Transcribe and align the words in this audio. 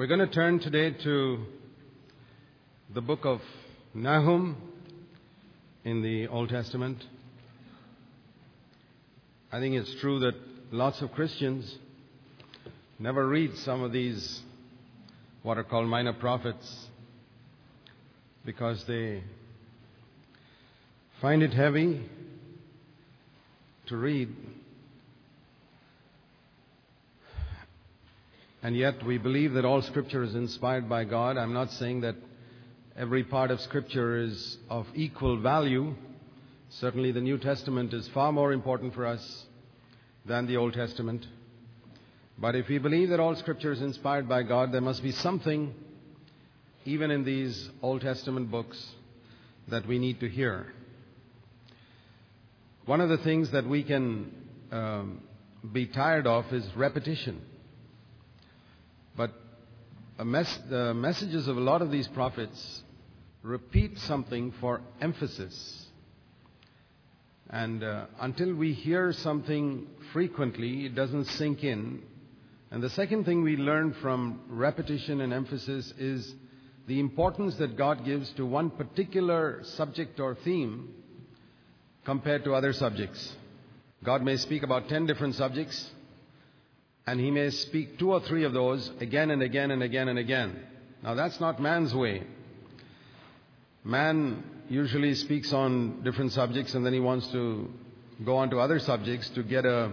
We're 0.00 0.06
going 0.06 0.20
to 0.20 0.26
turn 0.28 0.60
today 0.60 0.92
to 0.92 1.44
the 2.94 3.02
book 3.02 3.26
of 3.26 3.42
Nahum 3.92 4.56
in 5.84 6.00
the 6.00 6.26
Old 6.28 6.48
Testament. 6.48 7.04
I 9.52 9.60
think 9.60 9.74
it's 9.74 9.94
true 9.96 10.20
that 10.20 10.36
lots 10.70 11.02
of 11.02 11.12
Christians 11.12 11.76
never 12.98 13.28
read 13.28 13.58
some 13.58 13.82
of 13.82 13.92
these 13.92 14.40
what 15.42 15.58
are 15.58 15.64
called 15.64 15.86
minor 15.86 16.14
prophets 16.14 16.86
because 18.46 18.82
they 18.84 19.22
find 21.20 21.42
it 21.42 21.52
heavy 21.52 22.08
to 23.88 23.98
read. 23.98 24.34
And 28.62 28.76
yet 28.76 29.04
we 29.04 29.16
believe 29.16 29.54
that 29.54 29.64
all 29.64 29.80
Scripture 29.80 30.22
is 30.22 30.34
inspired 30.34 30.88
by 30.88 31.04
God. 31.04 31.38
I'm 31.38 31.54
not 31.54 31.72
saying 31.72 32.02
that 32.02 32.16
every 32.96 33.24
part 33.24 33.50
of 33.50 33.60
Scripture 33.60 34.18
is 34.18 34.58
of 34.68 34.86
equal 34.94 35.40
value. 35.40 35.94
Certainly 36.68 37.12
the 37.12 37.22
New 37.22 37.38
Testament 37.38 37.94
is 37.94 38.06
far 38.08 38.32
more 38.32 38.52
important 38.52 38.94
for 38.94 39.06
us 39.06 39.46
than 40.26 40.46
the 40.46 40.58
Old 40.58 40.74
Testament. 40.74 41.26
But 42.38 42.54
if 42.54 42.68
we 42.68 42.78
believe 42.78 43.08
that 43.10 43.20
all 43.20 43.34
Scripture 43.34 43.72
is 43.72 43.80
inspired 43.80 44.28
by 44.28 44.42
God, 44.42 44.72
there 44.72 44.80
must 44.82 45.02
be 45.02 45.12
something, 45.12 45.74
even 46.84 47.10
in 47.10 47.24
these 47.24 47.70
Old 47.80 48.02
Testament 48.02 48.50
books, 48.50 48.92
that 49.68 49.86
we 49.86 49.98
need 49.98 50.20
to 50.20 50.28
hear. 50.28 50.72
One 52.84 53.00
of 53.00 53.08
the 53.08 53.18
things 53.18 53.50
that 53.52 53.66
we 53.66 53.82
can 53.84 54.32
um, 54.70 55.20
be 55.72 55.86
tired 55.86 56.26
of 56.26 56.52
is 56.52 56.64
repetition. 56.76 57.40
Mess, 60.24 60.58
the 60.68 60.94
messages 60.94 61.48
of 61.48 61.56
a 61.56 61.60
lot 61.60 61.82
of 61.82 61.90
these 61.90 62.08
prophets 62.08 62.82
repeat 63.42 63.98
something 63.98 64.52
for 64.60 64.80
emphasis. 65.00 65.86
And 67.48 67.82
uh, 67.82 68.06
until 68.20 68.54
we 68.54 68.72
hear 68.72 69.12
something 69.12 69.86
frequently, 70.12 70.86
it 70.86 70.94
doesn't 70.94 71.24
sink 71.24 71.64
in. 71.64 72.02
And 72.70 72.82
the 72.82 72.90
second 72.90 73.24
thing 73.24 73.42
we 73.42 73.56
learn 73.56 73.94
from 74.00 74.42
repetition 74.48 75.20
and 75.20 75.32
emphasis 75.32 75.92
is 75.98 76.32
the 76.86 77.00
importance 77.00 77.56
that 77.56 77.76
God 77.76 78.04
gives 78.04 78.30
to 78.34 78.46
one 78.46 78.70
particular 78.70 79.60
subject 79.64 80.20
or 80.20 80.36
theme 80.36 80.94
compared 82.04 82.44
to 82.44 82.54
other 82.54 82.72
subjects. 82.72 83.34
God 84.04 84.22
may 84.22 84.36
speak 84.36 84.62
about 84.62 84.88
ten 84.88 85.06
different 85.06 85.34
subjects, 85.34 85.90
and 87.10 87.18
he 87.18 87.28
may 87.28 87.50
speak 87.50 87.98
two 87.98 88.12
or 88.12 88.20
three 88.20 88.44
of 88.44 88.52
those 88.52 88.88
again 89.00 89.32
and 89.32 89.42
again 89.42 89.72
and 89.72 89.82
again 89.82 90.06
and 90.06 90.16
again. 90.16 90.64
Now 91.02 91.14
that's 91.14 91.40
not 91.40 91.60
man's 91.60 91.92
way. 91.92 92.22
Man 93.82 94.44
usually 94.68 95.16
speaks 95.16 95.52
on 95.52 96.04
different 96.04 96.30
subjects 96.30 96.72
and 96.74 96.86
then 96.86 96.92
he 96.92 97.00
wants 97.00 97.26
to 97.32 97.68
go 98.24 98.36
on 98.36 98.50
to 98.50 98.60
other 98.60 98.78
subjects 98.78 99.28
to 99.30 99.42
get 99.42 99.66
a 99.66 99.90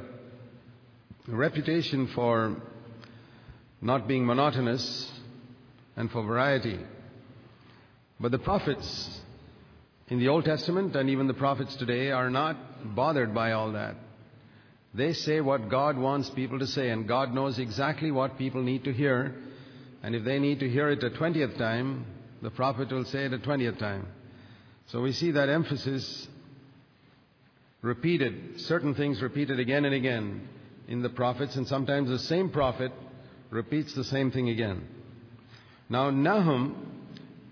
reputation 1.27 2.05
for 2.09 2.55
not 3.81 4.07
being 4.07 4.23
monotonous 4.23 5.11
and 5.95 6.11
for 6.11 6.21
variety. 6.21 6.79
But 8.19 8.29
the 8.29 8.37
prophets 8.37 9.21
in 10.09 10.19
the 10.19 10.27
Old 10.27 10.45
Testament 10.45 10.95
and 10.95 11.09
even 11.09 11.25
the 11.25 11.33
prophets 11.33 11.75
today 11.77 12.11
are 12.11 12.29
not 12.29 12.95
bothered 12.95 13.33
by 13.33 13.53
all 13.53 13.71
that. 13.71 13.95
They 14.97 15.13
say 15.13 15.41
what 15.41 15.69
God 15.69 15.95
wants 15.95 16.31
people 16.31 16.57
to 16.57 16.65
say, 16.65 16.89
and 16.89 17.07
God 17.07 17.31
knows 17.31 17.59
exactly 17.59 18.09
what 18.09 18.39
people 18.39 18.63
need 18.63 18.83
to 18.85 18.91
hear. 18.91 19.35
And 20.01 20.15
if 20.15 20.23
they 20.23 20.39
need 20.39 20.59
to 20.61 20.69
hear 20.69 20.89
it 20.89 21.03
a 21.03 21.11
twentieth 21.11 21.55
time, 21.55 22.05
the 22.41 22.49
prophet 22.49 22.91
will 22.91 23.05
say 23.05 23.25
it 23.25 23.33
a 23.33 23.37
twentieth 23.37 23.77
time. 23.77 24.07
So 24.87 25.01
we 25.01 25.11
see 25.11 25.31
that 25.31 25.49
emphasis 25.49 26.27
repeated, 27.83 28.59
certain 28.59 28.95
things 28.95 29.21
repeated 29.21 29.59
again 29.59 29.85
and 29.85 29.93
again 29.93 30.49
in 30.87 31.03
the 31.03 31.09
prophets, 31.09 31.55
and 31.57 31.67
sometimes 31.67 32.09
the 32.09 32.17
same 32.17 32.49
prophet 32.49 32.91
repeats 33.51 33.93
the 33.93 34.03
same 34.03 34.31
thing 34.31 34.49
again. 34.49 34.87
Now, 35.89 36.09
Nahum 36.09 36.75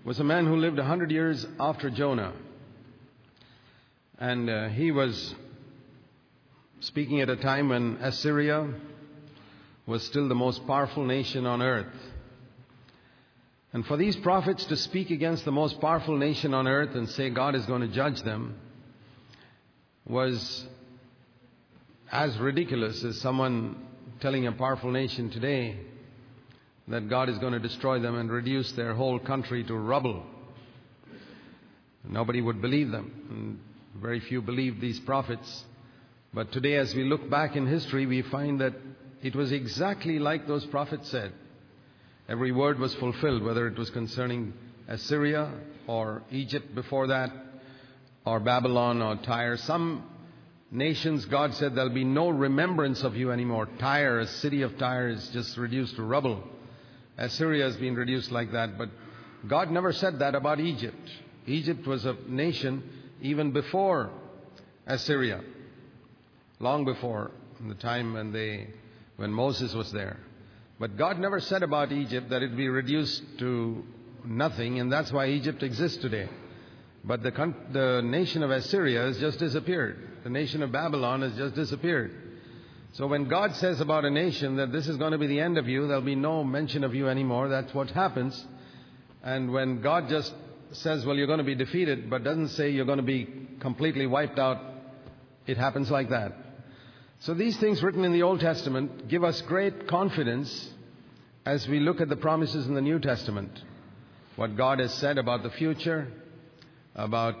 was 0.04 0.18
a 0.18 0.24
man 0.24 0.46
who 0.46 0.56
lived 0.56 0.80
a 0.80 0.84
hundred 0.84 1.12
years 1.12 1.46
after 1.60 1.90
Jonah. 1.90 2.32
And 4.18 4.50
uh, 4.50 4.68
he 4.70 4.90
was 4.90 5.34
speaking 6.80 7.20
at 7.20 7.28
a 7.28 7.36
time 7.36 7.68
when 7.68 7.96
Assyria 8.00 8.68
was 9.86 10.02
still 10.04 10.28
the 10.28 10.34
most 10.34 10.66
powerful 10.66 11.04
nation 11.04 11.46
on 11.46 11.62
earth. 11.62 11.86
And 13.72 13.84
for 13.86 13.96
these 13.96 14.16
prophets 14.16 14.64
to 14.66 14.76
speak 14.76 15.10
against 15.10 15.44
the 15.44 15.52
most 15.52 15.80
powerful 15.80 16.16
nation 16.16 16.54
on 16.54 16.66
earth 16.66 16.94
and 16.94 17.08
say 17.08 17.30
God 17.30 17.54
is 17.54 17.66
going 17.66 17.82
to 17.82 17.88
judge 17.88 18.22
them 18.22 18.58
was 20.06 20.64
as 22.10 22.36
ridiculous 22.38 23.02
as 23.04 23.20
someone 23.20 23.76
telling 24.20 24.46
a 24.46 24.52
powerful 24.52 24.90
nation 24.90 25.30
today 25.30 25.78
that 26.88 27.08
God 27.08 27.28
is 27.28 27.38
going 27.38 27.52
to 27.52 27.58
destroy 27.58 27.98
them 27.98 28.16
and 28.16 28.30
reduce 28.30 28.70
their 28.72 28.94
whole 28.94 29.18
country 29.18 29.64
to 29.64 29.74
rubble. 29.74 30.22
Nobody 32.04 32.40
would 32.40 32.62
believe 32.62 32.90
them. 32.90 33.58
And 33.94 34.00
very 34.00 34.20
few 34.20 34.40
believed 34.40 34.80
these 34.80 35.00
prophets. 35.00 35.64
But 36.32 36.52
today, 36.52 36.74
as 36.74 36.94
we 36.94 37.04
look 37.04 37.30
back 37.30 37.56
in 37.56 37.66
history, 37.66 38.06
we 38.06 38.22
find 38.22 38.60
that 38.60 38.74
it 39.22 39.34
was 39.34 39.52
exactly 39.52 40.18
like 40.18 40.46
those 40.46 40.66
prophets 40.66 41.10
said. 41.10 41.32
Every 42.28 42.52
word 42.52 42.78
was 42.78 42.94
fulfilled, 42.96 43.42
whether 43.42 43.66
it 43.66 43.78
was 43.78 43.90
concerning 43.90 44.52
Assyria 44.88 45.50
or 45.86 46.22
Egypt 46.30 46.74
before 46.74 47.06
that, 47.08 47.30
or 48.24 48.40
Babylon 48.40 49.00
or 49.00 49.16
Tyre. 49.16 49.56
Some 49.56 50.04
nations, 50.70 51.24
God 51.24 51.54
said, 51.54 51.74
there'll 51.74 51.90
be 51.90 52.04
no 52.04 52.28
remembrance 52.28 53.02
of 53.02 53.16
you 53.16 53.30
anymore. 53.30 53.68
Tyre, 53.78 54.18
a 54.18 54.26
city 54.26 54.62
of 54.62 54.76
Tyre, 54.78 55.08
is 55.08 55.28
just 55.28 55.56
reduced 55.56 55.96
to 55.96 56.02
rubble. 56.02 56.42
Assyria 57.16 57.64
has 57.64 57.76
been 57.76 57.94
reduced 57.94 58.30
like 58.30 58.52
that, 58.52 58.76
but 58.76 58.90
God 59.48 59.70
never 59.70 59.92
said 59.92 60.18
that 60.18 60.34
about 60.34 60.60
Egypt. 60.60 61.08
Egypt 61.46 61.86
was 61.86 62.04
a 62.04 62.16
nation 62.28 62.82
even 63.22 63.52
before 63.52 64.10
Assyria 64.86 65.40
long 66.58 66.84
before 66.84 67.30
the 67.66 67.74
time 67.74 68.14
when 68.14 68.32
they 68.32 68.68
when 69.16 69.32
Moses 69.32 69.74
was 69.74 69.90
there. 69.92 70.18
But 70.78 70.96
God 70.96 71.18
never 71.18 71.40
said 71.40 71.62
about 71.62 71.90
Egypt 71.90 72.30
that 72.30 72.42
it'd 72.42 72.56
be 72.56 72.68
reduced 72.68 73.22
to 73.38 73.82
nothing, 74.24 74.78
and 74.78 74.92
that's 74.92 75.10
why 75.10 75.28
Egypt 75.28 75.62
exists 75.62 75.98
today. 75.98 76.28
But 77.02 77.22
the, 77.22 77.54
the 77.72 78.02
nation 78.04 78.42
of 78.42 78.50
Assyria 78.50 79.02
has 79.02 79.18
just 79.18 79.38
disappeared. 79.38 80.20
The 80.24 80.30
nation 80.30 80.62
of 80.62 80.72
Babylon 80.72 81.22
has 81.22 81.34
just 81.36 81.54
disappeared. 81.54 82.26
So 82.92 83.06
when 83.06 83.28
God 83.28 83.54
says 83.56 83.80
about 83.80 84.04
a 84.04 84.10
nation 84.10 84.56
that 84.56 84.72
this 84.72 84.88
is 84.88 84.96
going 84.96 85.12
to 85.12 85.18
be 85.18 85.26
the 85.26 85.40
end 85.40 85.56
of 85.56 85.68
you, 85.68 85.86
there'll 85.86 86.02
be 86.02 86.14
no 86.14 86.42
mention 86.42 86.82
of 86.82 86.94
you 86.94 87.08
anymore, 87.08 87.48
that's 87.48 87.72
what 87.72 87.90
happens. 87.90 88.44
And 89.22 89.52
when 89.52 89.80
God 89.80 90.08
just 90.08 90.34
says, 90.72 91.06
well, 91.06 91.16
you're 91.16 91.26
going 91.26 91.38
to 91.38 91.44
be 91.44 91.54
defeated, 91.54 92.10
but 92.10 92.24
doesn't 92.24 92.48
say 92.48 92.70
you're 92.70 92.86
going 92.86 92.98
to 92.98 93.04
be 93.04 93.28
completely 93.60 94.06
wiped 94.06 94.38
out, 94.38 94.58
it 95.46 95.56
happens 95.56 95.90
like 95.90 96.10
that. 96.10 96.32
So 97.20 97.34
these 97.34 97.56
things 97.58 97.82
written 97.82 98.04
in 98.04 98.12
the 98.12 98.22
Old 98.22 98.40
Testament 98.40 99.08
give 99.08 99.24
us 99.24 99.40
great 99.42 99.88
confidence 99.88 100.70
as 101.44 101.66
we 101.66 101.80
look 101.80 102.00
at 102.00 102.08
the 102.08 102.16
promises 102.16 102.66
in 102.66 102.74
the 102.74 102.80
New 102.80 102.98
Testament. 102.98 103.50
What 104.36 104.56
God 104.56 104.80
has 104.80 104.92
said 104.94 105.16
about 105.16 105.42
the 105.42 105.50
future, 105.50 106.08
about 106.94 107.36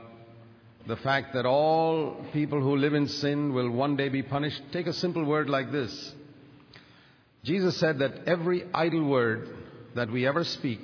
the 0.86 0.96
fact 0.96 1.34
that 1.34 1.44
all 1.44 2.24
people 2.32 2.60
who 2.60 2.76
live 2.76 2.94
in 2.94 3.08
sin 3.08 3.52
will 3.52 3.70
one 3.70 3.96
day 3.96 4.08
be 4.08 4.22
punished. 4.22 4.62
Take 4.72 4.86
a 4.86 4.92
simple 4.92 5.24
word 5.24 5.50
like 5.50 5.72
this. 5.72 6.14
Jesus 7.42 7.76
said 7.76 7.98
that 7.98 8.26
every 8.26 8.64
idle 8.72 9.04
word 9.04 9.48
that 9.94 10.10
we 10.10 10.26
ever 10.26 10.44
speak, 10.44 10.80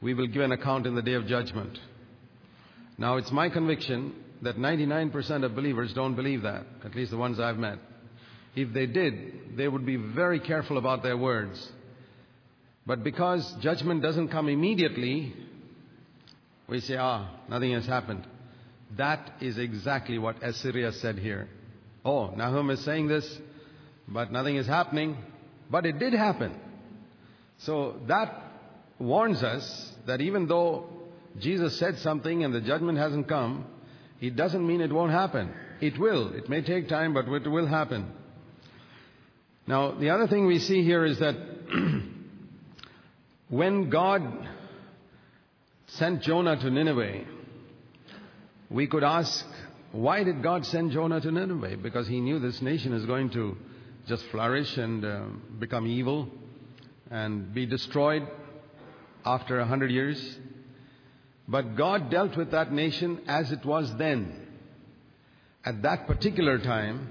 we 0.00 0.14
will 0.14 0.26
give 0.26 0.42
an 0.42 0.52
account 0.52 0.86
in 0.86 0.94
the 0.94 1.02
day 1.02 1.14
of 1.14 1.26
judgment. 1.26 1.78
Now, 2.98 3.16
it's 3.16 3.32
my 3.32 3.48
conviction 3.48 4.14
that 4.42 4.56
99% 4.56 5.44
of 5.44 5.54
believers 5.54 5.92
don't 5.94 6.14
believe 6.14 6.42
that, 6.42 6.64
at 6.84 6.94
least 6.94 7.10
the 7.10 7.16
ones 7.16 7.40
I've 7.40 7.58
met. 7.58 7.78
If 8.56 8.72
they 8.72 8.86
did, 8.86 9.56
they 9.56 9.68
would 9.68 9.84
be 9.84 9.96
very 9.96 10.40
careful 10.40 10.78
about 10.78 11.02
their 11.02 11.16
words. 11.16 11.72
But 12.86 13.02
because 13.02 13.50
judgment 13.60 14.02
doesn't 14.02 14.28
come 14.28 14.48
immediately, 14.48 15.34
we 16.68 16.80
say, 16.80 16.96
ah, 16.96 17.30
nothing 17.48 17.72
has 17.72 17.86
happened. 17.86 18.26
That 18.96 19.32
is 19.40 19.58
exactly 19.58 20.18
what 20.18 20.42
Assyria 20.42 20.92
said 20.92 21.18
here. 21.18 21.48
Oh, 22.04 22.28
Nahum 22.28 22.70
is 22.70 22.80
saying 22.80 23.08
this, 23.08 23.38
but 24.06 24.30
nothing 24.30 24.56
is 24.56 24.66
happening. 24.66 25.16
But 25.70 25.86
it 25.86 25.98
did 25.98 26.12
happen. 26.12 26.54
So 27.58 27.96
that 28.06 28.42
warns 28.98 29.42
us 29.42 29.92
that 30.06 30.20
even 30.20 30.46
though 30.46 30.86
Jesus 31.38 31.78
said 31.78 31.98
something 31.98 32.44
and 32.44 32.54
the 32.54 32.60
judgment 32.60 32.98
hasn't 32.98 33.28
come, 33.28 33.66
it 34.20 34.36
doesn't 34.36 34.66
mean 34.66 34.80
it 34.80 34.92
won't 34.92 35.12
happen. 35.12 35.52
It 35.80 35.98
will. 35.98 36.34
It 36.34 36.48
may 36.48 36.62
take 36.62 36.88
time, 36.88 37.14
but 37.14 37.26
it 37.26 37.48
will 37.48 37.66
happen. 37.66 38.12
Now, 39.66 39.92
the 39.92 40.10
other 40.10 40.26
thing 40.26 40.46
we 40.46 40.58
see 40.58 40.82
here 40.82 41.04
is 41.04 41.18
that 41.20 41.36
when 43.48 43.88
God 43.88 44.46
sent 45.86 46.22
Jonah 46.22 46.56
to 46.56 46.70
Nineveh, 46.70 47.24
we 48.68 48.86
could 48.86 49.04
ask, 49.04 49.46
why 49.92 50.22
did 50.24 50.42
God 50.42 50.66
send 50.66 50.90
Jonah 50.90 51.20
to 51.20 51.30
Nineveh? 51.30 51.78
Because 51.78 52.06
he 52.06 52.20
knew 52.20 52.38
this 52.38 52.60
nation 52.60 52.92
is 52.92 53.06
going 53.06 53.30
to 53.30 53.56
just 54.06 54.24
flourish 54.26 54.76
and 54.76 55.04
uh, 55.04 55.22
become 55.58 55.86
evil 55.86 56.28
and 57.10 57.54
be 57.54 57.64
destroyed 57.64 58.26
after 59.24 59.60
a 59.60 59.66
hundred 59.66 59.90
years. 59.90 60.38
But 61.48 61.76
God 61.76 62.10
dealt 62.10 62.36
with 62.36 62.50
that 62.50 62.72
nation 62.72 63.20
as 63.26 63.50
it 63.50 63.64
was 63.64 63.94
then. 63.96 64.46
At 65.64 65.82
that 65.82 66.06
particular 66.06 66.58
time, 66.58 67.08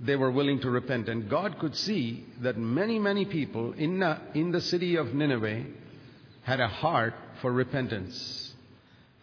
they 0.00 0.16
were 0.16 0.30
willing 0.30 0.60
to 0.60 0.70
repent. 0.70 1.08
And 1.08 1.28
God 1.28 1.58
could 1.58 1.74
see 1.74 2.24
that 2.42 2.56
many, 2.56 2.98
many 2.98 3.24
people 3.24 3.72
in, 3.72 4.02
uh, 4.02 4.20
in 4.34 4.52
the 4.52 4.60
city 4.60 4.96
of 4.96 5.14
Nineveh 5.14 5.64
had 6.42 6.60
a 6.60 6.68
heart 6.68 7.14
for 7.42 7.52
repentance. 7.52 8.54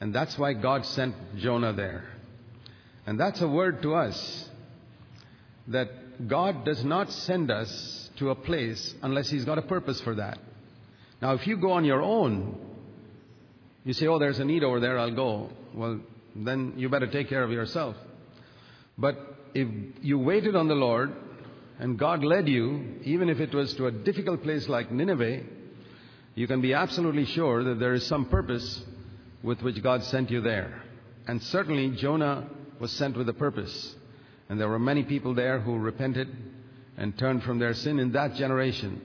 And 0.02 0.14
that's 0.14 0.38
why 0.38 0.54
God 0.54 0.86
sent 0.86 1.16
Jonah 1.38 1.74
there. 1.74 2.10
And 3.08 3.20
that's 3.20 3.42
a 3.42 3.48
word 3.48 3.82
to 3.84 3.96
us 3.96 4.50
that 5.68 6.28
God 6.28 6.66
does 6.66 6.84
not 6.84 7.12
send 7.12 7.52
us 7.52 8.10
to 8.18 8.30
a 8.30 8.36
place 8.36 8.94
unless 9.02 9.30
He's 9.30 9.46
got 9.46 9.58
a 9.58 9.62
purpose 9.62 10.02
for 10.02 10.16
that. 10.16 10.38
Now, 11.22 11.34
if 11.34 11.48
you 11.48 11.58
go 11.58 11.72
on 11.72 11.86
your 11.86 12.02
own, 12.02 12.58
you 13.84 13.94
say, 13.94 14.08
Oh, 14.08 14.20
there's 14.20 14.40
a 14.40 14.46
need 14.46 14.64
over 14.64 14.80
there, 14.80 15.00
I'll 15.00 15.16
go. 15.16 15.50
Well, 15.74 16.02
then 16.36 16.74
you 16.78 16.90
better 16.90 17.08
take 17.08 17.30
care 17.30 17.44
of 17.44 17.52
yourself. 17.52 17.96
But 18.98 19.35
if 19.56 19.70
you 20.02 20.20
waited 20.20 20.56
on 20.56 20.68
the 20.68 20.76
Lord 20.76 21.14
and 21.80 21.98
God 21.98 22.24
led 22.24 22.50
you, 22.50 23.00
even 23.04 23.30
if 23.30 23.40
it 23.40 23.54
was 23.54 23.74
to 23.76 23.88
a 23.88 23.92
difficult 23.92 24.44
place 24.44 24.68
like 24.68 24.92
Nineveh, 24.92 25.44
you 26.36 26.46
can 26.46 26.60
be 26.60 26.74
absolutely 26.74 27.26
sure 27.26 27.64
that 27.64 27.80
there 27.80 27.94
is 27.94 28.06
some 28.06 28.26
purpose 28.26 28.84
with 29.42 29.62
which 29.62 29.82
God 29.82 30.04
sent 30.04 30.30
you 30.30 30.42
there. 30.42 30.84
And 31.26 31.42
certainly 31.42 31.96
Jonah 31.96 32.50
was 32.82 32.92
sent 32.92 33.16
with 33.16 33.30
a 33.30 33.34
purpose. 33.34 33.96
And 34.50 34.60
there 34.60 34.68
were 34.68 34.78
many 34.78 35.04
people 35.04 35.34
there 35.34 35.60
who 35.60 35.78
repented 35.78 36.28
and 36.98 37.18
turned 37.18 37.44
from 37.44 37.58
their 37.58 37.74
sin 37.74 37.98
in 38.00 38.12
that 38.12 38.36
generation. 38.36 39.02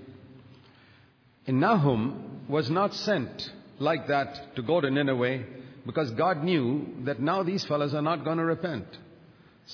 And 1.47 1.61
Nahum 1.61 2.41
was 2.49 2.69
not 2.69 2.93
sent 2.95 3.53
like 3.79 4.09
that 4.09 4.57
to 4.57 4.63
go 4.63 4.81
to 4.81 4.91
Nineveh 4.91 5.45
because 5.87 6.11
God 6.11 6.43
knew 6.43 6.89
that 7.05 7.21
now 7.21 7.45
these 7.45 7.65
fellows 7.65 7.95
are 7.95 8.03
not 8.03 8.25
going 8.25 8.39
to 8.39 8.45
repent. 8.45 8.87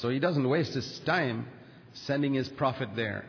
So 0.01 0.11
he 0.11 0.19
doesn't 0.19 0.47
waste 0.47 0.75
his 0.75 0.99
time 1.01 1.47
sending 1.93 2.35
his 2.35 2.49
prophet 2.51 2.91
there. 2.95 3.25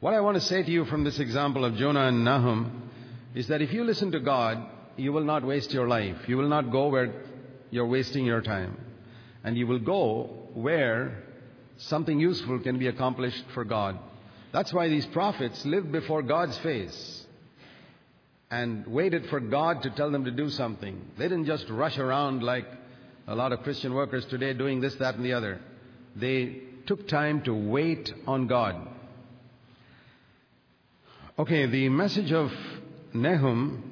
What 0.00 0.14
I 0.14 0.20
want 0.20 0.36
to 0.36 0.40
say 0.40 0.62
to 0.62 0.70
you 0.70 0.86
from 0.86 1.04
this 1.04 1.18
example 1.18 1.66
of 1.66 1.76
Jonah 1.76 2.06
and 2.06 2.24
Nahum 2.24 2.90
is 3.34 3.48
that 3.48 3.60
if 3.60 3.72
you 3.74 3.84
listen 3.84 4.10
to 4.12 4.20
God, 4.20 4.66
you 4.96 5.12
will 5.12 5.24
not 5.24 5.44
waste 5.44 5.70
your 5.72 5.86
life. 5.86 6.16
You 6.26 6.38
will 6.38 6.48
not 6.48 6.72
go 6.72 6.88
where 6.88 7.12
you're 7.70 7.86
wasting 7.86 8.24
your 8.24 8.40
time. 8.40 8.78
And 9.44 9.56
you 9.56 9.66
will 9.66 9.80
go 9.80 10.30
where 10.54 11.24
something 11.76 12.18
useful 12.18 12.58
can 12.60 12.78
be 12.78 12.86
accomplished 12.86 13.44
for 13.52 13.64
God. 13.64 13.98
That's 14.50 14.72
why 14.72 14.88
these 14.88 15.06
prophets 15.06 15.64
lived 15.66 15.92
before 15.92 16.22
God's 16.22 16.56
face 16.58 17.26
and 18.50 18.86
waited 18.86 19.26
for 19.26 19.40
God 19.40 19.82
to 19.82 19.90
tell 19.90 20.10
them 20.10 20.24
to 20.24 20.30
do 20.30 20.48
something. 20.48 21.10
They 21.18 21.24
didn't 21.24 21.46
just 21.46 21.68
rush 21.68 21.98
around 21.98 22.42
like 22.42 22.66
a 23.26 23.34
lot 23.34 23.52
of 23.52 23.62
Christian 23.62 23.92
workers 23.92 24.24
today 24.24 24.54
doing 24.54 24.80
this, 24.80 24.94
that, 24.94 25.16
and 25.16 25.24
the 25.24 25.34
other. 25.34 25.60
They 26.16 26.60
took 26.86 27.08
time 27.08 27.42
to 27.42 27.54
wait 27.54 28.12
on 28.26 28.46
God. 28.46 28.88
Okay, 31.38 31.66
the 31.66 31.88
message 31.88 32.32
of 32.32 32.52
Nahum 33.14 33.82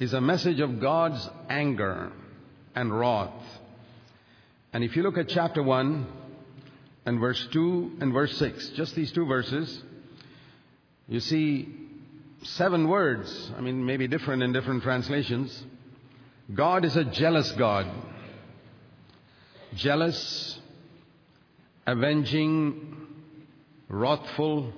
is 0.00 0.12
a 0.12 0.20
message 0.20 0.60
of 0.60 0.80
God's 0.80 1.28
anger 1.48 2.12
and 2.74 2.98
wrath. 2.98 3.32
And 4.72 4.84
if 4.84 4.96
you 4.96 5.02
look 5.02 5.18
at 5.18 5.28
chapter 5.28 5.62
1 5.62 6.06
and 7.06 7.20
verse 7.20 7.46
2 7.52 7.98
and 8.00 8.12
verse 8.12 8.36
6, 8.38 8.70
just 8.70 8.94
these 8.94 9.12
two 9.12 9.26
verses, 9.26 9.82
you 11.08 11.20
see 11.20 11.68
seven 12.42 12.88
words. 12.88 13.52
I 13.56 13.60
mean, 13.60 13.84
maybe 13.84 14.08
different 14.08 14.42
in 14.42 14.52
different 14.52 14.82
translations. 14.82 15.64
God 16.52 16.84
is 16.84 16.96
a 16.96 17.04
jealous 17.04 17.50
God. 17.52 17.86
Jealous, 19.74 20.58
avenging, 21.86 22.96
wrathful, 23.88 24.72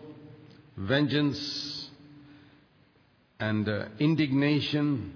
vengeance, 0.77 1.91
and 3.41 3.69
uh, 3.69 3.87
indignation. 3.99 5.15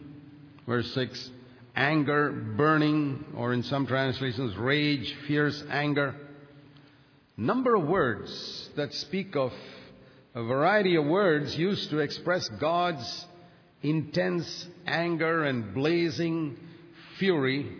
Verse 0.67 0.93
6 0.95 1.31
anger, 1.75 2.31
burning, 2.57 3.25
or 3.37 3.53
in 3.53 3.63
some 3.63 3.87
translations, 3.87 4.57
rage, 4.57 5.15
fierce 5.27 5.63
anger. 5.71 6.15
Number 7.37 7.75
of 7.75 7.87
words 7.87 8.71
that 8.77 8.93
speak 8.93 9.37
of 9.37 9.53
a 10.35 10.43
variety 10.43 10.97
of 10.97 11.05
words 11.05 11.57
used 11.57 11.91
to 11.91 11.99
express 11.99 12.49
God's 12.61 13.27
intense 13.83 14.67
anger 14.87 15.45
and 15.45 15.75
blazing 15.75 16.57
fury 17.19 17.71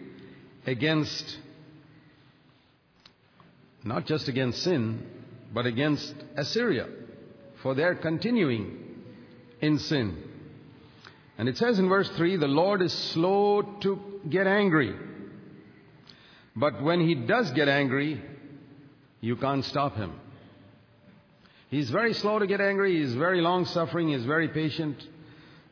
against, 0.67 1.39
not 3.85 4.07
just 4.07 4.29
against 4.29 4.63
sin, 4.63 5.07
but 5.53 5.67
against 5.67 6.15
Assyria 6.37 6.89
for 7.63 7.75
their 7.75 7.95
continuing 7.95 8.79
in 9.61 9.79
sin. 9.79 10.23
And 11.39 11.49
it 11.49 11.57
says 11.57 11.79
in 11.79 11.89
verse 11.89 12.09
3 12.11 12.37
the 12.37 12.47
Lord 12.49 12.83
is 12.83 12.93
slow 12.93 13.63
to 13.81 14.21
get 14.29 14.47
angry. 14.47 14.95
But 16.55 16.83
when 16.83 17.01
he 17.01 17.15
does 17.15 17.51
get 17.53 17.69
angry, 17.69 18.21
you 19.21 19.37
can't 19.37 19.65
stop 19.65 19.97
him. 19.97 20.13
He's 21.71 21.89
very 21.89 22.13
slow 22.13 22.39
to 22.39 22.47
get 22.47 22.61
angry, 22.61 23.01
he's 23.01 23.15
very 23.15 23.41
long 23.41 23.65
suffering, 23.65 24.09
he's 24.09 24.27
very 24.27 24.49
patient, 24.49 25.03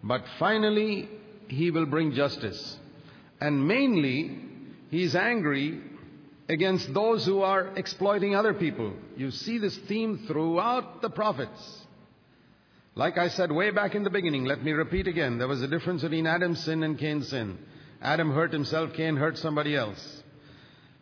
but 0.03 0.25
finally 0.39 1.11
he 1.49 1.71
will 1.71 1.85
bring 1.85 2.13
justice. 2.13 2.79
And 3.39 3.67
mainly, 3.67 4.39
he's 4.91 5.15
angry 5.15 5.81
against 6.51 6.93
those 6.93 7.25
who 7.25 7.43
are 7.43 7.69
exploiting 7.77 8.35
other 8.35 8.53
people. 8.53 8.93
You 9.17 9.31
see 9.31 9.59
this 9.59 9.77
theme 9.87 10.25
throughout 10.27 11.01
the 11.01 11.09
prophets. 11.09 11.79
Like 12.97 13.17
I 13.19 13.29
said 13.29 13.53
way 13.53 13.71
back 13.71 13.95
in 13.95 14.03
the 14.03 14.11
beginning, 14.11 14.47
let 14.47 14.65
me 14.65 14.73
repeat 14.73 15.07
again 15.07 15.39
there 15.39 15.47
was 15.47 15.63
a 15.63 15.69
difference 15.69 16.03
between 16.03 16.27
Adam's 16.27 16.59
sin 16.65 16.83
and 16.83 16.99
Cain's 16.99 17.29
sin. 17.29 17.57
Adam 18.03 18.33
hurt 18.33 18.53
himself, 18.53 18.95
Cain 18.95 19.15
hurt 19.15 19.39
somebody 19.39 19.77
else. 19.77 20.23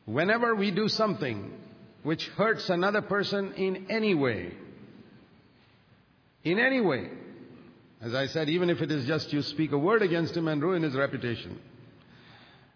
Whenever 0.04 0.54
we 0.54 0.70
do 0.70 0.86
something 0.86 1.50
which 2.02 2.26
hurts 2.28 2.68
another 2.68 3.00
person 3.00 3.54
in 3.54 3.86
any 3.88 4.14
way, 4.14 4.52
in 6.44 6.58
any 6.58 6.82
way. 6.82 7.08
As 8.02 8.14
I 8.14 8.26
said, 8.26 8.50
even 8.50 8.68
if 8.68 8.82
it 8.82 8.92
is 8.92 9.06
just 9.06 9.32
you 9.32 9.40
speak 9.40 9.72
a 9.72 9.78
word 9.78 10.02
against 10.02 10.36
him 10.36 10.46
and 10.46 10.62
ruin 10.62 10.82
his 10.82 10.94
reputation, 10.94 11.58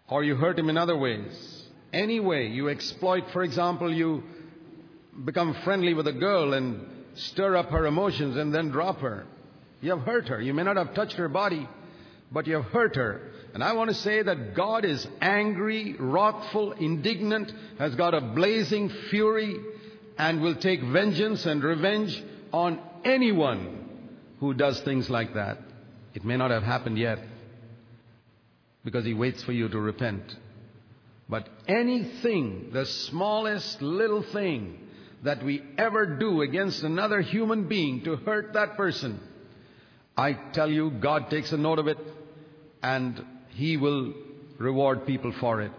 or 0.09 0.23
you 0.23 0.35
hurt 0.35 0.57
him 0.57 0.69
in 0.69 0.77
other 0.77 0.97
ways, 0.97 1.52
any 1.93 2.19
way 2.19 2.47
you 2.47 2.69
exploit, 2.69 3.23
for 3.31 3.43
example, 3.43 3.93
you 3.93 4.23
become 5.25 5.55
friendly 5.63 5.93
with 5.93 6.07
a 6.07 6.13
girl 6.13 6.53
and 6.53 6.85
stir 7.15 7.55
up 7.55 7.69
her 7.69 7.85
emotions 7.85 8.35
and 8.35 8.53
then 8.53 8.69
drop 8.69 8.99
her. 8.99 9.25
You 9.81 9.91
have 9.91 10.01
hurt 10.01 10.27
her. 10.29 10.41
You 10.41 10.53
may 10.53 10.63
not 10.63 10.77
have 10.77 10.93
touched 10.93 11.15
her 11.17 11.29
body, 11.29 11.67
but 12.31 12.47
you 12.47 12.55
have 12.55 12.65
hurt 12.65 12.95
her. 12.95 13.31
And 13.53 13.63
I 13.63 13.73
want 13.73 13.89
to 13.89 13.93
say 13.95 14.23
that 14.23 14.55
God 14.55 14.85
is 14.85 15.07
angry, 15.21 15.95
wrathful, 15.99 16.71
indignant, 16.71 17.53
has 17.77 17.93
got 17.95 18.15
a 18.15 18.21
blazing 18.21 18.89
fury, 19.11 19.55
and 20.17 20.41
will 20.41 20.55
take 20.55 20.81
vengeance 20.81 21.45
and 21.45 21.63
revenge 21.63 22.23
on 22.51 22.79
anyone 23.03 24.09
who 24.39 24.53
does 24.53 24.79
things 24.81 25.09
like 25.09 25.35
that. 25.35 25.59
It 26.13 26.23
may 26.23 26.37
not 26.37 26.51
have 26.51 26.63
happened 26.63 26.97
yet 26.97 27.19
because 28.83 29.05
he 29.05 29.13
waits 29.13 29.43
for 29.43 29.51
you 29.51 29.69
to 29.69 29.79
repent. 29.79 30.35
But 31.33 31.49
anything, 31.67 32.69
the 32.73 32.85
smallest 32.85 33.81
little 33.81 34.21
thing 34.21 34.77
that 35.23 35.43
we 35.43 35.63
ever 35.79 36.05
do 36.05 36.43
against 36.43 36.83
another 36.83 37.21
human 37.21 37.67
being 37.67 38.03
to 38.03 38.17
hurt 38.17 38.53
that 38.53 38.77
person, 38.77 39.19
I 40.15 40.33
tell 40.33 40.69
you, 40.69 40.91
God 40.91 41.31
takes 41.31 41.51
a 41.51 41.57
note 41.57 41.79
of 41.79 41.87
it 41.87 41.97
and 42.83 43.25
He 43.49 43.77
will 43.77 44.13
reward 44.59 45.07
people 45.07 45.31
for 45.39 45.63
it. 45.63 45.71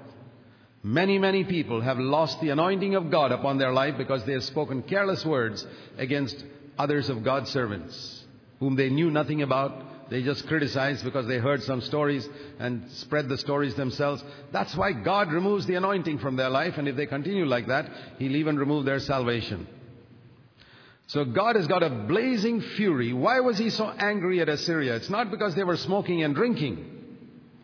Many, 0.82 1.20
many 1.20 1.44
people 1.44 1.80
have 1.82 2.00
lost 2.00 2.40
the 2.40 2.50
anointing 2.50 2.96
of 2.96 3.12
God 3.12 3.30
upon 3.30 3.58
their 3.58 3.72
life 3.72 3.96
because 3.96 4.24
they 4.24 4.32
have 4.32 4.42
spoken 4.42 4.82
careless 4.82 5.24
words 5.24 5.64
against 5.98 6.44
others 6.76 7.08
of 7.08 7.22
God's 7.22 7.50
servants 7.50 8.24
whom 8.58 8.74
they 8.74 8.90
knew 8.90 9.08
nothing 9.08 9.40
about. 9.40 9.93
They 10.10 10.22
just 10.22 10.46
criticize 10.46 11.02
because 11.02 11.26
they 11.26 11.38
heard 11.38 11.62
some 11.62 11.80
stories 11.80 12.28
and 12.58 12.90
spread 12.90 13.28
the 13.28 13.38
stories 13.38 13.74
themselves. 13.74 14.22
That's 14.52 14.76
why 14.76 14.92
God 14.92 15.32
removes 15.32 15.66
the 15.66 15.74
anointing 15.76 16.18
from 16.18 16.36
their 16.36 16.50
life, 16.50 16.76
and 16.76 16.86
if 16.88 16.96
they 16.96 17.06
continue 17.06 17.46
like 17.46 17.68
that, 17.68 17.90
He'll 18.18 18.36
even 18.36 18.58
remove 18.58 18.84
their 18.84 18.98
salvation. 19.00 19.66
So 21.06 21.24
God 21.24 21.56
has 21.56 21.66
got 21.66 21.82
a 21.82 21.90
blazing 21.90 22.60
fury. 22.60 23.12
Why 23.12 23.40
was 23.40 23.58
he 23.58 23.70
so 23.70 23.86
angry 23.86 24.40
at 24.40 24.48
Assyria? 24.48 24.96
It's 24.96 25.10
not 25.10 25.30
because 25.30 25.54
they 25.54 25.64
were 25.64 25.76
smoking 25.76 26.22
and 26.22 26.34
drinking. 26.34 26.90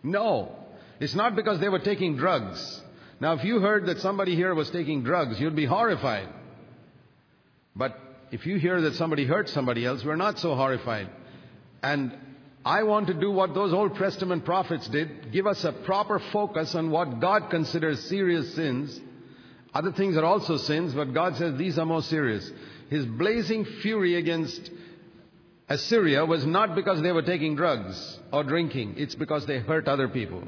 No. 0.02 0.56
It's 0.98 1.14
not 1.14 1.36
because 1.36 1.58
they 1.58 1.70
were 1.70 1.78
taking 1.78 2.16
drugs. 2.16 2.82
Now, 3.18 3.32
if 3.34 3.44
you 3.44 3.60
heard 3.60 3.86
that 3.86 4.00
somebody 4.00 4.34
here 4.34 4.54
was 4.54 4.70
taking 4.70 5.02
drugs, 5.02 5.40
you'd 5.40 5.56
be 5.56 5.64
horrified. 5.64 6.28
But 7.74 7.98
if 8.30 8.44
you 8.46 8.56
hear 8.58 8.82
that 8.82 8.94
somebody 8.94 9.24
hurt 9.24 9.48
somebody 9.48 9.86
else, 9.86 10.04
we're 10.04 10.16
not 10.16 10.38
so 10.38 10.54
horrified. 10.54 11.08
And 11.82 12.12
I 12.64 12.82
want 12.82 13.06
to 13.06 13.14
do 13.14 13.30
what 13.30 13.54
those 13.54 13.72
Old 13.72 13.96
Testament 13.96 14.44
prophets 14.44 14.86
did 14.88 15.32
give 15.32 15.46
us 15.46 15.64
a 15.64 15.72
proper 15.72 16.18
focus 16.18 16.74
on 16.74 16.90
what 16.90 17.20
God 17.20 17.48
considers 17.50 18.04
serious 18.04 18.54
sins. 18.54 19.00
Other 19.72 19.92
things 19.92 20.16
are 20.16 20.24
also 20.24 20.58
sins, 20.58 20.92
but 20.92 21.14
God 21.14 21.36
says 21.36 21.56
these 21.56 21.78
are 21.78 21.86
more 21.86 22.02
serious. 22.02 22.50
His 22.90 23.06
blazing 23.06 23.64
fury 23.64 24.16
against 24.16 24.70
Assyria 25.68 26.26
was 26.26 26.44
not 26.44 26.74
because 26.74 27.00
they 27.00 27.12
were 27.12 27.22
taking 27.22 27.54
drugs 27.56 28.18
or 28.32 28.44
drinking, 28.44 28.94
it's 28.98 29.14
because 29.14 29.46
they 29.46 29.60
hurt 29.60 29.88
other 29.88 30.08
people. 30.08 30.42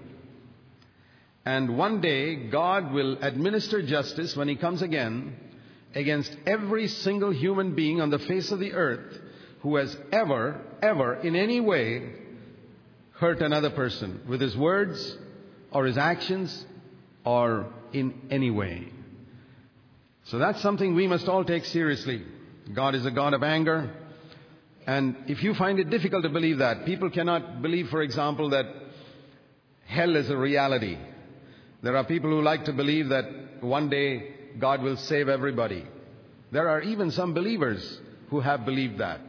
And 1.44 1.78
one 1.78 2.00
day, 2.00 2.50
God 2.50 2.92
will 2.92 3.18
administer 3.22 3.82
justice 3.82 4.36
when 4.36 4.48
He 4.48 4.56
comes 4.56 4.82
again 4.82 5.36
against 5.94 6.36
every 6.46 6.88
single 6.88 7.32
human 7.32 7.74
being 7.74 8.00
on 8.00 8.10
the 8.10 8.18
face 8.18 8.50
of 8.50 8.58
the 8.58 8.72
earth 8.72 9.21
who 9.62 9.76
has 9.76 9.96
ever, 10.10 10.60
ever, 10.82 11.14
in 11.14 11.36
any 11.36 11.60
way, 11.60 12.12
hurt 13.12 13.40
another 13.40 13.70
person 13.70 14.20
with 14.28 14.40
his 14.40 14.56
words 14.56 15.16
or 15.70 15.86
his 15.86 15.96
actions 15.96 16.66
or 17.24 17.72
in 17.92 18.12
any 18.30 18.50
way. 18.50 18.88
So 20.24 20.38
that's 20.38 20.60
something 20.60 20.94
we 20.94 21.06
must 21.06 21.28
all 21.28 21.44
take 21.44 21.64
seriously. 21.64 22.22
God 22.74 22.94
is 22.94 23.06
a 23.06 23.10
God 23.10 23.34
of 23.34 23.42
anger. 23.42 23.90
And 24.86 25.16
if 25.28 25.42
you 25.42 25.54
find 25.54 25.78
it 25.78 25.90
difficult 25.90 26.24
to 26.24 26.28
believe 26.28 26.58
that, 26.58 26.84
people 26.84 27.10
cannot 27.10 27.62
believe, 27.62 27.88
for 27.88 28.02
example, 28.02 28.50
that 28.50 28.66
hell 29.86 30.16
is 30.16 30.28
a 30.28 30.36
reality. 30.36 30.98
There 31.82 31.96
are 31.96 32.04
people 32.04 32.30
who 32.30 32.42
like 32.42 32.64
to 32.64 32.72
believe 32.72 33.10
that 33.10 33.62
one 33.62 33.88
day 33.88 34.34
God 34.58 34.82
will 34.82 34.96
save 34.96 35.28
everybody. 35.28 35.84
There 36.50 36.68
are 36.68 36.80
even 36.80 37.10
some 37.12 37.34
believers 37.34 38.00
who 38.30 38.40
have 38.40 38.64
believed 38.64 38.98
that. 38.98 39.20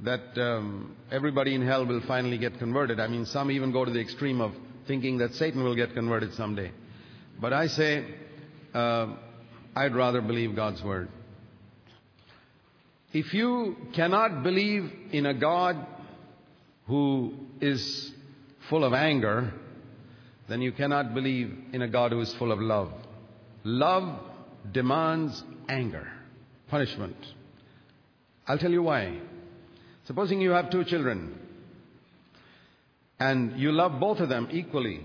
That 0.00 0.38
um, 0.40 0.96
everybody 1.10 1.54
in 1.54 1.66
hell 1.66 1.84
will 1.84 2.02
finally 2.06 2.38
get 2.38 2.58
converted. 2.58 3.00
I 3.00 3.08
mean, 3.08 3.26
some 3.26 3.50
even 3.50 3.72
go 3.72 3.84
to 3.84 3.90
the 3.90 4.00
extreme 4.00 4.40
of 4.40 4.52
thinking 4.86 5.18
that 5.18 5.34
Satan 5.34 5.64
will 5.64 5.74
get 5.74 5.92
converted 5.92 6.34
someday. 6.34 6.70
But 7.40 7.52
I 7.52 7.66
say, 7.66 8.04
uh, 8.74 9.14
I'd 9.74 9.94
rather 9.94 10.20
believe 10.20 10.54
God's 10.54 10.82
word. 10.82 11.08
If 13.12 13.32
you 13.32 13.76
cannot 13.94 14.42
believe 14.42 14.92
in 15.12 15.26
a 15.26 15.34
God 15.34 15.84
who 16.86 17.34
is 17.60 18.12
full 18.68 18.84
of 18.84 18.92
anger, 18.92 19.52
then 20.48 20.62
you 20.62 20.72
cannot 20.72 21.14
believe 21.14 21.56
in 21.72 21.82
a 21.82 21.88
God 21.88 22.12
who 22.12 22.20
is 22.20 22.34
full 22.34 22.52
of 22.52 22.60
love. 22.60 22.92
Love 23.64 24.20
demands 24.72 25.42
anger, 25.68 26.10
punishment. 26.68 27.16
I'll 28.46 28.58
tell 28.58 28.70
you 28.70 28.82
why. 28.82 29.18
Supposing 30.08 30.40
you 30.40 30.52
have 30.52 30.70
two 30.70 30.84
children 30.84 31.38
and 33.20 33.60
you 33.60 33.72
love 33.72 34.00
both 34.00 34.20
of 34.20 34.30
them 34.30 34.48
equally, 34.50 35.00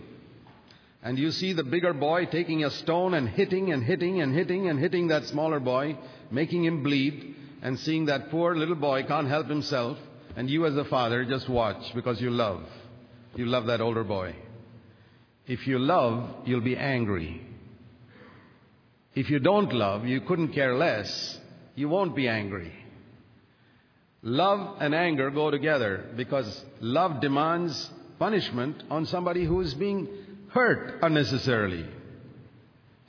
and 1.03 1.19
you 1.19 1.31
see 1.31 1.51
the 1.51 1.65
bigger 1.65 1.91
boy 1.91 2.25
taking 2.25 2.63
a 2.63 2.71
stone 2.71 3.13
and 3.13 3.27
hitting 3.27 3.73
and 3.73 3.83
hitting 3.83 4.21
and 4.21 4.33
hitting 4.33 4.69
and 4.69 4.79
hitting 4.79 5.07
that 5.09 5.25
smaller 5.25 5.59
boy, 5.59 5.97
making 6.31 6.63
him 6.63 6.83
bleed, 6.83 7.35
and 7.61 7.77
seeing 7.79 8.05
that 8.05 8.29
poor 8.31 8.55
little 8.55 8.75
boy 8.75 9.03
can't 9.03 9.27
help 9.27 9.47
himself, 9.47 9.97
and 10.37 10.49
you 10.49 10.65
as 10.65 10.77
a 10.77 10.85
father 10.85 11.25
just 11.25 11.49
watch 11.49 11.93
because 11.93 12.21
you 12.21 12.29
love. 12.29 12.63
You 13.35 13.47
love 13.47 13.65
that 13.65 13.81
older 13.81 14.05
boy. 14.05 14.33
If 15.47 15.67
you 15.67 15.79
love, 15.79 16.29
you'll 16.45 16.61
be 16.61 16.77
angry. 16.77 17.45
If 19.15 19.29
you 19.29 19.39
don't 19.39 19.73
love, 19.73 20.05
you 20.05 20.21
couldn't 20.21 20.53
care 20.53 20.77
less, 20.77 21.39
you 21.75 21.89
won't 21.89 22.15
be 22.15 22.29
angry. 22.29 22.71
Love 24.23 24.77
and 24.79 24.95
anger 24.95 25.29
go 25.29 25.51
together 25.51 26.05
because 26.15 26.63
love 26.79 27.21
demands 27.21 27.89
punishment 28.19 28.81
on 28.89 29.05
somebody 29.05 29.43
who 29.43 29.59
is 29.61 29.73
being 29.73 30.07
hurt 30.49 30.99
unnecessarily. 31.01 31.85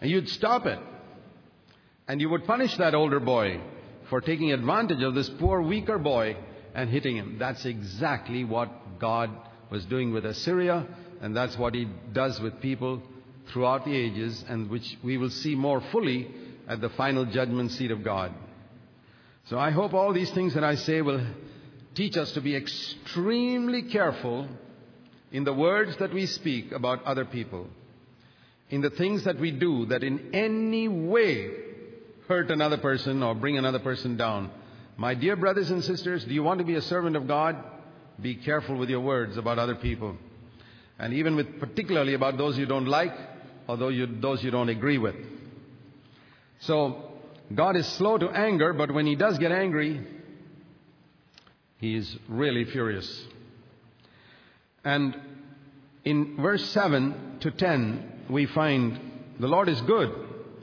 And 0.00 0.10
you'd 0.10 0.28
stop 0.28 0.66
it. 0.66 0.78
And 2.08 2.20
you 2.20 2.28
would 2.28 2.44
punish 2.44 2.76
that 2.76 2.94
older 2.94 3.20
boy 3.20 3.60
for 4.10 4.20
taking 4.20 4.52
advantage 4.52 5.02
of 5.02 5.14
this 5.14 5.28
poor, 5.28 5.62
weaker 5.62 5.98
boy 5.98 6.36
and 6.74 6.90
hitting 6.90 7.16
him. 7.16 7.36
That's 7.38 7.64
exactly 7.64 8.44
what 8.44 8.98
God 8.98 9.30
was 9.70 9.84
doing 9.86 10.12
with 10.12 10.26
Assyria 10.26 10.86
and 11.24 11.34
that's 11.34 11.56
what 11.56 11.74
he 11.74 11.88
does 12.12 12.38
with 12.38 12.60
people 12.60 13.02
throughout 13.48 13.86
the 13.86 13.96
ages, 13.96 14.44
and 14.46 14.68
which 14.68 14.98
we 15.02 15.16
will 15.16 15.30
see 15.30 15.54
more 15.54 15.80
fully 15.90 16.30
at 16.68 16.82
the 16.82 16.90
final 16.90 17.24
judgment 17.24 17.70
seat 17.70 17.90
of 17.90 18.04
God. 18.04 18.30
So 19.46 19.58
I 19.58 19.70
hope 19.70 19.92
all 19.92 20.12
these 20.12 20.30
things 20.30 20.54
that 20.54 20.64
I 20.64 20.74
say 20.76 21.02
will 21.02 21.24
teach 21.94 22.16
us 22.16 22.32
to 22.32 22.40
be 22.40 22.56
extremely 22.56 23.82
careful 23.82 24.48
in 25.30 25.44
the 25.44 25.52
words 25.52 25.96
that 25.98 26.12
we 26.12 26.26
speak 26.26 26.72
about 26.72 27.04
other 27.04 27.24
people, 27.24 27.66
in 28.70 28.80
the 28.80 28.90
things 28.90 29.24
that 29.24 29.38
we 29.38 29.50
do 29.50 29.86
that 29.86 30.02
in 30.02 30.34
any 30.34 30.88
way 30.88 31.50
hurt 32.26 32.50
another 32.50 32.78
person 32.78 33.22
or 33.22 33.34
bring 33.34 33.58
another 33.58 33.80
person 33.80 34.16
down. 34.16 34.50
My 34.96 35.14
dear 35.14 35.36
brothers 35.36 35.70
and 35.70 35.84
sisters, 35.84 36.24
do 36.24 36.32
you 36.32 36.42
want 36.42 36.58
to 36.60 36.64
be 36.64 36.76
a 36.76 36.82
servant 36.82 37.16
of 37.16 37.28
God? 37.28 37.56
Be 38.20 38.36
careful 38.36 38.76
with 38.76 38.88
your 38.88 39.00
words 39.00 39.36
about 39.36 39.58
other 39.58 39.74
people 39.74 40.16
and 40.98 41.12
even 41.12 41.36
with 41.36 41.58
particularly 41.60 42.14
about 42.14 42.38
those 42.38 42.56
you 42.56 42.66
don't 42.66 42.86
like 42.86 43.12
or 43.66 43.76
those 43.76 44.42
you 44.42 44.50
don't 44.50 44.68
agree 44.68 44.98
with. 44.98 45.16
So, 46.60 47.10
God 47.52 47.76
is 47.76 47.86
slow 47.86 48.16
to 48.16 48.28
anger, 48.30 48.72
but 48.72 48.92
when 48.92 49.06
He 49.06 49.16
does 49.16 49.38
get 49.38 49.52
angry, 49.52 50.00
He 51.78 51.96
is 51.96 52.16
really 52.28 52.64
furious. 52.64 53.26
And 54.84 55.16
in 56.04 56.36
verse 56.40 56.64
7 56.70 57.38
to 57.40 57.50
10, 57.50 58.26
we 58.30 58.46
find 58.46 59.00
the 59.38 59.48
Lord 59.48 59.68
is 59.68 59.80
good. 59.82 60.12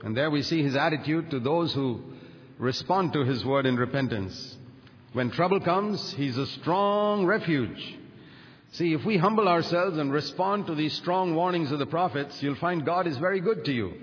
And 0.04 0.18
there 0.18 0.32
we 0.32 0.42
see 0.42 0.64
His 0.64 0.76
attitude 0.76 1.30
to 1.32 1.40
those 1.40 1.74
who 1.74 2.02
respond 2.58 3.14
to 3.14 3.24
His 3.24 3.46
word 3.46 3.66
in 3.66 3.76
repentance. 3.76 4.58
When 5.14 5.30
trouble 5.30 5.60
comes, 5.60 6.14
He's 6.14 6.38
a 6.38 6.48
strong 6.48 7.26
refuge. 7.26 7.98
See, 8.74 8.94
if 8.94 9.04
we 9.04 9.18
humble 9.18 9.50
ourselves 9.50 9.98
and 9.98 10.14
respond 10.14 10.68
to 10.68 10.76
these 10.76 10.94
strong 10.94 11.36
warnings 11.36 11.72
of 11.72 11.80
the 11.80 11.86
prophets, 11.86 12.42
you'll 12.42 12.56
find 12.56 12.86
God 12.86 13.06
is 13.06 13.18
very 13.18 13.42
good 13.42 13.66
to 13.66 13.74
you. 13.74 13.94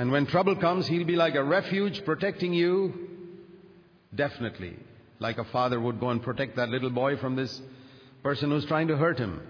And 0.00 0.10
when 0.10 0.24
trouble 0.24 0.56
comes, 0.56 0.86
He'll 0.86 1.04
be 1.04 1.14
like 1.14 1.34
a 1.34 1.44
refuge 1.44 2.06
protecting 2.06 2.54
you, 2.54 3.06
definitely. 4.14 4.78
Like 5.18 5.36
a 5.36 5.44
father 5.44 5.78
would 5.78 6.00
go 6.00 6.08
and 6.08 6.22
protect 6.22 6.56
that 6.56 6.70
little 6.70 6.88
boy 6.88 7.18
from 7.18 7.36
this 7.36 7.60
person 8.22 8.50
who's 8.50 8.64
trying 8.64 8.88
to 8.88 8.96
hurt 8.96 9.18
him. 9.18 9.42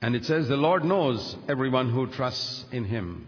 And 0.00 0.14
it 0.14 0.24
says, 0.24 0.46
The 0.46 0.56
Lord 0.56 0.84
knows 0.84 1.34
everyone 1.48 1.90
who 1.90 2.06
trusts 2.12 2.64
in 2.70 2.84
Him. 2.84 3.26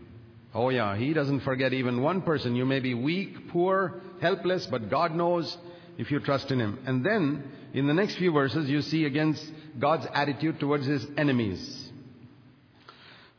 Oh, 0.54 0.68
yeah, 0.68 0.96
He 0.96 1.12
doesn't 1.12 1.40
forget 1.40 1.72
even 1.72 2.02
one 2.02 2.22
person. 2.22 2.54
You 2.54 2.64
may 2.64 2.78
be 2.78 2.94
weak, 2.94 3.49
poor, 3.49 4.00
helpless, 4.20 4.66
but 4.66 4.90
God 4.90 5.16
knows 5.16 5.58
if 5.99 6.12
you 6.12 6.20
trust 6.20 6.52
in 6.52 6.61
Him. 6.61 6.78
And 6.87 7.04
then, 7.04 7.42
in 7.75 7.88
the 7.88 7.94
next 7.94 8.14
few 8.14 8.30
verses, 8.30 8.70
you 8.70 8.80
see 8.80 9.06
against 9.06 9.44
God's 9.76 10.06
attitude 10.14 10.61
towards 10.61 10.87
His 10.87 11.04
enemies. 11.18 11.91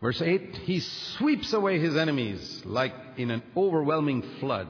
Verse 0.03 0.21
8, 0.21 0.57
He 0.65 0.81
sweeps 0.81 1.53
away 1.53 1.79
His 1.79 1.95
enemies 1.95 2.61
like 2.65 2.93
in 3.15 3.31
an 3.31 3.41
overwhelming 3.55 4.21
flood. 4.41 4.67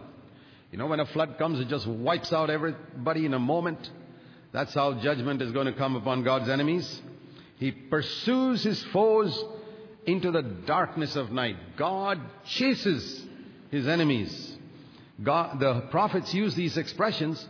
You 0.71 0.77
know, 0.77 0.85
when 0.85 0.99
a 0.99 1.07
flood 1.07 1.39
comes, 1.39 1.59
it 1.59 1.69
just 1.69 1.87
wipes 1.87 2.31
out 2.31 2.51
everybody 2.51 3.25
in 3.25 3.33
a 3.33 3.39
moment. 3.39 3.89
That's 4.51 4.75
how 4.75 4.93
judgment 4.93 5.41
is 5.41 5.51
going 5.51 5.65
to 5.65 5.73
come 5.73 5.95
upon 5.95 6.21
God's 6.23 6.49
enemies. 6.49 7.01
He 7.57 7.71
pursues 7.71 8.61
His 8.61 8.83
foes 8.93 9.43
into 10.05 10.29
the 10.29 10.43
darkness 10.43 11.15
of 11.15 11.31
night. 11.31 11.55
God 11.77 12.19
chases 12.45 13.25
His 13.71 13.87
enemies. 13.87 14.55
God, 15.23 15.59
the 15.59 15.87
prophets 15.89 16.31
use 16.35 16.53
these 16.53 16.77
expressions 16.77 17.43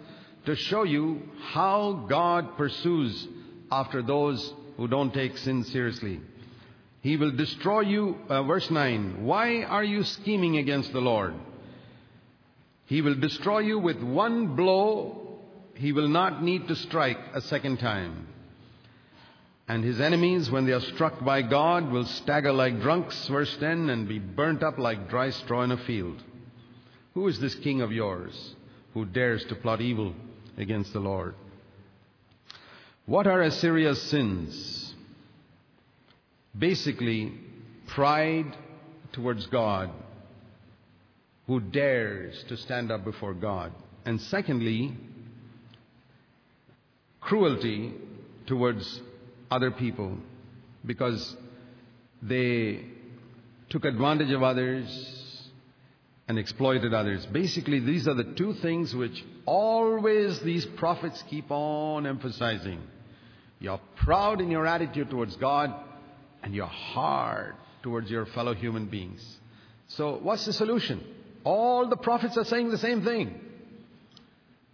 to 0.46 0.56
show 0.56 0.84
you 0.84 1.24
how 1.52 2.06
God 2.10 2.56
pursues 2.56 3.28
after 3.70 4.02
those 4.02 4.54
who 4.78 4.88
don't 4.88 5.13
take 5.13 5.38
sin 5.38 5.66
seriously. 5.66 6.22
He 7.04 7.16
will 7.16 7.30
destroy 7.30 7.82
you. 7.82 8.18
Uh, 8.28 8.42
verse 8.42 8.72
9. 8.72 9.24
Why 9.24 9.62
are 9.62 9.84
you 9.84 10.04
scheming 10.04 10.58
against 10.58 10.92
the 10.92 11.02
Lord? 11.02 11.36
He 12.88 13.04
will 13.04 13.14
destroy 13.14 13.60
you 13.60 13.78
with 13.78 14.02
one 14.02 14.56
blow. 14.56 15.40
He 15.76 15.92
will 15.92 16.08
not 16.08 16.42
need 16.42 16.68
to 16.70 16.76
strike 16.76 17.20
a 17.36 17.42
second 17.42 17.78
time. 17.78 18.28
And 19.68 19.84
his 19.84 20.02
enemies, 20.02 20.50
when 20.50 20.66
they 20.66 20.72
are 20.72 20.82
struck 20.82 21.24
by 21.24 21.44
God, 21.44 21.92
will 21.92 22.06
stagger 22.06 22.52
like 22.52 22.82
drunks, 22.82 23.28
verse 23.28 23.56
10, 23.58 23.92
and 23.92 24.08
be 24.08 24.18
burnt 24.18 24.64
up 24.64 24.80
like 24.80 25.10
dry 25.10 25.30
straw 25.30 25.62
in 25.62 25.72
a 25.72 25.78
field. 25.78 26.20
Who 27.14 27.28
is 27.28 27.40
this 27.40 27.54
king 27.54 27.82
of 27.82 27.92
yours? 27.92 28.56
who 28.94 29.06
dares 29.06 29.44
to 29.46 29.56
plot 29.56 29.82
evil 29.82 30.14
against 30.58 30.94
the 30.94 31.00
Lord. 31.00 31.36
What 33.06 33.28
are 33.28 33.42
Assyria's 33.42 34.02
sins? 34.02 34.83
Basically, 36.58 37.34
pride 37.88 38.56
towards 39.12 39.46
God, 39.48 39.90
who 41.48 41.60
dares 41.60 42.44
to 42.48 42.58
stand 42.58 42.92
up 42.92 43.04
before 43.04 43.34
God. 43.34 43.72
And 44.06 44.22
secondly, 44.22 44.96
cruelty 47.22 47.94
towards 48.46 49.02
other 49.50 49.72
people 49.72 50.18
because 50.86 51.36
they 52.22 52.86
took 53.70 53.86
advantage 53.86 54.32
of 54.32 54.44
others 54.44 55.42
and 56.28 56.40
exploited 56.40 56.94
others. 56.94 57.26
Basically, 57.26 57.80
these 57.80 58.08
are 58.08 58.14
the 58.14 58.24
two 58.24 58.54
things 58.56 58.96
which 58.96 59.24
always 59.46 60.40
these 60.40 60.66
prophets 60.66 61.24
keep 61.30 61.46
on 61.50 62.08
emphasizing. 62.08 62.82
You're 63.60 63.82
proud 63.98 64.42
in 64.42 64.50
your 64.50 64.66
attitude 64.66 65.10
towards 65.10 65.36
God, 65.36 65.74
and 66.44 66.54
you're 66.54 66.66
hard 66.66 67.56
towards 67.82 68.12
your 68.12 68.26
fellow 68.28 68.54
human 68.54 68.86
beings. 68.86 69.22
So, 69.88 70.20
what's 70.22 70.46
the 70.46 70.54
solution? 70.54 71.04
All 71.44 71.88
the 71.88 71.98
prophets 71.98 72.38
are 72.38 72.46
saying 72.46 72.70
the 72.70 72.78
same 72.78 73.04
thing. 73.04 73.40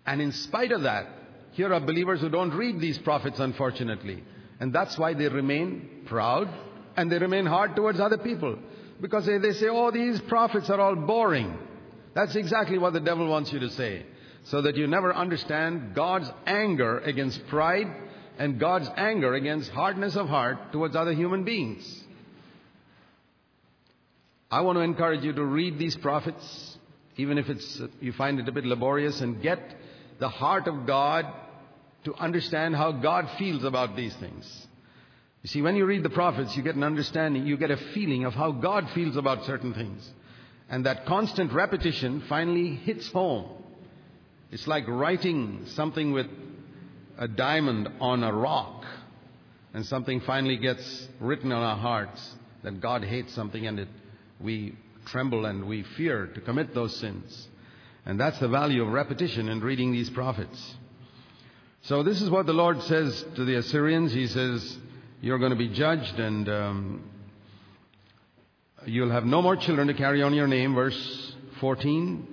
And 0.05 0.21
in 0.21 0.31
spite 0.31 0.71
of 0.71 0.83
that, 0.83 1.07
here 1.51 1.73
are 1.73 1.79
believers 1.79 2.21
who 2.21 2.29
don't 2.29 2.51
read 2.51 2.79
these 2.79 2.97
prophets, 2.97 3.39
unfortunately. 3.39 4.23
And 4.59 4.73
that's 4.73 4.97
why 4.97 5.13
they 5.13 5.27
remain 5.27 6.03
proud 6.05 6.49
and 6.95 7.11
they 7.11 7.17
remain 7.17 7.45
hard 7.45 7.75
towards 7.75 7.99
other 7.99 8.17
people. 8.17 8.57
Because 9.01 9.25
they, 9.25 9.37
they 9.37 9.53
say, 9.53 9.67
oh, 9.69 9.91
these 9.91 10.19
prophets 10.21 10.69
are 10.69 10.79
all 10.79 10.95
boring. 10.95 11.57
That's 12.13 12.35
exactly 12.35 12.77
what 12.77 12.93
the 12.93 12.99
devil 12.99 13.27
wants 13.27 13.53
you 13.53 13.59
to 13.59 13.69
say. 13.69 14.05
So 14.43 14.61
that 14.61 14.75
you 14.75 14.87
never 14.87 15.13
understand 15.13 15.95
God's 15.95 16.29
anger 16.45 16.99
against 16.99 17.47
pride 17.47 17.87
and 18.39 18.57
God's 18.57 18.89
anger 18.95 19.33
against 19.33 19.69
hardness 19.69 20.15
of 20.15 20.29
heart 20.29 20.71
towards 20.71 20.95
other 20.95 21.13
human 21.13 21.43
beings. 21.43 22.03
I 24.49 24.61
want 24.61 24.77
to 24.77 24.81
encourage 24.81 25.23
you 25.23 25.33
to 25.33 25.43
read 25.43 25.77
these 25.77 25.95
prophets, 25.97 26.77
even 27.17 27.37
if 27.37 27.49
it's, 27.49 27.81
you 27.99 28.13
find 28.13 28.39
it 28.39 28.47
a 28.47 28.51
bit 28.51 28.65
laborious, 28.65 29.19
and 29.19 29.41
get 29.43 29.59
the 30.19 30.29
heart 30.29 30.67
of 30.67 30.87
God 30.87 31.25
to 32.05 32.15
understand 32.15 32.77
how 32.77 32.93
God 32.93 33.29
feels 33.37 33.65
about 33.65 33.97
these 33.97 34.15
things. 34.15 34.67
You 35.43 35.49
see, 35.49 35.61
when 35.61 35.75
you 35.75 35.85
read 35.85 36.03
the 36.03 36.09
prophets, 36.09 36.55
you 36.55 36.63
get 36.63 36.75
an 36.75 36.83
understanding, 36.83 37.45
you 37.45 37.57
get 37.57 37.71
a 37.71 37.77
feeling 37.93 38.23
of 38.23 38.33
how 38.33 38.53
God 38.53 38.89
feels 38.95 39.17
about 39.17 39.43
certain 39.45 39.73
things. 39.73 40.09
And 40.69 40.85
that 40.85 41.05
constant 41.05 41.51
repetition 41.51 42.23
finally 42.29 42.75
hits 42.75 43.11
home. 43.11 43.49
It's 44.49 44.65
like 44.65 44.87
writing 44.87 45.65
something 45.67 46.13
with 46.13 46.27
a 47.19 47.27
diamond 47.27 47.89
on 47.99 48.23
a 48.23 48.33
rock. 48.33 48.85
And 49.73 49.85
something 49.85 50.21
finally 50.21 50.57
gets 50.57 51.07
written 51.19 51.51
on 51.51 51.61
our 51.61 51.77
hearts 51.77 52.35
that 52.63 52.81
God 52.81 53.03
hates 53.03 53.33
something 53.33 53.67
and 53.67 53.79
it, 53.79 53.87
we 54.39 54.75
tremble 55.05 55.45
and 55.45 55.65
we 55.65 55.83
fear 55.83 56.27
to 56.27 56.41
commit 56.41 56.73
those 56.73 56.95
sins. 56.95 57.47
And 58.05 58.19
that's 58.19 58.39
the 58.39 58.47
value 58.47 58.81
of 58.81 58.89
repetition 58.89 59.49
in 59.49 59.59
reading 59.59 59.91
these 59.91 60.09
prophets. 60.09 60.75
So 61.83 62.03
this 62.03 62.21
is 62.21 62.29
what 62.29 62.45
the 62.45 62.53
Lord 62.53 62.81
says 62.83 63.25
to 63.35 63.45
the 63.45 63.55
Assyrians. 63.55 64.11
He 64.11 64.27
says, 64.27 64.77
you're 65.21 65.39
going 65.39 65.51
to 65.51 65.57
be 65.57 65.69
judged 65.69 66.19
and 66.19 66.49
um, 66.49 67.09
you'll 68.85 69.11
have 69.11 69.25
no 69.25 69.41
more 69.41 69.55
children 69.55 69.87
to 69.87 69.93
carry 69.93 70.23
on 70.23 70.33
your 70.33 70.47
name. 70.47 70.73
Verse 70.73 71.35
14. 71.59 72.27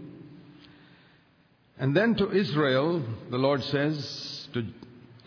And 1.78 1.94
then 1.94 2.14
to 2.14 2.30
Israel, 2.30 3.02
the 3.30 3.36
Lord 3.36 3.62
says, 3.64 4.35
to, 4.54 4.64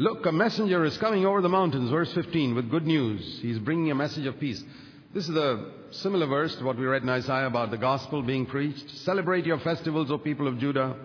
Look, 0.02 0.26
a 0.26 0.32
messenger 0.32 0.86
is 0.86 0.98
coming 0.98 1.26
over 1.26 1.42
the 1.42 1.50
mountains, 1.50 1.90
verse 1.90 2.14
15, 2.14 2.56
with 2.56 2.72
good 2.72 2.88
news. 2.88 3.40
He's 3.42 3.60
bringing 3.60 3.92
a 3.92 3.96
message 3.96 4.26
of 4.26 4.40
peace. 4.40 4.64
This 5.14 5.28
is 5.28 5.36
a 5.36 5.72
similar 5.92 6.26
verse 6.26 6.56
to 6.56 6.64
what 6.64 6.78
we 6.78 6.86
read 6.86 7.04
in 7.04 7.10
Isaiah 7.10 7.48
about 7.48 7.70
the 7.70 7.78
gospel 7.78 8.22
being 8.22 8.46
preached. 8.46 8.90
Celebrate 9.00 9.46
your 9.46 9.60
festivals, 9.60 10.10
O 10.10 10.18
people 10.18 10.48
of 10.48 10.58
Judah, 10.58 10.96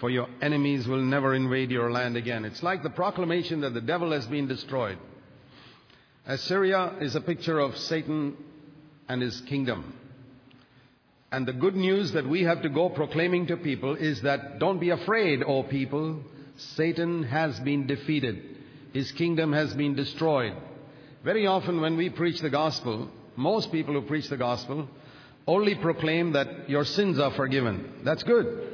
for 0.00 0.10
your 0.10 0.26
enemies 0.42 0.88
will 0.88 1.00
never 1.00 1.36
invade 1.36 1.70
your 1.70 1.92
land 1.92 2.16
again. 2.16 2.44
It's 2.44 2.60
like 2.60 2.82
the 2.82 2.90
proclamation 2.90 3.60
that 3.60 3.72
the 3.72 3.80
devil 3.80 4.10
has 4.10 4.26
been 4.26 4.48
destroyed. 4.48 4.98
Assyria 6.26 6.94
is 7.00 7.14
a 7.14 7.20
picture 7.20 7.60
of 7.60 7.76
Satan 7.76 8.36
and 9.08 9.22
his 9.22 9.40
kingdom. 9.42 9.94
And 11.30 11.46
the 11.46 11.52
good 11.52 11.76
news 11.76 12.10
that 12.12 12.28
we 12.28 12.42
have 12.42 12.62
to 12.62 12.68
go 12.68 12.88
proclaiming 12.88 13.46
to 13.46 13.56
people 13.56 13.94
is 13.94 14.22
that 14.22 14.58
don't 14.58 14.80
be 14.80 14.90
afraid, 14.90 15.44
O 15.44 15.62
people. 15.62 16.20
Satan 16.56 17.24
has 17.24 17.58
been 17.60 17.86
defeated. 17.86 18.42
His 18.92 19.10
kingdom 19.12 19.52
has 19.52 19.74
been 19.74 19.94
destroyed. 19.94 20.54
Very 21.24 21.46
often 21.46 21.80
when 21.80 21.96
we 21.96 22.10
preach 22.10 22.40
the 22.40 22.50
gospel, 22.50 23.08
most 23.36 23.72
people 23.72 23.94
who 23.94 24.02
preach 24.02 24.28
the 24.28 24.36
gospel 24.36 24.88
only 25.46 25.74
proclaim 25.74 26.32
that 26.32 26.68
your 26.70 26.84
sins 26.84 27.18
are 27.18 27.32
forgiven. 27.32 28.00
That's 28.04 28.22
good. 28.22 28.72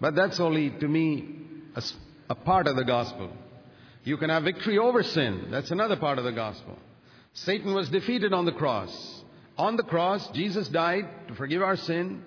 But 0.00 0.14
that's 0.14 0.40
only, 0.40 0.70
to 0.70 0.88
me, 0.88 1.36
a, 1.76 1.82
a 2.30 2.34
part 2.34 2.66
of 2.66 2.76
the 2.76 2.84
gospel. 2.84 3.30
You 4.02 4.16
can 4.16 4.30
have 4.30 4.44
victory 4.44 4.78
over 4.78 5.02
sin. 5.02 5.48
That's 5.50 5.70
another 5.70 5.96
part 5.96 6.18
of 6.18 6.24
the 6.24 6.32
gospel. 6.32 6.76
Satan 7.34 7.74
was 7.74 7.88
defeated 7.88 8.32
on 8.32 8.44
the 8.44 8.52
cross. 8.52 9.22
On 9.56 9.76
the 9.76 9.82
cross, 9.82 10.28
Jesus 10.30 10.68
died 10.68 11.08
to 11.28 11.34
forgive 11.34 11.62
our 11.62 11.76
sin. 11.76 12.24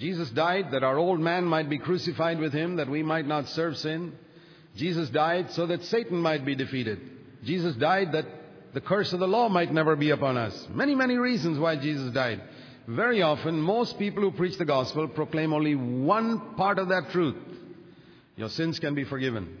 Jesus 0.00 0.30
died 0.30 0.70
that 0.70 0.82
our 0.82 0.96
old 0.96 1.20
man 1.20 1.44
might 1.44 1.68
be 1.68 1.78
crucified 1.78 2.40
with 2.40 2.54
him, 2.54 2.76
that 2.76 2.88
we 2.88 3.02
might 3.02 3.26
not 3.26 3.48
serve 3.48 3.76
sin. 3.76 4.12
Jesus 4.74 5.10
died 5.10 5.50
so 5.50 5.66
that 5.66 5.84
Satan 5.84 6.16
might 6.16 6.42
be 6.42 6.54
defeated. 6.54 6.98
Jesus 7.44 7.76
died 7.76 8.12
that 8.12 8.24
the 8.72 8.80
curse 8.80 9.12
of 9.12 9.20
the 9.20 9.28
law 9.28 9.50
might 9.50 9.74
never 9.74 9.96
be 9.96 10.08
upon 10.08 10.38
us. 10.38 10.68
Many, 10.72 10.94
many 10.94 11.16
reasons 11.16 11.58
why 11.58 11.76
Jesus 11.76 12.12
died. 12.14 12.40
Very 12.86 13.20
often, 13.20 13.60
most 13.60 13.98
people 13.98 14.22
who 14.22 14.30
preach 14.30 14.56
the 14.56 14.64
gospel 14.64 15.06
proclaim 15.06 15.52
only 15.52 15.74
one 15.74 16.54
part 16.54 16.78
of 16.78 16.88
that 16.88 17.10
truth. 17.10 17.36
Your 18.36 18.48
sins 18.48 18.78
can 18.78 18.94
be 18.94 19.04
forgiven. 19.04 19.58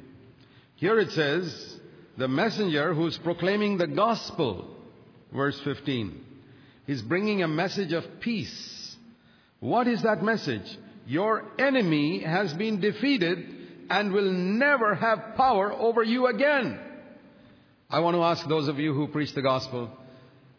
Here 0.76 0.98
it 0.98 1.12
says, 1.12 1.78
the 2.16 2.28
messenger 2.28 2.94
who's 2.94 3.18
proclaiming 3.18 3.76
the 3.76 3.86
gospel, 3.86 4.74
verse 5.34 5.60
15. 5.60 6.24
is 6.86 7.02
bringing 7.02 7.42
a 7.42 7.48
message 7.48 7.92
of 7.92 8.20
peace. 8.20 8.79
What 9.60 9.86
is 9.86 10.02
that 10.02 10.22
message? 10.22 10.78
Your 11.06 11.44
enemy 11.58 12.20
has 12.20 12.52
been 12.54 12.80
defeated 12.80 13.38
and 13.90 14.12
will 14.12 14.32
never 14.32 14.94
have 14.94 15.34
power 15.36 15.72
over 15.72 16.02
you 16.02 16.26
again. 16.26 16.78
I 17.90 18.00
want 18.00 18.16
to 18.16 18.22
ask 18.22 18.46
those 18.48 18.68
of 18.68 18.78
you 18.78 18.94
who 18.94 19.08
preach 19.08 19.34
the 19.34 19.42
gospel, 19.42 19.90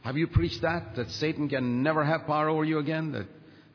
have 0.01 0.17
you 0.17 0.27
preached 0.27 0.61
that? 0.61 0.95
That 0.95 1.09
Satan 1.11 1.49
can 1.49 1.81
never 1.81 2.03
have 2.03 2.27
power 2.27 2.49
over 2.49 2.63
you 2.63 2.79
again? 2.79 3.11
That 3.13 3.27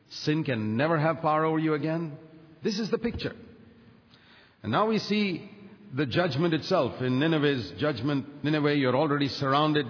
sin 0.09 0.43
can 0.43 0.77
never 0.77 0.97
have 0.97 1.21
power 1.21 1.45
over 1.45 1.59
you 1.59 1.73
again? 1.73 2.17
This 2.63 2.79
is 2.79 2.89
the 2.89 2.97
picture. 2.97 3.35
And 4.63 4.71
now 4.71 4.87
we 4.87 4.99
see 4.99 5.49
the 5.93 6.05
judgment 6.05 6.53
itself. 6.53 7.01
In 7.01 7.19
Nineveh's 7.19 7.71
judgment, 7.79 8.43
Nineveh, 8.43 8.75
you're 8.75 8.95
already 8.95 9.27
surrounded 9.27 9.87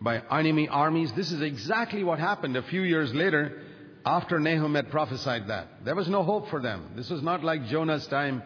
by 0.00 0.22
enemy 0.30 0.68
armies. 0.68 1.12
This 1.12 1.32
is 1.32 1.40
exactly 1.40 2.04
what 2.04 2.18
happened 2.18 2.56
a 2.56 2.62
few 2.62 2.82
years 2.82 3.12
later 3.14 3.62
after 4.08 4.40
Nahum 4.40 4.74
had 4.74 4.90
prophesied 4.90 5.48
that. 5.48 5.84
There 5.84 5.94
was 5.94 6.08
no 6.08 6.22
hope 6.22 6.48
for 6.48 6.62
them. 6.62 6.92
This 6.96 7.10
was 7.10 7.22
not 7.22 7.44
like 7.44 7.66
Jonah's 7.66 8.06
time 8.06 8.42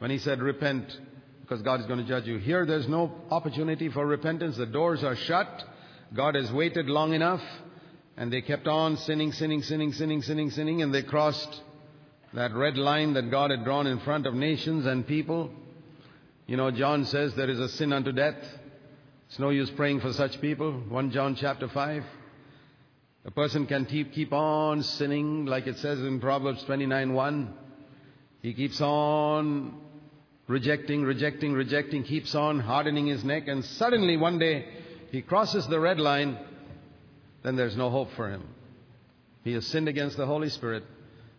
when 0.00 0.10
he 0.10 0.18
said, 0.18 0.42
Repent 0.42 0.98
because 1.40 1.62
God 1.62 1.78
is 1.78 1.86
going 1.86 2.00
to 2.00 2.04
judge 2.04 2.26
you. 2.26 2.38
Here, 2.38 2.66
there's 2.66 2.88
no 2.88 3.12
opportunity 3.30 3.88
for 3.90 4.04
repentance. 4.04 4.56
The 4.56 4.66
doors 4.66 5.04
are 5.04 5.14
shut. 5.14 5.62
God 6.14 6.34
has 6.34 6.50
waited 6.50 6.86
long 6.86 7.12
enough. 7.12 7.42
And 8.16 8.32
they 8.32 8.42
kept 8.42 8.66
on 8.66 8.96
sinning, 8.96 9.32
sinning, 9.32 9.62
sinning, 9.62 9.92
sinning, 9.92 10.22
sinning, 10.22 10.50
sinning, 10.50 10.82
and 10.82 10.92
they 10.92 11.02
crossed 11.02 11.62
that 12.32 12.52
red 12.52 12.76
line 12.76 13.14
that 13.14 13.30
God 13.30 13.52
had 13.52 13.62
drawn 13.64 13.86
in 13.86 14.00
front 14.00 14.26
of 14.26 14.34
nations 14.34 14.84
and 14.84 15.06
people. 15.06 15.50
You 16.46 16.56
know, 16.56 16.72
John 16.72 17.04
says 17.04 17.34
there 17.34 17.50
is 17.50 17.60
a 17.60 17.68
sin 17.68 17.92
unto 17.92 18.10
death. 18.10 18.42
It's 19.28 19.38
no 19.38 19.50
use 19.50 19.70
praying 19.70 20.00
for 20.00 20.12
such 20.12 20.40
people. 20.40 20.72
1 20.72 21.10
John 21.12 21.36
chapter 21.36 21.68
5. 21.68 22.02
A 23.26 23.30
person 23.30 23.66
can 23.66 23.86
keep, 23.86 24.12
keep 24.12 24.32
on 24.32 24.82
sinning, 24.82 25.46
like 25.46 25.66
it 25.66 25.78
says 25.78 25.98
in 26.00 26.20
Proverbs 26.20 26.62
29 26.64 27.14
1. 27.14 27.54
He 28.42 28.52
keeps 28.52 28.80
on 28.82 29.80
rejecting, 30.46 31.02
rejecting, 31.04 31.54
rejecting, 31.54 32.02
keeps 32.02 32.34
on 32.34 32.60
hardening 32.60 33.06
his 33.06 33.24
neck, 33.24 33.44
and 33.48 33.64
suddenly 33.64 34.18
one 34.18 34.38
day 34.38 34.66
he 35.10 35.22
crosses 35.22 35.66
the 35.68 35.80
red 35.80 35.98
line, 35.98 36.38
then 37.42 37.56
there's 37.56 37.76
no 37.76 37.88
hope 37.88 38.10
for 38.14 38.28
him. 38.28 38.42
He 39.42 39.54
has 39.54 39.66
sinned 39.66 39.88
against 39.88 40.18
the 40.18 40.26
Holy 40.26 40.50
Spirit, 40.50 40.84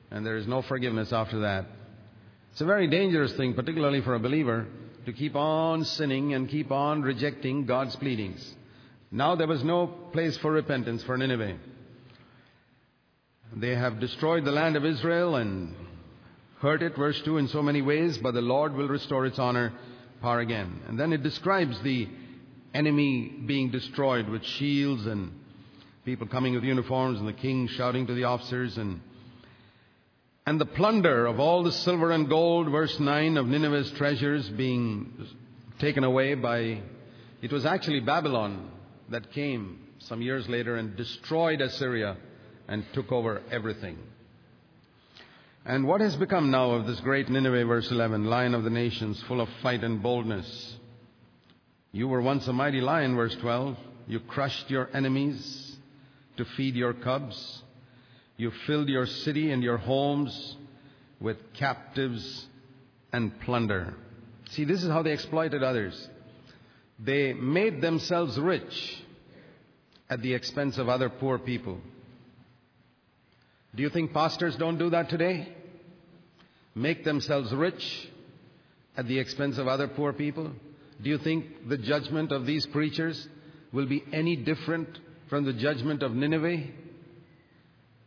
and 0.10 0.26
there 0.26 0.38
is 0.38 0.48
no 0.48 0.64
forgiveness 0.64 1.14
after 1.14 1.42
that. 1.42 1.68
It's 2.52 2.62
a 2.62 2.66
very 2.66 2.88
dangerous 2.88 3.34
thing, 3.34 3.54
particularly 3.54 4.02
for 4.02 4.16
a 4.16 4.20
believer, 4.20 4.66
to 5.06 5.14
keep 5.14 5.36
on 5.36 5.86
sinning 5.86 6.34
and 6.34 6.50
keep 6.50 6.72
on 6.72 7.04
rejecting 7.04 7.68
God's 7.68 7.96
pleadings. 7.96 8.56
Now 9.12 9.36
there 9.36 9.48
was 9.48 9.64
no 9.64 9.86
place 9.86 10.36
for 10.38 10.52
repentance 10.52 11.04
for 11.04 11.16
Nineveh. 11.16 11.58
They 13.54 13.76
have 13.76 14.00
destroyed 14.00 14.46
the 14.46 14.52
land 14.52 14.76
of 14.76 14.86
Israel 14.86 15.36
and 15.36 15.76
hurt 16.60 16.82
it, 16.82 16.96
verse 16.96 17.22
2, 17.22 17.38
in 17.38 17.48
so 17.48 17.62
many 17.62 17.82
ways, 17.82 18.18
but 18.18 18.34
the 18.34 18.42
Lord 18.42 18.74
will 18.74 18.88
restore 18.88 19.26
its 19.26 19.40
honor 19.40 19.74
power 20.22 20.40
again. 20.40 20.82
And 20.88 21.00
then 21.00 21.14
it 21.14 21.24
describes 21.24 21.80
the 21.82 22.08
enemy 22.74 23.32
being 23.46 23.72
destroyed 23.72 24.28
with 24.28 24.44
shields 24.44 25.06
and 25.06 25.32
people 26.04 26.28
coming 26.28 26.54
with 26.54 26.64
uniforms 26.64 27.20
and 27.20 27.28
the 27.28 27.34
king 27.34 27.68
shouting 27.68 28.08
to 28.08 28.14
the 28.14 28.26
officers 28.26 28.78
and 28.78 29.02
and 30.48 30.62
the 30.62 30.66
plunder 30.66 31.26
of 31.26 31.40
all 31.40 31.64
the 31.64 31.72
silver 31.72 32.12
and 32.12 32.30
gold, 32.30 32.70
verse 32.70 33.00
9, 33.00 33.38
of 33.38 33.48
Nineveh's 33.48 33.90
treasures 33.94 34.48
being 34.50 35.28
taken 35.80 36.04
away 36.04 36.36
by. 36.36 36.84
It 37.42 37.52
was 37.52 37.66
actually 37.66 38.02
Babylon 38.02 38.70
that 39.10 39.32
came 39.32 39.80
some 39.98 40.22
years 40.22 40.48
later 40.48 40.76
and 40.76 40.96
destroyed 40.96 41.62
Assyria 41.62 42.18
and 42.68 42.86
took 42.94 43.12
over 43.12 43.42
everything. 43.52 43.98
And 45.66 45.88
what 45.88 46.02
has 46.02 46.16
become 46.16 46.52
now 46.52 46.72
of 46.72 46.86
this 46.86 47.00
great 47.00 47.28
Nineveh, 47.28 47.66
verse 47.66 47.90
11, 47.90 48.26
lion 48.26 48.54
of 48.54 48.64
the 48.64 48.70
nations, 48.70 49.22
full 49.28 49.42
of 49.42 49.50
fight 49.64 49.84
and 49.84 50.02
boldness? 50.02 50.76
You 51.92 52.08
were 52.08 52.22
once 52.22 52.48
a 52.48 52.54
mighty 52.54 52.82
lion, 52.82 53.16
verse 53.16 53.36
12. 53.38 53.78
You 54.08 54.20
crushed 54.20 54.70
your 54.70 54.90
enemies 54.94 55.76
to 56.38 56.46
feed 56.46 56.76
your 56.76 56.94
cubs. 56.94 57.64
You 58.38 58.52
filled 58.68 58.90
your 58.90 59.06
city 59.06 59.52
and 59.52 59.64
your 59.64 59.78
homes 59.78 60.58
with 61.20 61.38
captives 61.54 62.46
and 63.12 63.40
plunder. 63.42 63.96
See, 64.52 64.66
this 64.66 64.84
is 64.84 64.90
how 64.90 65.02
they 65.02 65.14
exploited 65.14 65.64
others. 65.64 66.10
They 67.00 67.34
made 67.34 67.82
themselves 67.82 68.38
rich 68.40 69.04
at 70.10 70.22
the 70.22 70.34
expense 70.34 70.78
of 70.78 70.90
other 70.90 71.10
poor 71.10 71.40
people. 71.40 71.80
Do 73.76 73.84
you 73.84 73.90
think 73.90 74.14
pastors 74.14 74.56
don't 74.56 74.78
do 74.78 74.90
that 74.92 75.10
today? 75.10 75.50
Make 76.74 77.04
themselves 77.04 77.54
rich 77.54 78.10
at 78.96 79.08
the 79.08 79.20
expense 79.20 79.58
of 79.58 79.68
other 79.68 79.88
poor 79.88 80.14
people? 80.14 80.52
Do 81.02 81.10
you 81.10 81.18
think 81.18 81.68
the 81.68 81.78
judgment 81.78 82.32
of 82.32 82.46
these 82.46 82.66
preachers 82.66 83.28
will 83.74 83.86
be 83.86 84.04
any 84.14 84.38
different 84.38 84.88
from 85.30 85.44
the 85.44 85.54
judgment 85.54 86.04
of 86.04 86.14
Nineveh? 86.14 86.64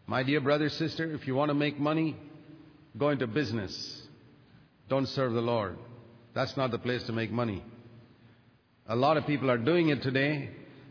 My 0.06 0.22
dear 0.22 0.40
brother, 0.40 0.70
sister, 0.70 1.12
if 1.12 1.26
you 1.26 1.34
want 1.34 1.50
to 1.50 1.54
make 1.54 1.78
money, 1.78 2.16
go 2.96 3.10
into 3.10 3.26
business. 3.26 4.02
Don't 4.88 5.06
serve 5.06 5.34
the 5.34 5.42
Lord. 5.42 5.76
That's 6.34 6.56
not 6.56 6.70
the 6.70 6.78
place 6.78 7.02
to 7.04 7.12
make 7.12 7.30
money. 7.30 7.62
A 8.86 8.96
lot 8.96 9.18
of 9.18 9.26
people 9.26 9.50
are 9.50 9.58
doing 9.58 9.90
it 9.90 10.02
today, 10.02 10.48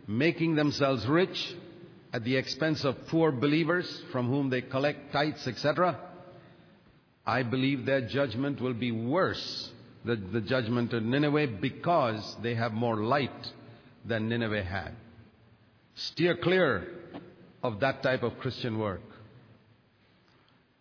making 0.07 0.53
themselves 0.53 1.07
rich 1.07 1.55
at 2.17 2.23
the 2.23 2.35
expense 2.35 2.83
of 2.83 2.95
poor 3.09 3.31
believers 3.31 4.01
from 4.11 4.27
whom 4.27 4.49
they 4.49 4.59
collect 4.59 5.13
tithes, 5.13 5.45
etc. 5.45 5.99
I 7.23 7.43
believe 7.43 7.85
their 7.85 8.01
judgment 8.01 8.59
will 8.59 8.73
be 8.73 8.91
worse 8.91 9.69
than 10.03 10.33
the 10.33 10.41
judgment 10.41 10.93
of 10.93 11.03
Nineveh 11.03 11.59
because 11.61 12.35
they 12.41 12.55
have 12.55 12.73
more 12.73 12.97
light 13.03 13.51
than 14.03 14.29
Nineveh 14.29 14.63
had. 14.63 14.93
Steer 15.93 16.35
clear 16.37 16.87
of 17.61 17.81
that 17.81 18.01
type 18.01 18.23
of 18.23 18.39
Christian 18.39 18.79
work. 18.79 19.03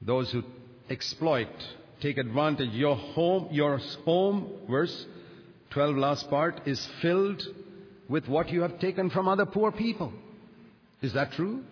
Those 0.01 0.33
who 0.33 0.43
exploit, 0.89 1.53
take 2.01 2.17
advantage. 2.17 2.71
Your 2.73 2.97
home, 2.97 3.49
your 3.51 3.77
home, 4.07 4.53
verse 4.71 5.05
12, 5.69 5.97
last 5.97 6.31
part, 6.31 6.63
is 6.67 6.89
filled 7.03 7.43
with 8.09 8.27
what 8.27 8.49
you 8.49 8.63
have 8.63 8.79
taken 8.79 9.11
from 9.11 9.29
other 9.29 9.45
poor 9.45 9.71
people. 9.71 10.15
Is 11.03 11.13
that 11.13 11.33
true? 11.33 11.63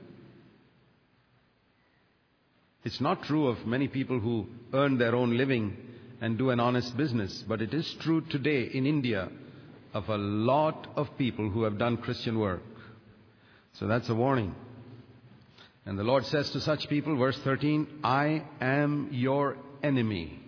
It's 2.85 3.01
not 3.01 3.23
true 3.23 3.47
of 3.47 3.67
many 3.67 3.89
people 3.89 4.21
who 4.21 4.47
earn 4.73 4.99
their 4.99 5.15
own 5.15 5.37
living 5.37 5.77
and 6.21 6.37
do 6.37 6.51
an 6.51 6.61
honest 6.61 6.97
business, 6.97 7.43
but 7.49 7.63
it 7.63 7.73
is 7.73 7.95
true 8.01 8.21
today 8.21 8.71
in 8.73 8.87
India 8.87 9.31
of 9.95 10.09
a 10.09 10.19
lot 10.19 10.89
of 10.97 11.17
people 11.17 11.49
who 11.49 11.63
have 11.63 11.79
done 11.79 11.97
Christian 11.97 12.39
work. 12.39 12.63
So 13.75 13.87
that's 13.87 14.09
a 14.09 14.15
warning. 14.15 14.55
And 15.87 15.99
the 15.99 16.05
Lord 16.05 16.25
says 16.27 16.51
to 16.51 16.61
such 16.61 16.89
people, 16.89 17.17
verse 17.17 17.39
13, 17.45 18.01
I 18.03 18.43
am 18.61 19.09
your 19.13 19.57
enemy. 19.83 20.41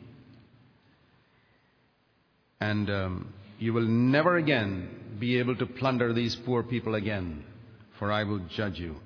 And 2.60 2.90
um, 2.90 3.34
you 3.58 3.72
will 3.72 3.86
never 3.86 4.36
again 4.36 4.88
be 5.18 5.38
able 5.38 5.56
to 5.56 5.66
plunder 5.66 6.12
these 6.12 6.36
poor 6.36 6.62
people 6.62 6.94
again, 6.94 7.44
for 7.98 8.12
I 8.12 8.24
will 8.24 8.40
judge 8.54 8.78
you. 8.78 8.96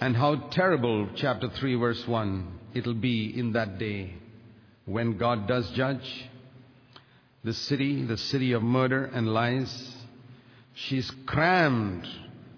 And 0.00 0.16
how 0.16 0.36
terrible, 0.50 1.08
chapter 1.14 1.50
3, 1.50 1.74
verse 1.74 2.06
1, 2.06 2.60
it'll 2.74 2.94
be 2.94 3.38
in 3.38 3.52
that 3.52 3.78
day 3.78 4.14
when 4.86 5.18
God 5.18 5.46
does 5.46 5.70
judge 5.72 6.30
the 7.44 7.52
city, 7.52 8.04
the 8.04 8.16
city 8.16 8.52
of 8.52 8.62
murder 8.62 9.04
and 9.04 9.28
lies. 9.28 9.94
She's 10.74 11.10
crammed 11.26 12.06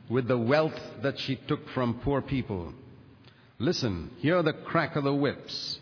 with 0.09 0.29
the 0.29 0.39
wealth 0.39 0.79
that 1.03 1.19
she 1.19 1.37
took 1.37 1.69
from 1.71 2.01
poor 2.01 2.21
people. 2.21 2.73
Listen, 3.59 4.11
hear 4.19 4.43
the 4.43 4.53
crack 4.53 4.97
of 4.97 5.05
the 5.05 5.15
whips. 5.15 5.79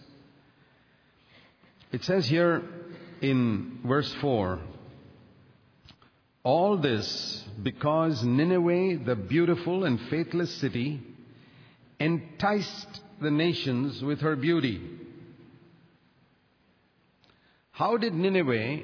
It 1.92 2.04
says 2.04 2.26
here 2.26 2.62
in 3.20 3.80
verse 3.84 4.12
4 4.20 4.60
All 6.42 6.78
this 6.78 7.44
because 7.62 8.22
Nineveh, 8.22 9.04
the 9.04 9.14
beautiful 9.14 9.84
and 9.84 10.00
faithless 10.08 10.52
city, 10.54 11.02
enticed 11.98 13.00
the 13.20 13.30
nations 13.30 14.02
with 14.02 14.20
her 14.20 14.36
beauty. 14.36 14.80
How 17.72 17.98
did 17.98 18.14
Nineveh 18.14 18.80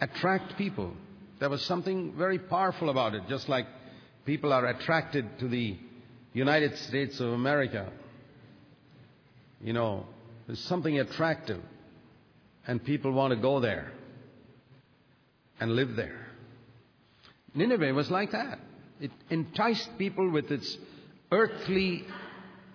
attract 0.00 0.56
people? 0.56 0.92
There 1.40 1.48
was 1.48 1.62
something 1.62 2.14
very 2.16 2.38
powerful 2.38 2.90
about 2.90 3.14
it, 3.14 3.22
just 3.28 3.48
like 3.48 3.66
people 4.24 4.52
are 4.52 4.66
attracted 4.66 5.38
to 5.40 5.48
the 5.48 5.76
United 6.32 6.76
States 6.78 7.18
of 7.18 7.32
America. 7.32 7.90
You 9.60 9.72
know, 9.72 10.06
there's 10.46 10.60
something 10.60 10.98
attractive, 11.00 11.62
and 12.66 12.84
people 12.84 13.12
want 13.12 13.32
to 13.32 13.36
go 13.36 13.58
there 13.60 13.92
and 15.58 15.74
live 15.74 15.96
there. 15.96 16.25
Nineveh 17.56 17.94
was 17.94 18.10
like 18.10 18.32
that. 18.32 18.58
It 19.00 19.10
enticed 19.30 19.98
people 19.98 20.30
with 20.30 20.50
its 20.50 20.76
earthly 21.32 22.04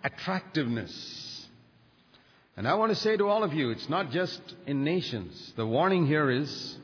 attractiveness. 0.03 1.47
And 2.57 2.67
I 2.67 2.73
want 2.75 2.91
to 2.91 2.95
say 2.95 3.17
to 3.17 3.27
all 3.27 3.43
of 3.43 3.53
you, 3.53 3.71
it's 3.71 3.89
not 3.89 4.11
just 4.11 4.41
in 4.67 4.83
nations. 4.83 5.53
The 5.55 5.65
warning 5.65 6.05
here 6.05 6.29
is 6.29 6.77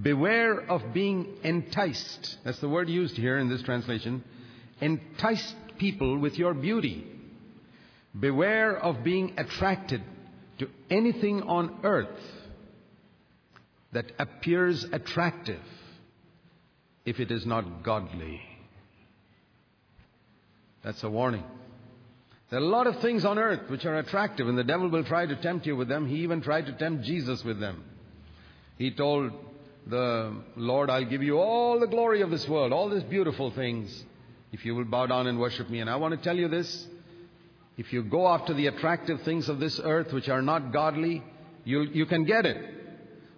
Beware 0.00 0.60
of 0.70 0.92
being 0.92 1.26
enticed. 1.42 2.38
That's 2.44 2.58
the 2.60 2.68
word 2.68 2.88
used 2.88 3.16
here 3.16 3.38
in 3.38 3.48
this 3.48 3.62
translation. 3.62 4.22
Enticed 4.80 5.54
people 5.78 6.18
with 6.18 6.38
your 6.38 6.54
beauty. 6.54 7.06
Beware 8.18 8.76
of 8.76 9.02
being 9.02 9.34
attracted 9.38 10.02
to 10.58 10.68
anything 10.90 11.42
on 11.42 11.80
earth 11.84 12.20
that 13.92 14.12
appears 14.18 14.84
attractive 14.84 15.62
if 17.08 17.20
it 17.20 17.30
is 17.30 17.46
not 17.46 17.82
godly. 17.82 18.40
That's 20.84 21.02
a 21.02 21.08
warning. 21.08 21.44
There 22.50 22.60
are 22.60 22.62
a 22.62 22.66
lot 22.66 22.86
of 22.86 23.00
things 23.00 23.24
on 23.24 23.38
earth 23.38 23.70
which 23.70 23.84
are 23.84 23.98
attractive, 23.98 24.48
and 24.48 24.56
the 24.56 24.64
devil 24.64 24.88
will 24.88 25.04
try 25.04 25.26
to 25.26 25.36
tempt 25.36 25.66
you 25.66 25.74
with 25.74 25.88
them. 25.88 26.06
He 26.06 26.16
even 26.16 26.40
tried 26.40 26.66
to 26.66 26.72
tempt 26.72 27.04
Jesus 27.04 27.44
with 27.44 27.60
them. 27.60 27.84
He 28.76 28.90
told 28.90 29.32
the 29.86 30.34
Lord, 30.56 30.90
I'll 30.90 31.04
give 31.04 31.22
you 31.22 31.38
all 31.38 31.80
the 31.80 31.86
glory 31.86 32.20
of 32.20 32.30
this 32.30 32.46
world, 32.46 32.72
all 32.72 32.90
these 32.90 33.02
beautiful 33.04 33.50
things, 33.50 34.04
if 34.52 34.64
you 34.64 34.74
will 34.74 34.84
bow 34.84 35.06
down 35.06 35.26
and 35.26 35.38
worship 35.38 35.68
me. 35.68 35.80
And 35.80 35.90
I 35.90 35.96
want 35.96 36.14
to 36.14 36.22
tell 36.22 36.36
you 36.36 36.48
this 36.48 36.86
if 37.76 37.92
you 37.92 38.02
go 38.02 38.28
after 38.28 38.52
the 38.52 38.66
attractive 38.66 39.22
things 39.22 39.48
of 39.48 39.60
this 39.60 39.80
earth 39.82 40.12
which 40.12 40.28
are 40.28 40.42
not 40.42 40.72
godly, 40.72 41.22
you, 41.64 41.82
you 41.82 42.06
can 42.06 42.24
get 42.24 42.44
it. 42.44 42.56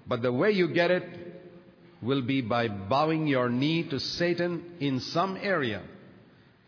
But 0.07 0.23
the 0.23 0.33
way 0.33 0.51
you 0.51 0.69
get 0.69 0.91
it 0.91 1.20
will 2.03 2.23
be 2.23 2.41
by 2.41 2.69
bowing 2.69 3.27
your 3.27 3.49
knee 3.49 3.83
to 3.85 4.01
Satan 4.01 4.65
in 4.81 5.01
some 5.01 5.37
area. 5.37 5.83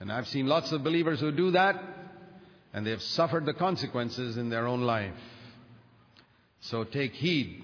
And 0.00 0.12
I've 0.12 0.28
seen 0.28 0.46
lots 0.46 0.72
of 0.72 0.84
believers 0.84 1.20
who 1.20 1.32
do 1.32 1.52
that, 1.52 1.82
and 2.74 2.86
they've 2.86 3.00
suffered 3.00 3.46
the 3.46 3.54
consequences 3.54 4.36
in 4.36 4.50
their 4.50 4.66
own 4.66 4.82
life. 4.82 5.14
So 6.60 6.84
take 6.84 7.12
heed 7.12 7.62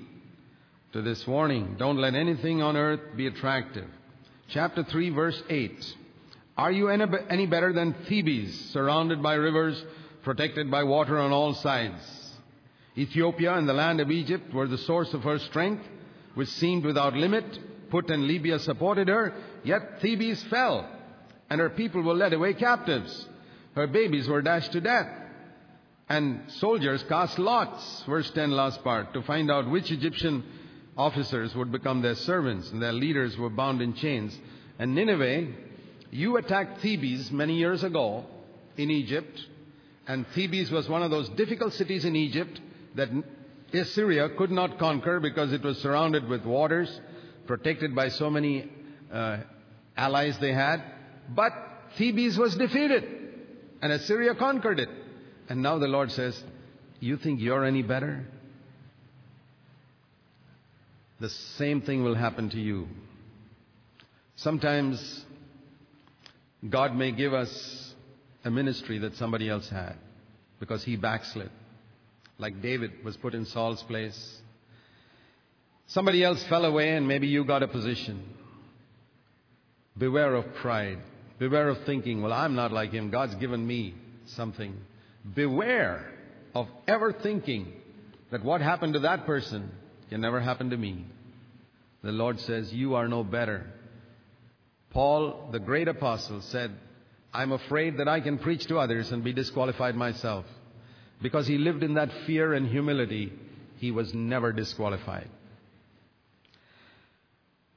to 0.93 1.03
this 1.03 1.27
warning. 1.27 1.77
Don't 1.79 1.99
let 1.99 2.15
anything 2.15 2.63
on 2.63 2.77
earth 2.77 3.01
be 3.17 3.27
attractive. 3.27 3.87
Chapter 4.49 4.83
3, 4.85 5.11
verse 5.11 5.43
8. 5.49 5.95
Are 6.57 6.73
you 6.73 6.89
any 6.89 7.47
better 7.47 7.73
than 7.73 7.95
Thebes, 8.09 8.71
surrounded 8.73 9.23
by 9.23 9.35
rivers, 9.35 9.81
protected 10.23 10.71
by 10.71 10.85
water 10.85 11.19
on 11.19 11.33
all 11.33 11.55
sides? 11.55 12.03
Ethiopia 12.97 13.55
and 13.55 13.69
the 13.69 13.75
land 13.75 14.01
of 14.01 14.11
Egypt 14.11 14.53
were 14.53 14.67
the 14.67 14.79
source 14.79 15.13
of 15.15 15.23
her 15.23 15.39
strength, 15.39 15.85
which 16.39 16.51
seemed 16.51 16.85
without 16.85 17.15
limit. 17.15 17.45
Put 17.91 18.11
and 18.11 18.29
Libya 18.29 18.61
supported 18.61 19.09
her, 19.09 19.35
yet 19.65 20.01
Thebes 20.01 20.41
fell, 20.45 20.89
and 21.51 21.61
her 21.61 21.71
people 21.71 22.01
were 22.01 22.15
led 22.15 22.33
away 22.33 22.55
captives. 22.55 23.27
Her 23.75 23.89
babies 23.89 24.29
were 24.29 24.41
dashed 24.41 24.71
to 24.71 24.81
death. 24.81 25.09
And 26.09 26.43
soldiers 26.61 27.03
cast 27.09 27.41
lots, 27.41 28.05
verse 28.05 28.31
10 28.31 28.53
last 28.53 28.85
part, 28.85 29.13
to 29.15 29.23
find 29.23 29.51
out 29.51 29.69
which 29.69 29.91
Egyptian 29.91 30.45
officers 30.97 31.57
would 31.57 31.73
become 31.73 32.03
their 32.03 32.15
servants, 32.15 32.71
and 32.71 32.81
their 32.81 32.93
leaders 32.93 33.37
were 33.37 33.51
bound 33.51 33.83
in 33.83 33.95
chains. 33.95 34.39
And 34.79 34.95
Nineveh, 34.95 35.49
you 36.13 36.37
attacked 36.37 36.83
Thebes 36.83 37.33
many 37.33 37.57
years 37.57 37.83
ago 37.83 38.27
in 38.77 38.93
Egypt, 38.93 39.45
and 40.07 40.25
Thebes 40.37 40.71
was 40.71 40.89
one 40.89 41.03
of 41.03 41.11
those 41.11 41.29
difficult 41.31 41.73
cities 41.73 42.05
in 42.05 42.15
Egypt 42.15 42.61
that 42.95 43.09
Assyria 43.73 44.31
could 44.31 44.51
not 44.51 44.79
conquer 44.79 45.21
because 45.21 45.53
it 45.53 45.63
was 45.63 45.79
surrounded 45.79 46.27
with 46.29 46.45
waters, 46.45 47.01
protected 47.47 47.95
by 47.95 48.09
so 48.09 48.31
many 48.31 48.71
uh, 49.13 49.39
allies 49.97 50.39
they 50.39 50.53
had. 50.53 50.83
But 51.29 51.53
Thebes 51.99 52.39
was 52.39 52.57
defeated, 52.57 53.05
and 53.83 53.93
Assyria 53.93 54.35
conquered 54.35 54.81
it. 54.81 54.89
And 55.49 55.63
now 55.63 55.79
the 55.79 55.89
Lord 55.89 56.11
says, 56.13 56.41
You 57.01 57.17
think 57.17 57.41
you're 57.41 57.65
any 57.65 57.83
better? 57.83 58.25
The 61.21 61.29
same 61.29 61.83
thing 61.83 62.05
will 62.05 62.15
happen 62.15 62.51
to 62.51 62.61
you. 62.61 62.89
Sometimes 64.37 65.25
God 66.69 66.95
may 66.95 67.13
give 67.13 67.35
us 67.35 67.95
a 68.45 68.51
ministry 68.51 68.99
that 68.99 69.17
somebody 69.17 69.49
else 69.49 69.69
had 69.69 69.97
because 70.61 70.85
he 70.85 70.97
backslid. 70.97 71.51
Like 72.39 72.63
David 72.63 73.05
was 73.05 73.17
put 73.17 73.35
in 73.35 73.45
Saul's 73.47 73.83
place. 73.83 74.41
Somebody 75.87 76.23
else 76.23 76.43
fell 76.45 76.65
away 76.65 76.91
and 76.91 77.09
maybe 77.09 77.27
you 77.27 77.45
got 77.45 77.63
a 77.63 77.69
position. 77.69 78.23
Beware 79.97 80.35
of 80.35 80.55
pride. 80.57 80.99
Beware 81.39 81.69
of 81.69 81.85
thinking, 81.85 82.23
well, 82.23 82.33
I'm 82.33 82.55
not 82.55 82.73
like 82.73 82.93
him. 82.93 83.11
God's 83.11 83.35
given 83.37 83.67
me 83.67 83.95
something. 84.27 84.77
Beware 85.35 86.13
of 86.55 86.69
ever 86.87 87.13
thinking 87.13 87.73
that 88.31 88.45
what 88.45 88.61
happened 88.61 88.95
to 88.95 89.01
that 89.01 89.27
person 89.27 89.71
can 90.11 90.21
never 90.21 90.41
happen 90.41 90.71
to 90.71 90.77
me. 90.77 91.07
The 92.03 92.13
Lord 92.13 92.39
says, 92.41 92.73
You 92.73 92.95
are 92.95 93.09
no 93.09 93.25
better. 93.25 93.67
Paul, 94.91 95.49
the 95.53 95.59
great 95.59 95.89
apostle, 95.89 96.41
said, 96.43 96.73
I'm 97.33 97.53
afraid 97.53 97.99
that 97.99 98.09
I 98.09 98.21
can 98.21 98.39
preach 98.39 98.67
to 98.67 98.79
others 98.79 99.11
and 99.13 99.25
be 99.25 99.33
disqualified 99.33 99.95
myself. 99.95 100.47
Because 101.21 101.47
he 101.47 101.59
lived 101.59 101.83
in 101.83 101.95
that 101.95 102.13
fear 102.27 102.55
and 102.55 102.69
humility, 102.69 103.33
he 103.79 103.91
was 103.91 104.15
never 104.15 104.53
disqualified. 104.53 105.29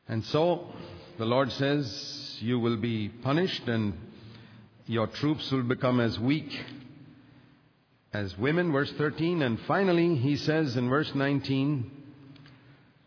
And 0.07 0.23
so, 0.25 0.67
the 1.17 1.25
Lord 1.25 1.51
says, 1.51 2.37
You 2.39 2.59
will 2.59 2.77
be 2.77 3.09
punished 3.09 3.67
and 3.67 3.93
your 4.85 5.07
troops 5.07 5.51
will 5.51 5.63
become 5.63 5.99
as 5.99 6.19
weak 6.19 6.51
as 8.13 8.37
women, 8.37 8.71
verse 8.71 8.91
13. 8.97 9.41
And 9.41 9.59
finally, 9.61 10.15
he 10.15 10.35
says 10.35 10.75
in 10.75 10.89
verse 10.89 11.13
19, 11.15 11.89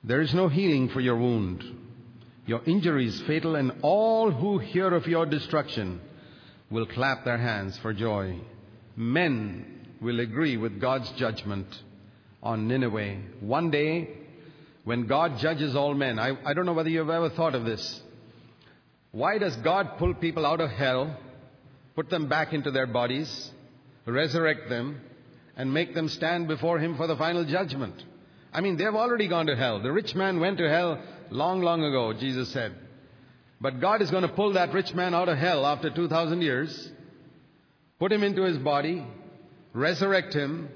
There 0.03 0.21
is 0.21 0.35
no 0.35 0.49
healing 0.49 0.89
for 0.89 1.01
your 1.01 1.17
wound. 1.17 1.63
Your 2.47 2.63
injury 2.67 3.07
is 3.07 3.21
fatal, 3.23 3.57
and 3.57 3.73
all 3.83 4.31
who 4.31 4.59
hear 4.59 4.93
of 4.93 5.07
your 5.07 5.27
destruction 5.27 6.01
will 6.71 6.87
clap 6.87 7.25
their 7.25 7.39
hands 7.39 7.79
for 7.79 7.93
joy. 7.93 8.39
Men 8.97 9.74
will 10.05 10.21
agree 10.21 10.57
with 10.57 10.81
God's 10.81 11.11
judgment 11.13 11.67
on 12.43 12.69
Nineveh. 12.69 13.17
One 13.41 13.71
day, 13.71 14.11
when 14.85 15.07
God 15.07 15.39
judges 15.39 15.75
all 15.75 15.95
men, 15.95 16.19
I, 16.19 16.37
I 16.45 16.55
don't 16.55 16.67
know 16.67 16.75
whether 16.75 16.91
you've 16.91 17.11
ever 17.11 17.31
thought 17.31 17.55
of 17.55 17.65
this. 17.65 18.03
Why 19.11 19.39
does 19.39 19.57
God 19.57 19.97
pull 19.99 20.15
people 20.15 20.45
out 20.45 20.61
of 20.61 20.71
hell, 20.71 21.17
put 21.95 22.11
them 22.11 22.29
back 22.29 22.53
into 22.53 22.71
their 22.71 22.87
bodies, 22.87 23.51
resurrect 24.05 24.69
them, 24.69 25.01
and 25.57 25.73
make 25.73 25.95
them 25.95 26.09
stand 26.09 26.49
before 26.49 26.79
Him 26.79 26.97
for 26.97 27.07
the 27.07 27.17
final 27.17 27.45
judgment. 27.45 27.95
I 28.53 28.61
mean, 28.61 28.77
they've 28.77 28.95
already 28.95 29.29
gone 29.29 29.47
to 29.47 29.57
hell. 29.57 29.81
The 29.81 29.93
rich 29.93 30.15
man 30.15 30.41
went 30.41 30.59
to 30.59 30.69
hell 30.69 31.01
long, 31.31 31.61
long 31.63 31.83
ago, 31.83 32.13
Jesus 32.13 32.51
said. 32.51 32.75
But 33.61 33.81
God 33.81 34.03
is 34.03 34.11
going 34.11 34.23
to 34.23 34.29
pull 34.29 34.53
that 34.53 34.73
rich 34.73 34.95
man 34.95 35.15
out 35.15 35.29
of 35.29 35.39
hell 35.39 35.65
after 35.65 35.91
2,000 35.91 36.43
years, 36.43 36.91
put 37.99 38.13
him 38.13 38.23
into 38.23 38.43
his 38.43 38.59
body, 38.59 39.05
resurrect 39.75 40.33
him, 40.33 40.69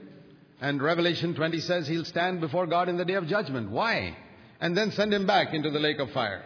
and 0.61 0.83
Revelation 0.83 1.35
20 1.35 1.61
says 1.61 1.89
he'll 1.89 2.05
stand 2.05 2.41
before 2.41 2.67
God 2.67 2.89
in 2.89 2.99
the 2.99 3.05
day 3.05 3.15
of 3.15 3.27
judgment. 3.27 3.71
Why? 3.71 4.17
And 4.61 4.77
then 4.77 4.91
send 4.91 5.15
him 5.15 5.27
back 5.27 5.55
into 5.55 5.71
the 5.71 5.79
lake 5.79 6.01
of 6.01 6.11
fire. 6.11 6.45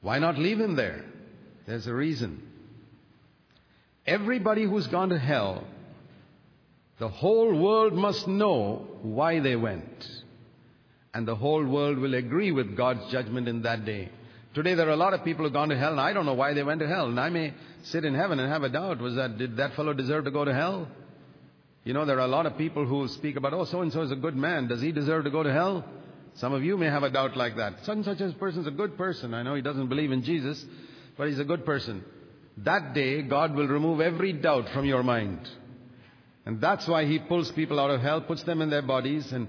Why 0.00 0.18
not 0.20 0.38
leave 0.38 0.60
him 0.60 0.76
there? 0.76 1.04
There's 1.66 1.88
a 1.88 1.94
reason. 1.94 2.40
Everybody 4.06 4.62
who's 4.62 4.86
gone 4.86 5.08
to 5.08 5.18
hell, 5.18 5.64
the 6.98 7.08
whole 7.08 7.52
world 7.60 7.92
must 7.92 8.28
know 8.28 8.86
why 9.02 9.40
they 9.40 9.56
went. 9.56 10.08
And 11.12 11.26
the 11.26 11.34
whole 11.34 11.64
world 11.64 11.98
will 11.98 12.14
agree 12.14 12.52
with 12.52 12.76
God's 12.76 13.10
judgment 13.10 13.48
in 13.48 13.62
that 13.62 13.84
day. 13.84 14.10
Today 14.56 14.72
there 14.72 14.88
are 14.88 14.92
a 14.92 14.96
lot 14.96 15.12
of 15.12 15.22
people 15.22 15.44
who've 15.44 15.52
gone 15.52 15.68
to 15.68 15.76
hell 15.76 15.90
and 15.90 16.00
I 16.00 16.14
don't 16.14 16.24
know 16.24 16.32
why 16.32 16.54
they 16.54 16.62
went 16.62 16.80
to 16.80 16.88
hell. 16.88 17.08
And 17.08 17.20
I 17.20 17.28
may 17.28 17.52
sit 17.82 18.06
in 18.06 18.14
heaven 18.14 18.40
and 18.40 18.50
have 18.50 18.62
a 18.62 18.70
doubt. 18.70 19.02
Was 19.02 19.14
that, 19.16 19.36
did 19.36 19.58
that 19.58 19.74
fellow 19.76 19.92
deserve 19.92 20.24
to 20.24 20.30
go 20.30 20.46
to 20.46 20.54
hell? 20.54 20.88
You 21.84 21.92
know, 21.92 22.06
there 22.06 22.16
are 22.16 22.24
a 22.24 22.26
lot 22.26 22.46
of 22.46 22.56
people 22.56 22.86
who 22.86 23.06
speak 23.08 23.36
about, 23.36 23.52
oh, 23.52 23.66
so 23.66 23.82
and 23.82 23.92
so 23.92 24.00
is 24.00 24.12
a 24.12 24.16
good 24.16 24.34
man. 24.34 24.66
Does 24.66 24.80
he 24.80 24.92
deserve 24.92 25.24
to 25.24 25.30
go 25.30 25.42
to 25.42 25.52
hell? 25.52 25.84
Some 26.36 26.54
of 26.54 26.64
you 26.64 26.78
may 26.78 26.86
have 26.86 27.02
a 27.02 27.10
doubt 27.10 27.36
like 27.36 27.56
that. 27.58 27.84
Such 27.84 27.96
and 27.96 28.04
such 28.06 28.18
a 28.22 28.32
person 28.32 28.62
is 28.62 28.66
a 28.66 28.70
good 28.70 28.96
person. 28.96 29.34
I 29.34 29.42
know 29.42 29.54
he 29.56 29.60
doesn't 29.60 29.90
believe 29.90 30.10
in 30.10 30.22
Jesus, 30.22 30.64
but 31.18 31.28
he's 31.28 31.38
a 31.38 31.44
good 31.44 31.66
person. 31.66 32.02
That 32.56 32.94
day, 32.94 33.20
God 33.20 33.54
will 33.54 33.68
remove 33.68 34.00
every 34.00 34.32
doubt 34.32 34.70
from 34.70 34.86
your 34.86 35.02
mind. 35.02 35.46
And 36.46 36.62
that's 36.62 36.88
why 36.88 37.04
He 37.04 37.18
pulls 37.18 37.52
people 37.52 37.78
out 37.78 37.90
of 37.90 38.00
hell, 38.00 38.22
puts 38.22 38.42
them 38.44 38.62
in 38.62 38.70
their 38.70 38.80
bodies, 38.80 39.32
and 39.32 39.48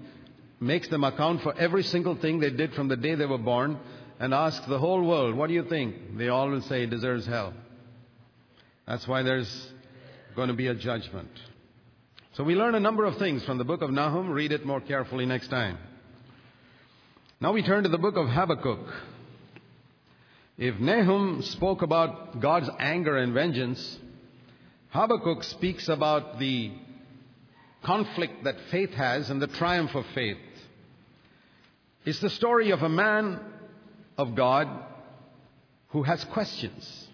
makes 0.60 0.89
them 0.89 1.06
account 1.06 1.43
for 1.43 1.54
every 1.58 1.84
single 1.84 2.15
thing 2.15 2.39
they 2.39 2.50
did 2.50 2.74
from 2.74 2.89
the 2.89 2.98
day 2.98 3.15
they 3.15 3.26
were 3.26 3.38
born, 3.38 3.80
and 4.20 4.34
ask 4.34 4.66
the 4.68 4.80
whole 4.80 5.04
world, 5.04 5.36
What 5.36 5.48
do 5.48 5.54
you 5.54 5.64
think? 5.64 6.18
They 6.18 6.30
all 6.30 6.50
will 6.50 6.62
say, 6.62 6.84
It 6.84 6.90
deserves 6.90 7.26
hell. 7.26 7.54
That's 8.88 9.08
why 9.08 9.24
there's 9.24 9.72
going 10.36 10.48
to 10.48 10.54
be 10.54 10.68
a 10.68 10.76
judgment. 10.76 11.30
So 12.34 12.44
we 12.44 12.56
learn 12.56 12.76
a 12.76 12.80
number 12.80 13.06
of 13.06 13.18
things 13.18 13.44
from 13.44 13.58
the 13.58 13.66
book 13.66 13.82
of 13.82 13.92
Nahum. 13.92 14.30
Read 14.30 14.52
it 14.52 14.66
more 14.66 14.80
carefully 14.80 15.26
next 15.26 15.50
time. 15.50 15.78
Now 17.42 17.52
we 17.52 17.64
turn 17.64 17.84
to 17.84 17.90
the 17.90 17.98
book 17.98 18.16
of 18.16 18.30
Habakkuk. 18.30 18.80
If 20.58 20.80
Nahum 20.80 21.42
spoke 21.44 21.82
about 21.82 22.40
God's 22.40 22.70
anger 22.80 23.18
and 23.18 23.34
vengeance, 23.34 24.00
Habakkuk 24.90 25.44
speaks 25.44 25.88
about 25.88 26.40
the 26.40 26.72
conflict 27.84 28.44
that 28.44 28.56
faith 28.72 28.92
has 28.92 29.30
and 29.30 29.42
the 29.42 29.48
triumph 29.48 29.94
of 29.94 30.06
faith. 30.16 30.38
It's 32.06 32.20
the 32.20 32.30
story 32.30 32.72
of 32.72 32.82
a 32.82 32.90
man 32.90 33.40
of 34.18 34.36
God 34.36 34.68
who 35.90 36.04
has 36.04 36.24
questions. 36.26 37.08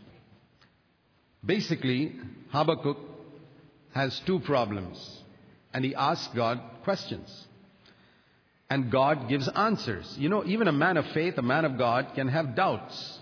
Basically, 1.46 2.16
Habakkuk 2.50 2.98
has 3.94 4.20
two 4.26 4.39
problems, 4.39 5.22
and 5.74 5.84
he 5.84 5.94
asks 5.94 6.34
God 6.34 6.62
questions. 6.84 7.48
And 8.70 8.92
God 8.92 9.30
gives 9.30 9.48
answers. 9.50 10.16
You 10.18 10.30
know, 10.30 10.44
even 10.46 10.68
a 10.68 10.72
man 10.72 10.98
of 10.98 11.06
faith, 11.08 11.38
a 11.38 11.44
man 11.44 11.66
of 11.66 11.78
God, 11.78 12.13
can 12.16 12.28
have 12.28 12.56
doubts 12.56 13.20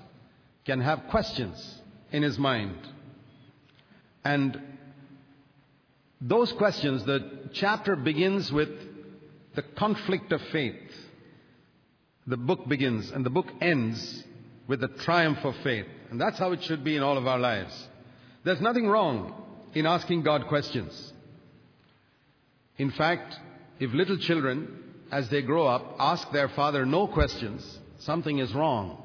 can 0.66 0.82
have 0.82 1.04
questions 1.10 1.82
in 2.12 2.24
his 2.24 2.38
mind. 2.38 2.78
And 4.24 4.62
those 6.20 6.52
questions, 6.52 7.06
the 7.06 7.50
chapter 7.54 7.96
begins 7.96 8.52
with 8.52 8.70
the 9.56 9.64
conflict 9.64 10.32
of 10.32 10.42
faith. 10.52 10.76
The 12.28 12.38
book 12.38 12.68
begins 12.68 13.12
and 13.12 13.26
the 13.26 13.30
book 13.30 13.48
ends 13.62 14.24
with 14.68 14.82
the 14.82 14.88
triumph 14.88 15.40
of 15.44 15.56
faith. 15.64 15.86
And 16.10 16.20
that's 16.20 16.38
how 16.38 16.52
it 16.52 16.64
should 16.64 16.84
be 16.84 16.96
in 16.96 17.04
all 17.04 17.18
of 17.18 17.28
our 17.28 17.40
lives. 17.40 17.74
There's 18.44 18.62
nothing 18.62 18.88
wrong 18.88 19.34
in 19.74 19.86
asking 19.86 20.24
God 20.24 20.48
questions. 20.48 21.14
In 22.78 22.92
fact, 22.92 23.36
if 23.80 23.94
little 23.94 24.18
children, 24.18 24.84
as 25.12 25.30
they 25.30 25.42
grow 25.42 25.68
up, 25.68 25.96
ask 26.00 26.32
their 26.32 26.50
father 26.50 26.86
no 26.86 27.08
questions, 27.08 27.80
something 28.00 28.40
is 28.40 28.54
wrong 28.54 29.02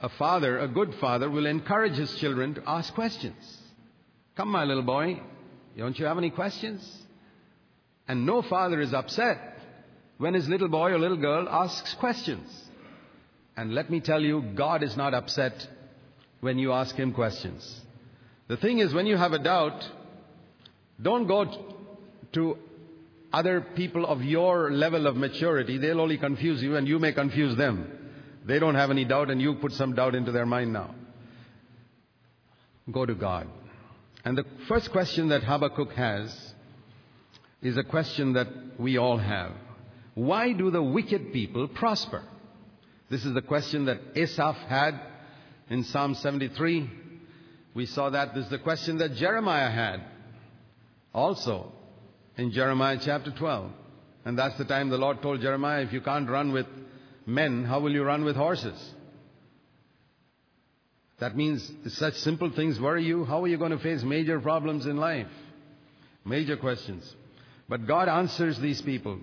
a 0.00 0.08
father, 0.08 0.58
a 0.58 0.68
good 0.68 0.94
father, 1.00 1.28
will 1.28 1.46
encourage 1.46 1.96
his 1.96 2.14
children 2.16 2.54
to 2.54 2.62
ask 2.66 2.94
questions. 2.94 3.58
Come, 4.36 4.48
my 4.48 4.64
little 4.64 4.84
boy, 4.84 5.20
don't 5.76 5.98
you 5.98 6.06
have 6.06 6.18
any 6.18 6.30
questions? 6.30 6.88
And 8.06 8.24
no 8.24 8.42
father 8.42 8.80
is 8.80 8.94
upset 8.94 9.57
when 10.18 10.34
his 10.34 10.48
little 10.48 10.68
boy 10.68 10.90
or 10.90 10.98
little 10.98 11.16
girl 11.16 11.48
asks 11.48 11.94
questions. 11.94 12.48
And 13.56 13.74
let 13.74 13.90
me 13.90 14.00
tell 14.00 14.20
you, 14.20 14.42
God 14.54 14.82
is 14.82 14.96
not 14.96 15.14
upset 15.14 15.66
when 16.40 16.58
you 16.58 16.72
ask 16.72 16.94
him 16.94 17.12
questions. 17.12 17.80
The 18.48 18.56
thing 18.56 18.78
is, 18.78 18.94
when 18.94 19.06
you 19.06 19.16
have 19.16 19.32
a 19.32 19.38
doubt, 19.38 19.84
don't 21.00 21.26
go 21.26 21.44
to 22.32 22.58
other 23.32 23.60
people 23.60 24.06
of 24.06 24.22
your 24.22 24.70
level 24.70 25.06
of 25.06 25.16
maturity. 25.16 25.78
They'll 25.78 26.00
only 26.00 26.18
confuse 26.18 26.62
you 26.62 26.76
and 26.76 26.86
you 26.86 26.98
may 26.98 27.12
confuse 27.12 27.56
them. 27.56 27.98
They 28.44 28.58
don't 28.58 28.76
have 28.76 28.90
any 28.90 29.04
doubt, 29.04 29.30
and 29.30 29.42
you 29.42 29.54
put 29.56 29.72
some 29.72 29.94
doubt 29.94 30.14
into 30.14 30.32
their 30.32 30.46
mind 30.46 30.72
now. 30.72 30.94
Go 32.90 33.04
to 33.04 33.14
God 33.14 33.46
And 34.24 34.38
the 34.38 34.44
first 34.66 34.90
question 34.90 35.28
that 35.28 35.42
Habakkuk 35.42 35.92
has 35.92 36.54
is 37.60 37.76
a 37.76 37.82
question 37.82 38.32
that 38.32 38.48
we 38.78 38.96
all 38.96 39.18
have. 39.18 39.52
Why 40.18 40.52
do 40.52 40.72
the 40.72 40.82
wicked 40.82 41.32
people 41.32 41.68
prosper? 41.68 42.24
This 43.08 43.24
is 43.24 43.34
the 43.34 43.40
question 43.40 43.84
that 43.84 44.00
Asaph 44.16 44.56
had 44.68 45.00
in 45.70 45.84
Psalm 45.84 46.16
73. 46.16 46.90
We 47.72 47.86
saw 47.86 48.10
that. 48.10 48.34
This 48.34 48.46
is 48.46 48.50
the 48.50 48.58
question 48.58 48.98
that 48.98 49.14
Jeremiah 49.14 49.70
had 49.70 50.02
also 51.14 51.70
in 52.36 52.50
Jeremiah 52.50 52.98
chapter 53.00 53.30
12. 53.30 53.70
And 54.24 54.36
that's 54.36 54.58
the 54.58 54.64
time 54.64 54.88
the 54.88 54.98
Lord 54.98 55.22
told 55.22 55.40
Jeremiah, 55.40 55.84
if 55.84 55.92
you 55.92 56.00
can't 56.00 56.28
run 56.28 56.50
with 56.52 56.66
men, 57.24 57.62
how 57.62 57.78
will 57.78 57.92
you 57.92 58.02
run 58.02 58.24
with 58.24 58.34
horses? 58.34 58.94
That 61.20 61.36
means 61.36 61.70
such 61.86 62.14
simple 62.14 62.50
things 62.50 62.80
worry 62.80 63.04
you. 63.04 63.24
How 63.24 63.44
are 63.44 63.48
you 63.48 63.56
going 63.56 63.70
to 63.70 63.78
face 63.78 64.02
major 64.02 64.40
problems 64.40 64.84
in 64.84 64.96
life? 64.96 65.28
Major 66.24 66.56
questions. 66.56 67.14
But 67.68 67.86
God 67.86 68.08
answers 68.08 68.58
these 68.58 68.82
people. 68.82 69.20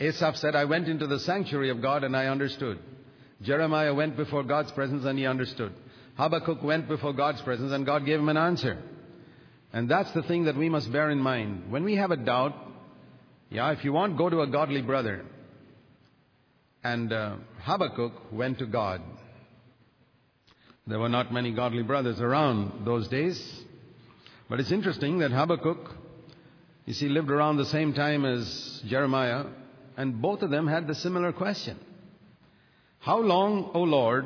Asaph 0.00 0.36
said, 0.36 0.56
I 0.56 0.64
went 0.64 0.88
into 0.88 1.06
the 1.06 1.20
sanctuary 1.20 1.70
of 1.70 1.80
God 1.80 2.04
and 2.04 2.16
I 2.16 2.26
understood. 2.26 2.78
Jeremiah 3.42 3.94
went 3.94 4.16
before 4.16 4.42
God's 4.42 4.72
presence 4.72 5.04
and 5.04 5.18
he 5.18 5.26
understood. 5.26 5.72
Habakkuk 6.16 6.62
went 6.62 6.88
before 6.88 7.12
God's 7.12 7.40
presence 7.42 7.72
and 7.72 7.86
God 7.86 8.04
gave 8.04 8.18
him 8.18 8.28
an 8.28 8.36
answer. 8.36 8.82
And 9.72 9.88
that's 9.88 10.10
the 10.12 10.22
thing 10.22 10.44
that 10.44 10.56
we 10.56 10.68
must 10.68 10.90
bear 10.92 11.10
in 11.10 11.18
mind. 11.18 11.70
When 11.70 11.84
we 11.84 11.96
have 11.96 12.10
a 12.10 12.16
doubt, 12.16 12.54
yeah, 13.48 13.70
if 13.70 13.84
you 13.84 13.92
want, 13.92 14.18
go 14.18 14.28
to 14.28 14.40
a 14.40 14.46
godly 14.46 14.82
brother. 14.82 15.24
And 16.82 17.12
uh, 17.12 17.36
Habakkuk 17.62 18.32
went 18.32 18.58
to 18.58 18.66
God. 18.66 19.00
There 20.86 20.98
were 20.98 21.08
not 21.08 21.32
many 21.32 21.52
godly 21.52 21.82
brothers 21.82 22.20
around 22.20 22.84
those 22.84 23.06
days. 23.08 23.40
But 24.48 24.58
it's 24.58 24.72
interesting 24.72 25.18
that 25.20 25.30
Habakkuk, 25.30 25.94
you 26.86 26.94
see, 26.94 27.08
lived 27.08 27.30
around 27.30 27.56
the 27.56 27.66
same 27.66 27.92
time 27.92 28.24
as 28.24 28.82
Jeremiah, 28.86 29.44
and 30.00 30.22
both 30.22 30.40
of 30.40 30.48
them 30.48 30.66
had 30.66 30.86
the 30.86 30.94
similar 30.94 31.30
question. 31.30 31.78
How 33.00 33.18
long, 33.18 33.70
O 33.74 33.82
Lord, 33.82 34.24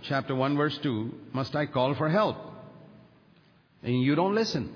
chapter 0.00 0.34
1, 0.34 0.56
verse 0.56 0.78
2, 0.82 1.12
must 1.34 1.54
I 1.54 1.66
call 1.66 1.94
for 1.94 2.08
help? 2.08 2.38
And 3.82 4.00
you 4.00 4.14
don't 4.14 4.34
listen. 4.34 4.72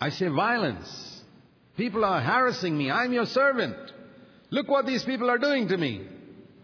I 0.00 0.10
say 0.10 0.28
violence. 0.28 1.20
People 1.76 2.04
are 2.04 2.20
harassing 2.20 2.78
me. 2.78 2.92
I'm 2.92 3.12
your 3.12 3.26
servant. 3.26 3.74
Look 4.50 4.68
what 4.68 4.86
these 4.86 5.02
people 5.02 5.28
are 5.28 5.38
doing 5.38 5.66
to 5.66 5.76
me. 5.76 6.06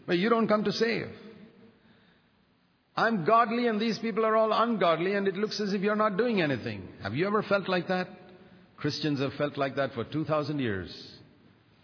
But 0.06 0.18
you 0.18 0.28
don't 0.28 0.46
come 0.46 0.62
to 0.62 0.72
save. 0.72 1.08
I'm 2.96 3.24
godly 3.24 3.66
and 3.66 3.80
these 3.80 3.98
people 3.98 4.24
are 4.24 4.36
all 4.36 4.52
ungodly 4.52 5.14
and 5.14 5.26
it 5.26 5.36
looks 5.36 5.58
as 5.58 5.72
if 5.72 5.82
you're 5.82 5.96
not 5.96 6.16
doing 6.16 6.40
anything. 6.40 6.86
Have 7.02 7.14
you 7.14 7.26
ever 7.26 7.42
felt 7.42 7.68
like 7.68 7.88
that? 7.88 8.06
Christians 8.76 9.18
have 9.18 9.34
felt 9.34 9.56
like 9.56 9.74
that 9.74 9.92
for 9.92 10.04
2,000 10.04 10.60
years. 10.60 11.17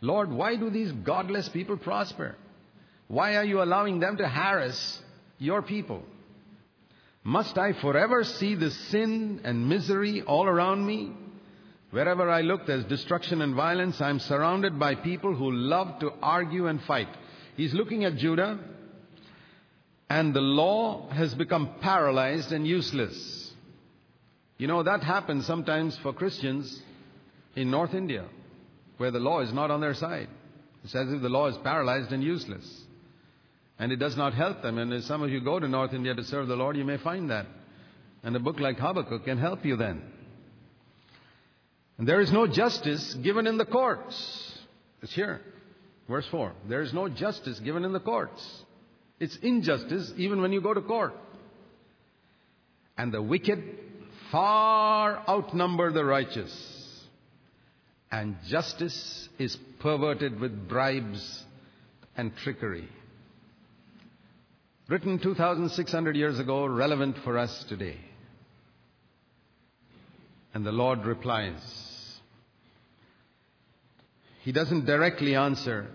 Lord, 0.05 0.31
why 0.31 0.57
do 0.57 0.69
these 0.69 0.93
godless 0.93 1.49
people 1.49 1.79
prosper? 1.79 2.37
Why 3.09 3.37
are 3.37 3.45
you 3.45 3.63
allowing 3.63 4.01
them 4.01 4.19
to 4.19 4.29
harass 4.29 5.03
your 5.39 5.63
people? 5.63 6.03
Must 7.23 7.57
I 7.57 7.73
forever 7.73 8.23
see 8.23 8.55
the 8.55 8.71
sin 8.71 9.41
and 9.45 9.67
misery 9.67 10.21
all 10.21 10.47
around 10.47 10.87
me? 10.87 11.11
Wherever 11.91 12.29
I 12.29 12.43
look, 12.43 12.67
there's 12.67 12.85
destruction 12.85 13.41
and 13.41 13.55
violence. 13.55 13.99
I'm 14.03 14.19
surrounded 14.21 14.79
by 14.79 14.95
people 14.95 15.35
who 15.35 15.51
love 15.51 16.01
to 16.01 16.13
argue 16.23 16.67
and 16.67 16.83
fight. 16.83 17.09
He's 17.57 17.73
looking 17.73 18.05
at 18.05 18.17
Judah 18.17 18.59
and 20.11 20.35
the 20.35 20.43
law 20.43 21.09
has 21.09 21.35
become 21.35 21.77
paralyzed 21.81 22.53
and 22.53 22.67
useless. 22.67 23.53
You 24.59 24.67
know, 24.67 24.83
that 24.83 25.03
happens 25.03 25.47
sometimes 25.47 25.97
for 25.97 26.13
Christians 26.13 26.83
in 27.57 27.71
North 27.71 27.95
India, 27.95 28.27
where 28.97 29.11
the 29.11 29.19
law 29.19 29.41
is 29.41 29.53
not 29.53 29.71
on 29.71 29.81
their 29.81 29.95
side. 29.95 30.29
It's 30.85 30.95
as 30.95 31.11
if 31.11 31.23
the 31.23 31.29
law 31.29 31.47
is 31.49 31.57
paralyzed 31.59 32.13
and 32.13 32.23
useless. 32.23 32.83
And 33.79 33.91
it 33.91 33.97
does 33.97 34.17
not 34.17 34.35
help 34.35 34.63
them. 34.63 34.79
And 34.79 34.93
as 34.93 35.05
some 35.07 35.23
of 35.23 35.31
you 35.31 35.41
go 35.41 35.59
to 35.59 35.67
North 35.67 35.93
India 35.93 36.15
to 36.15 36.25
serve 36.25 36.47
the 36.47 36.57
Lord, 36.57 36.77
you 36.77 36.85
may 36.85 36.99
find 36.99 37.31
that. 37.31 37.47
And 38.23 38.37
a 38.37 38.41
book 38.41 38.61
like 38.61 38.79
Habakkuk 38.79 39.25
can 39.25 39.39
help 39.39 39.65
you 39.65 39.77
then. 39.77 40.03
And 41.99 42.09
there 42.09 42.21
is 42.21 42.33
no 42.33 42.47
justice 42.47 43.15
given 43.15 43.47
in 43.47 43.59
the 43.59 43.65
courts. 43.65 44.59
It's 45.03 45.15
here. 45.15 45.41
Verse 46.09 46.27
4. 46.31 46.53
There 46.69 46.83
is 46.83 46.93
no 46.93 47.09
justice 47.09 47.59
given 47.61 47.85
in 47.85 47.93
the 47.93 48.01
courts. 48.01 48.65
It's 49.21 49.37
injustice 49.37 50.13
even 50.17 50.43
when 50.43 50.53
you 50.53 50.61
go 50.61 50.75
to 50.75 50.83
court. 50.83 51.15
And 52.97 53.13
the 53.13 53.23
wicked 53.23 53.63
far 54.31 55.23
outnumber 55.29 55.93
the 55.93 56.05
righteous. 56.05 56.74
And 58.15 58.37
justice 58.49 59.29
is 59.41 59.59
perverted 59.81 60.39
with 60.39 60.69
bribes 60.69 61.43
and 62.17 62.31
trickery. 62.37 62.89
Written 64.89 65.19
2,600 65.19 66.15
years 66.15 66.39
ago, 66.39 66.65
relevant 66.65 67.17
for 67.25 67.37
us 67.37 67.65
today. 67.69 67.99
And 70.55 70.65
the 70.65 70.71
Lord 70.71 71.05
replies. 71.05 71.61
He 74.45 74.53
doesn't 74.53 74.87
directly 74.87 75.35
answer 75.35 75.89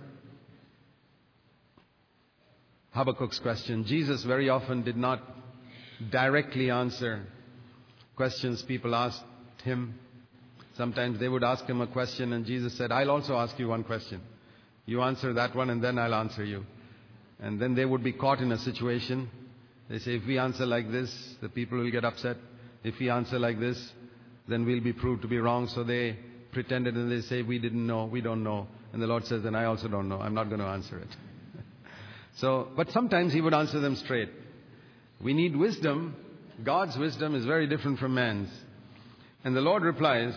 Habakkuk's 2.93 3.39
question. 3.39 3.85
Jesus 3.85 4.25
very 4.25 4.49
often 4.49 4.83
did 4.83 4.97
not 4.97 5.21
directly 6.11 6.69
answer 6.69 7.25
questions 8.17 8.61
people 8.61 8.93
asked 8.93 9.23
him. 9.63 9.97
Sometimes 10.79 11.19
they 11.19 11.27
would 11.27 11.43
ask 11.43 11.65
him 11.65 11.81
a 11.81 11.87
question, 11.87 12.31
and 12.31 12.45
Jesus 12.45 12.77
said, 12.77 12.89
I'll 12.89 13.11
also 13.11 13.35
ask 13.35 13.59
you 13.59 13.67
one 13.67 13.83
question. 13.83 14.21
You 14.85 15.01
answer 15.01 15.33
that 15.33 15.53
one, 15.53 15.69
and 15.71 15.83
then 15.83 15.99
I'll 15.99 16.13
answer 16.13 16.45
you. 16.45 16.63
And 17.37 17.59
then 17.59 17.75
they 17.75 17.83
would 17.83 18.01
be 18.01 18.13
caught 18.13 18.39
in 18.39 18.49
a 18.53 18.57
situation. 18.57 19.29
They 19.89 19.99
say, 19.99 20.15
if 20.15 20.25
we 20.25 20.37
answer 20.37 20.65
like 20.65 20.89
this, 20.89 21.13
the 21.41 21.49
people 21.49 21.79
will 21.79 21.91
get 21.91 22.05
upset. 22.05 22.37
If 22.81 22.97
we 22.97 23.09
answer 23.09 23.37
like 23.37 23.59
this, 23.59 23.91
then 24.47 24.65
we'll 24.65 24.79
be 24.79 24.93
proved 24.93 25.21
to 25.23 25.27
be 25.27 25.37
wrong. 25.37 25.67
So 25.67 25.83
they 25.83 26.17
pretended 26.53 26.95
and 26.95 27.11
they 27.11 27.27
say, 27.27 27.41
we 27.41 27.59
didn't 27.59 27.85
know, 27.85 28.05
we 28.05 28.21
don't 28.21 28.41
know. 28.41 28.65
And 28.93 29.01
the 29.01 29.07
Lord 29.07 29.25
says, 29.25 29.43
then 29.43 29.55
I 29.55 29.65
also 29.65 29.89
don't 29.89 30.07
know. 30.07 30.21
I'm 30.21 30.33
not 30.33 30.47
going 30.47 30.61
to 30.61 30.67
answer 30.67 30.97
it. 30.97 31.09
So, 32.37 32.69
but 32.77 32.89
sometimes 32.91 33.33
he 33.33 33.41
would 33.41 33.53
answer 33.53 33.81
them 33.81 33.97
straight. 33.97 34.29
We 35.21 35.33
need 35.33 35.57
wisdom. 35.57 36.15
God's 36.63 36.97
wisdom 36.97 37.35
is 37.35 37.43
very 37.43 37.67
different 37.67 37.99
from 37.99 38.13
man's. 38.13 38.49
And 39.43 39.53
the 39.53 39.61
Lord 39.61 39.83
replies 39.83 40.33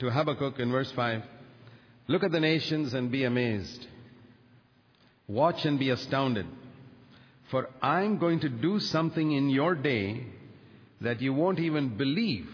to 0.00 0.10
Habakkuk 0.10 0.58
in 0.58 0.70
verse 0.70 0.90
5 0.92 1.22
Look 2.06 2.22
at 2.22 2.32
the 2.32 2.40
nations 2.40 2.94
and 2.94 3.12
be 3.12 3.24
amazed. 3.24 3.86
Watch 5.26 5.66
and 5.66 5.78
be 5.78 5.90
astounded. 5.90 6.46
For 7.50 7.68
I'm 7.82 8.18
going 8.18 8.40
to 8.40 8.48
do 8.48 8.80
something 8.80 9.32
in 9.32 9.50
your 9.50 9.74
day 9.74 10.24
that 11.02 11.20
you 11.20 11.34
won't 11.34 11.58
even 11.58 11.96
believe 11.96 12.48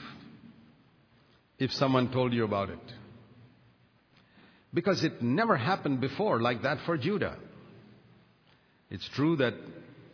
if 1.59 1.73
someone 1.73 2.11
told 2.13 2.33
you 2.33 2.45
about 2.45 2.71
it. 2.71 2.93
Because 4.73 5.05
it 5.05 5.23
never 5.23 5.57
happened 5.57 6.01
before 6.01 6.41
like 6.41 6.63
that 6.63 6.79
for 6.85 6.99
Judah. 6.99 7.37
It's 8.91 9.09
true 9.11 9.37
that, 9.37 9.55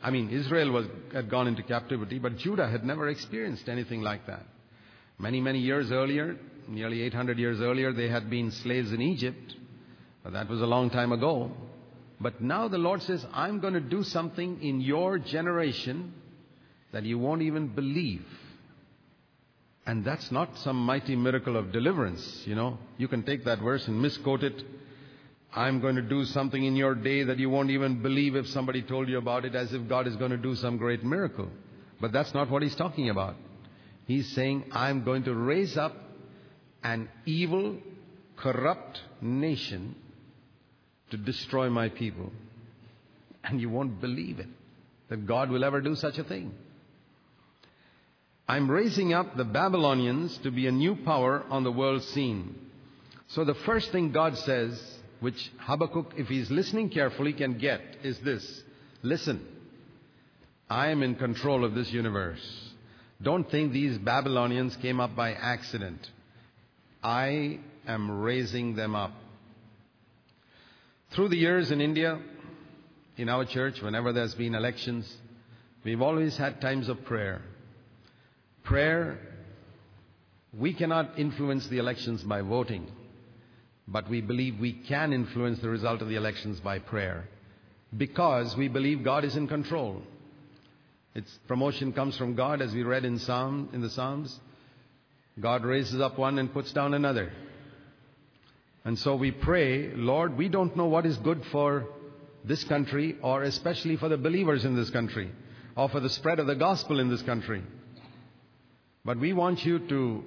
I 0.02 0.10
mean, 0.10 0.30
Israel 0.30 0.70
was, 0.70 0.86
had 1.14 1.30
gone 1.30 1.48
into 1.48 1.62
captivity, 1.62 2.18
but 2.18 2.36
Judah 2.36 2.68
had 2.68 2.84
never 2.84 3.08
experienced 3.08 3.68
anything 3.68 4.02
like 4.02 4.26
that. 4.26 4.44
Many, 5.18 5.40
many 5.40 5.60
years 5.60 5.90
earlier, 5.90 6.36
nearly 6.70 7.02
800 7.02 7.38
years 7.38 7.61
earlier, 7.61 7.92
they 7.92 8.09
had 8.09 8.30
been 8.30 8.50
slaves 8.50 8.92
in 8.92 9.02
Egypt, 9.02 9.54
but 10.22 10.33
that 10.33 10.48
was 10.48 10.61
a 10.61 10.66
long 10.66 10.90
time 10.90 11.12
ago. 11.12 11.50
But 12.20 12.40
now 12.40 12.68
the 12.68 12.78
Lord 12.78 13.02
says, 13.02 13.24
I'm 13.33 13.61
going 13.61 13.74
to 13.74 13.80
do 13.80 14.02
something 14.02 14.62
in 14.62 14.80
your 14.80 15.18
generation 15.18 16.14
that 16.92 17.04
you 17.04 17.18
won't 17.18 17.42
even 17.42 17.68
believe. 17.68 18.26
And 19.86 20.05
that's 20.05 20.30
not 20.30 20.57
some 20.59 20.76
mighty 20.76 21.16
miracle 21.16 21.57
of 21.57 21.72
deliverance, 21.72 22.42
you 22.47 22.55
know. 22.55 22.78
You 22.99 23.09
can 23.09 23.22
take 23.22 23.44
that 23.44 23.61
verse 23.61 23.86
and 23.88 24.01
misquote 24.01 24.44
it 24.44 24.62
I'm 25.53 25.80
going 25.80 25.97
to 25.97 26.03
do 26.03 26.24
something 26.24 26.62
in 26.62 26.76
your 26.76 26.94
day 26.94 27.24
that 27.24 27.38
you 27.38 27.51
won't 27.51 27.70
even 27.70 28.03
believe 28.03 28.36
if 28.36 28.47
somebody 28.49 28.82
told 28.82 29.09
you 29.09 29.18
about 29.18 29.44
it, 29.44 29.57
as 29.57 29.72
if 29.72 29.88
God 29.88 30.07
is 30.07 30.14
going 30.14 30.30
to 30.30 30.36
do 30.36 30.55
some 30.55 30.76
great 30.76 31.03
miracle. 31.03 31.49
But 32.01 32.12
that's 32.12 32.32
not 32.32 32.51
what 32.51 32.62
he's 32.62 32.76
talking 32.76 33.11
about. 33.11 33.34
He's 34.07 34.32
saying, 34.32 34.64
I'm 34.70 35.03
going 35.05 35.24
to 35.24 35.34
raise 35.34 35.76
up 35.76 35.92
an 36.83 37.09
evil, 37.26 37.76
corrupt 38.37 39.01
nation 39.20 39.95
to 41.11 41.16
destroy 41.16 41.68
my 41.68 41.89
people. 41.89 42.33
And 43.45 43.61
you 43.61 43.68
won't 43.68 44.01
believe 44.01 44.39
it, 44.39 44.49
that 45.09 45.26
God 45.26 45.51
will 45.51 45.64
ever 45.64 45.81
do 45.81 45.95
such 45.95 46.18
a 46.18 46.24
thing. 46.24 46.53
I'm 48.49 48.70
raising 48.70 49.12
up 49.12 49.37
the 49.37 49.45
Babylonians 49.45 50.37
to 50.39 50.51
be 50.51 50.66
a 50.66 50.72
new 50.72 50.97
power 50.97 51.45
on 51.51 51.62
the 51.62 51.70
world 51.72 52.03
scene. 52.03 52.55
So 53.28 53.45
the 53.45 53.55
first 53.55 53.93
thing 53.93 54.11
God 54.11 54.37
says 54.39 54.99
which 55.20 55.53
Habakkuk, 55.59 56.14
if 56.16 56.28
he's 56.28 56.51
listening 56.51 56.89
carefully, 56.89 57.33
can 57.33 57.59
get 57.59 57.81
is 58.03 58.18
this 58.20 58.62
Listen, 59.03 59.47
I 60.68 60.89
am 60.89 61.03
in 61.03 61.14
control 61.14 61.64
of 61.64 61.74
this 61.74 61.93
universe. 61.93 62.74
Don't 63.22 63.51
think 63.51 63.72
these 63.72 63.99
Babylonians 63.99 64.76
came 64.76 64.99
up 64.99 65.14
by 65.14 65.33
accident. 65.33 66.11
I 67.03 67.59
am 67.86 68.20
raising 68.20 68.74
them 68.74 68.94
up. 68.94 69.12
Through 71.12 71.30
the 71.30 71.36
years 71.36 71.70
in 71.70 71.80
India, 71.80 72.20
in 73.16 73.28
our 73.28 73.44
church, 73.44 73.80
whenever 73.82 74.12
there's 74.12 74.34
been 74.34 74.55
elections, 74.55 75.12
we've 75.84 76.03
always 76.03 76.36
had 76.36 76.61
times 76.61 76.88
of 76.88 77.05
prayer. 77.05 77.42
Prayer, 78.64 79.18
we 80.57 80.74
cannot 80.74 81.18
influence 81.18 81.66
the 81.68 81.78
elections 81.78 82.22
by 82.22 82.42
voting, 82.42 82.86
but 83.88 84.09
we 84.09 84.20
believe 84.20 84.61
we 84.61 84.72
can 84.72 85.12
influence 85.12 85.59
the 85.61 85.68
result 85.68 86.03
of 86.03 86.09
the 86.09 86.16
elections 86.16 86.61
by 86.61 86.78
prayer 86.78 87.28
because 87.96 88.57
we 88.57 88.68
believe 88.68 89.03
God 89.03 89.24
is 89.24 89.36
in 89.36 89.48
control. 89.48 90.03
Its 91.14 91.38
promotion 91.48 91.92
comes 91.92 92.16
from 92.16 92.34
God, 92.34 92.62
as 92.62 92.72
we 92.72 92.82
read 92.82 93.05
in 93.05 93.18
Psalm 93.18 93.68
in 93.72 93.80
the 93.80 93.90
Psalms. 93.90 94.38
God 95.41 95.64
raises 95.64 96.01
up 96.01 96.18
one 96.18 96.38
and 96.38 96.53
puts 96.53 96.72
down 96.72 96.95
another. 96.95 97.32
And 98.84 98.99
so 98.99 99.14
we 99.16 99.30
pray, 99.30 99.93
Lord, 99.95 100.36
we 100.36 100.49
don't 100.49 100.76
know 100.76 100.86
what 100.86 101.07
is 101.07 101.16
good 101.18 101.45
for 101.51 101.86
this 102.45 102.64
country, 102.64 103.16
or 103.22 103.43
especially 103.43 103.97
for 103.97 104.09
the 104.09 104.16
believers 104.16 104.64
in 104.64 104.74
this 104.74 104.91
country, 104.91 105.30
or 105.76 105.88
for 105.88 106.01
the 106.01 106.09
spread 106.09 106.38
of 106.38 106.47
the 106.47 106.55
gospel 106.55 107.01
in 107.01 107.09
this 107.09 107.22
country. 107.22 107.62
But 109.05 109.18
we 109.18 109.32
want 109.32 109.64
you 109.64 109.78
to 109.78 110.24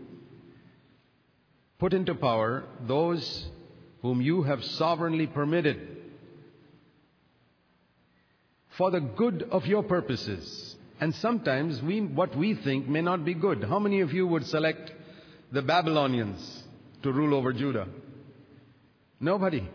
put 1.79 1.93
into 1.93 2.15
power 2.15 2.63
those 2.87 3.45
whom 4.01 4.21
you 4.21 4.43
have 4.43 4.63
sovereignly 4.63 5.27
permitted 5.27 5.97
for 8.77 8.91
the 8.91 8.99
good 8.99 9.47
of 9.51 9.65
your 9.65 9.83
purposes. 9.83 10.75
And 10.99 11.13
sometimes 11.15 11.81
we, 11.81 12.01
what 12.01 12.35
we 12.35 12.53
think 12.55 12.87
may 12.87 13.01
not 13.01 13.25
be 13.25 13.33
good. 13.33 13.63
How 13.63 13.79
many 13.79 14.01
of 14.01 14.13
you 14.13 14.25
would 14.27 14.45
select 14.45 14.91
the 15.53 15.61
Babylonians 15.61 16.63
to 17.03 17.13
rule 17.13 17.35
over 17.35 17.53
Judah? 17.53 17.87
Nobody. 19.19 19.69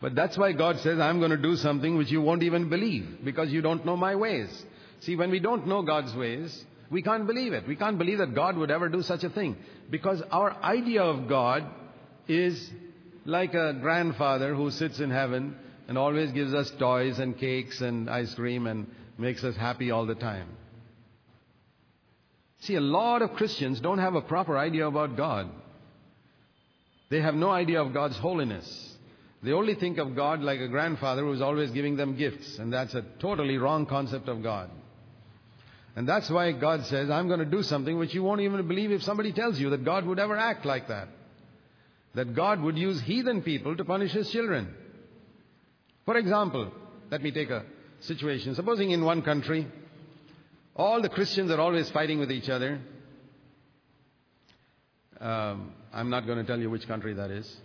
But 0.00 0.16
that's 0.16 0.36
why 0.36 0.52
God 0.52 0.80
says, 0.80 0.98
I'm 0.98 1.20
going 1.20 1.30
to 1.30 1.36
do 1.36 1.54
something 1.54 1.96
which 1.96 2.10
you 2.10 2.20
won't 2.20 2.42
even 2.42 2.68
believe 2.68 3.20
because 3.24 3.50
you 3.50 3.62
don't 3.62 3.86
know 3.86 3.96
my 3.96 4.16
ways. 4.16 4.50
See, 5.00 5.14
when 5.14 5.30
we 5.30 5.38
don't 5.38 5.68
know 5.68 5.82
God's 5.82 6.14
ways, 6.14 6.64
we 6.90 7.02
can't 7.02 7.26
believe 7.26 7.52
it. 7.52 7.66
We 7.68 7.76
can't 7.76 7.96
believe 7.96 8.18
that 8.18 8.34
God 8.34 8.56
would 8.56 8.72
ever 8.72 8.88
do 8.88 9.02
such 9.02 9.22
a 9.22 9.30
thing 9.30 9.56
because 9.88 10.20
our 10.32 10.60
idea 10.62 11.02
of 11.02 11.28
God 11.28 11.64
is 12.26 12.70
like 13.24 13.54
a 13.54 13.74
grandfather 13.80 14.54
who 14.54 14.72
sits 14.72 14.98
in 14.98 15.10
heaven 15.10 15.56
and 15.86 15.96
always 15.96 16.32
gives 16.32 16.52
us 16.52 16.70
toys 16.78 17.20
and 17.20 17.38
cakes 17.38 17.80
and 17.80 18.10
ice 18.10 18.34
cream 18.34 18.66
and 18.66 18.88
makes 19.16 19.44
us 19.44 19.56
happy 19.56 19.92
all 19.92 20.06
the 20.06 20.16
time. 20.16 20.48
See, 22.62 22.76
a 22.76 22.80
lot 22.80 23.22
of 23.22 23.32
Christians 23.34 23.80
don't 23.80 23.98
have 23.98 24.14
a 24.14 24.20
proper 24.20 24.56
idea 24.56 24.86
about 24.86 25.16
God. 25.16 25.50
They 27.10 27.20
have 27.20 27.34
no 27.34 27.50
idea 27.50 27.82
of 27.82 27.92
God's 27.92 28.16
holiness. 28.16 28.96
They 29.42 29.50
only 29.50 29.74
think 29.74 29.98
of 29.98 30.14
God 30.14 30.40
like 30.40 30.60
a 30.60 30.68
grandfather 30.68 31.22
who's 31.22 31.42
always 31.42 31.72
giving 31.72 31.96
them 31.96 32.16
gifts, 32.16 32.58
and 32.58 32.72
that's 32.72 32.94
a 32.94 33.04
totally 33.18 33.58
wrong 33.58 33.86
concept 33.86 34.28
of 34.28 34.44
God. 34.44 34.70
And 35.96 36.08
that's 36.08 36.30
why 36.30 36.52
God 36.52 36.86
says, 36.86 37.10
I'm 37.10 37.26
going 37.26 37.40
to 37.40 37.44
do 37.44 37.64
something 37.64 37.98
which 37.98 38.14
you 38.14 38.22
won't 38.22 38.40
even 38.40 38.66
believe 38.68 38.92
if 38.92 39.02
somebody 39.02 39.32
tells 39.32 39.58
you 39.58 39.70
that 39.70 39.84
God 39.84 40.06
would 40.06 40.20
ever 40.20 40.36
act 40.36 40.64
like 40.64 40.86
that. 40.86 41.08
That 42.14 42.36
God 42.36 42.60
would 42.60 42.78
use 42.78 43.00
heathen 43.00 43.42
people 43.42 43.76
to 43.76 43.84
punish 43.84 44.12
his 44.12 44.30
children. 44.30 44.72
For 46.04 46.16
example, 46.16 46.70
let 47.10 47.22
me 47.22 47.32
take 47.32 47.50
a 47.50 47.64
situation. 48.00 48.54
Supposing 48.54 48.92
in 48.92 49.04
one 49.04 49.22
country, 49.22 49.66
all 50.74 51.02
the 51.02 51.08
Christians 51.08 51.50
are 51.50 51.60
always 51.60 51.90
fighting 51.90 52.18
with 52.18 52.32
each 52.32 52.48
other. 52.48 52.80
Um, 55.20 55.72
I'm 55.92 56.08
not 56.08 56.26
going 56.26 56.38
to 56.38 56.44
tell 56.44 56.58
you 56.58 56.70
which 56.70 56.86
country 56.88 57.14
that 57.14 57.30
is. 57.30 57.56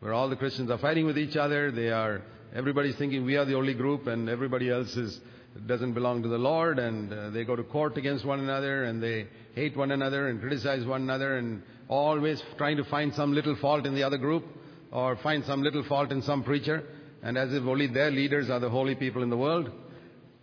Where 0.00 0.12
all 0.12 0.28
the 0.28 0.36
Christians 0.36 0.70
are 0.70 0.78
fighting 0.78 1.06
with 1.06 1.16
each 1.16 1.36
other. 1.36 1.70
They 1.70 1.90
are, 1.90 2.22
everybody's 2.54 2.96
thinking 2.96 3.24
we 3.24 3.36
are 3.36 3.44
the 3.44 3.54
only 3.54 3.74
group 3.74 4.08
and 4.08 4.28
everybody 4.28 4.68
else 4.68 4.96
is, 4.96 5.20
doesn't 5.66 5.92
belong 5.92 6.22
to 6.24 6.28
the 6.28 6.38
Lord 6.38 6.80
and 6.80 7.12
uh, 7.12 7.30
they 7.30 7.44
go 7.44 7.54
to 7.54 7.62
court 7.62 7.96
against 7.96 8.24
one 8.24 8.40
another 8.40 8.84
and 8.84 9.00
they 9.00 9.28
hate 9.54 9.76
one 9.76 9.92
another 9.92 10.28
and 10.28 10.40
criticize 10.40 10.84
one 10.84 11.02
another 11.02 11.36
and 11.36 11.62
always 11.88 12.42
trying 12.58 12.76
to 12.76 12.84
find 12.84 13.14
some 13.14 13.32
little 13.32 13.54
fault 13.56 13.86
in 13.86 13.94
the 13.94 14.02
other 14.02 14.18
group 14.18 14.44
or 14.90 15.16
find 15.16 15.44
some 15.44 15.62
little 15.62 15.84
fault 15.84 16.10
in 16.10 16.20
some 16.22 16.42
preacher 16.42 16.82
and 17.22 17.38
as 17.38 17.52
if 17.52 17.62
only 17.62 17.86
their 17.86 18.10
leaders 18.10 18.50
are 18.50 18.58
the 18.58 18.68
holy 18.68 18.96
people 18.96 19.22
in 19.22 19.30
the 19.30 19.36
world. 19.36 19.70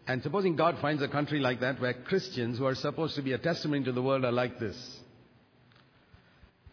And 0.09 0.23
supposing 0.23 0.55
God 0.55 0.79
finds 0.81 1.03
a 1.03 1.07
country 1.07 1.39
like 1.39 1.59
that 1.59 1.79
where 1.79 1.93
Christians 1.93 2.57
who 2.57 2.65
are 2.65 2.73
supposed 2.73 3.13
to 3.17 3.21
be 3.21 3.33
a 3.33 3.37
testimony 3.37 3.83
to 3.83 3.91
the 3.91 4.01
world 4.01 4.25
are 4.25 4.31
like 4.31 4.57
this. 4.57 4.75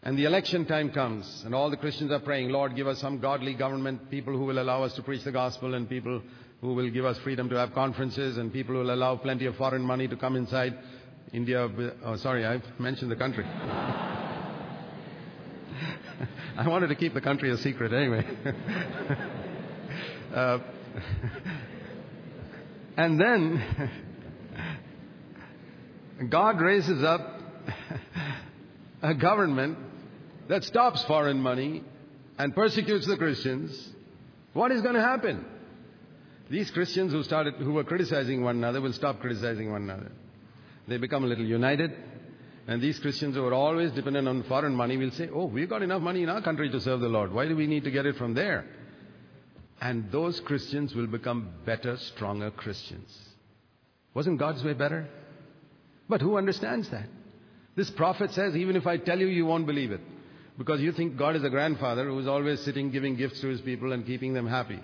And 0.01 0.17
the 0.17 0.25
election 0.25 0.65
time 0.65 0.89
comes, 0.89 1.43
and 1.45 1.53
all 1.53 1.69
the 1.69 1.77
Christians 1.77 2.11
are 2.11 2.19
praying, 2.19 2.49
Lord, 2.49 2.75
give 2.75 2.87
us 2.87 2.99
some 2.99 3.19
godly 3.19 3.53
government, 3.53 4.09
people 4.09 4.35
who 4.35 4.45
will 4.45 4.59
allow 4.59 4.81
us 4.81 4.95
to 4.95 5.03
preach 5.03 5.23
the 5.23 5.31
gospel, 5.31 5.75
and 5.75 5.87
people 5.87 6.19
who 6.61 6.73
will 6.73 6.89
give 6.89 7.05
us 7.05 7.19
freedom 7.19 7.47
to 7.49 7.55
have 7.57 7.75
conferences, 7.75 8.39
and 8.39 8.51
people 8.51 8.73
who 8.73 8.81
will 8.81 8.95
allow 8.95 9.15
plenty 9.17 9.45
of 9.45 9.55
foreign 9.55 9.83
money 9.83 10.07
to 10.07 10.15
come 10.15 10.35
inside 10.35 10.75
India. 11.31 11.69
Oh, 12.05 12.15
sorry, 12.15 12.43
I've 12.43 12.65
mentioned 12.79 13.11
the 13.11 13.15
country. 13.15 13.45
I 16.57 16.67
wanted 16.67 16.87
to 16.87 16.95
keep 16.95 17.13
the 17.13 17.21
country 17.21 17.51
a 17.51 17.57
secret 17.57 17.93
anyway. 17.93 18.25
Uh, 20.27 20.59
and 22.97 23.19
then 23.19 23.91
God 26.29 26.59
raises 26.59 27.03
up 27.03 27.39
a 29.03 29.13
government 29.13 29.77
that 30.49 30.63
stops 30.63 31.03
foreign 31.05 31.39
money 31.39 31.83
and 32.39 32.55
persecutes 32.55 33.05
the 33.05 33.17
Christians. 33.17 33.89
What 34.53 34.71
is 34.71 34.81
going 34.81 34.95
to 34.95 35.01
happen? 35.01 35.45
These 36.49 36.71
Christians 36.71 37.11
who 37.11 37.21
started, 37.23 37.55
who 37.55 37.73
were 37.73 37.83
criticizing 37.83 38.43
one 38.43 38.55
another 38.55 38.81
will 38.81 38.93
stop 38.93 39.19
criticizing 39.19 39.71
one 39.71 39.83
another. 39.83 40.11
They 40.87 40.97
become 40.97 41.23
a 41.23 41.27
little 41.27 41.45
united. 41.45 41.93
And 42.67 42.81
these 42.81 42.99
Christians 42.99 43.35
who 43.35 43.45
are 43.45 43.53
always 43.53 43.91
dependent 43.91 44.27
on 44.27 44.43
foreign 44.43 44.75
money 44.75 44.97
will 44.97 45.11
say, 45.11 45.29
Oh, 45.31 45.45
we've 45.45 45.69
got 45.69 45.83
enough 45.83 46.01
money 46.01 46.23
in 46.23 46.29
our 46.29 46.41
country 46.41 46.69
to 46.69 46.81
serve 46.81 47.01
the 47.01 47.07
Lord. 47.07 47.31
Why 47.31 47.47
do 47.47 47.55
we 47.55 47.67
need 47.67 47.83
to 47.83 47.91
get 47.91 48.05
it 48.05 48.15
from 48.15 48.33
there? 48.33 48.65
And 49.79 50.11
those 50.11 50.39
Christians 50.39 50.95
will 50.95 51.07
become 51.07 51.51
better, 51.65 51.97
stronger 51.97 52.51
Christians. 52.51 53.15
Wasn't 54.13 54.39
God's 54.39 54.63
way 54.63 54.73
better? 54.73 55.07
But 56.09 56.21
who 56.21 56.37
understands 56.37 56.89
that? 56.89 57.07
This 57.75 57.89
prophet 57.91 58.31
says, 58.31 58.55
even 58.55 58.75
if 58.75 58.87
I 58.87 58.97
tell 58.97 59.19
you, 59.19 59.27
you 59.27 59.45
won't 59.45 59.67
believe 59.67 59.91
it. 59.91 60.01
Because 60.57 60.81
you 60.81 60.91
think 60.91 61.17
God 61.17 61.35
is 61.35 61.43
a 61.43 61.49
grandfather 61.49 62.05
who 62.05 62.17
is 62.17 62.27
always 62.27 62.59
sitting 62.61 62.89
giving 62.89 63.15
gifts 63.15 63.41
to 63.41 63.47
his 63.47 63.61
people 63.61 63.93
and 63.93 64.05
keeping 64.05 64.33
them 64.33 64.47
happy. 64.47 64.79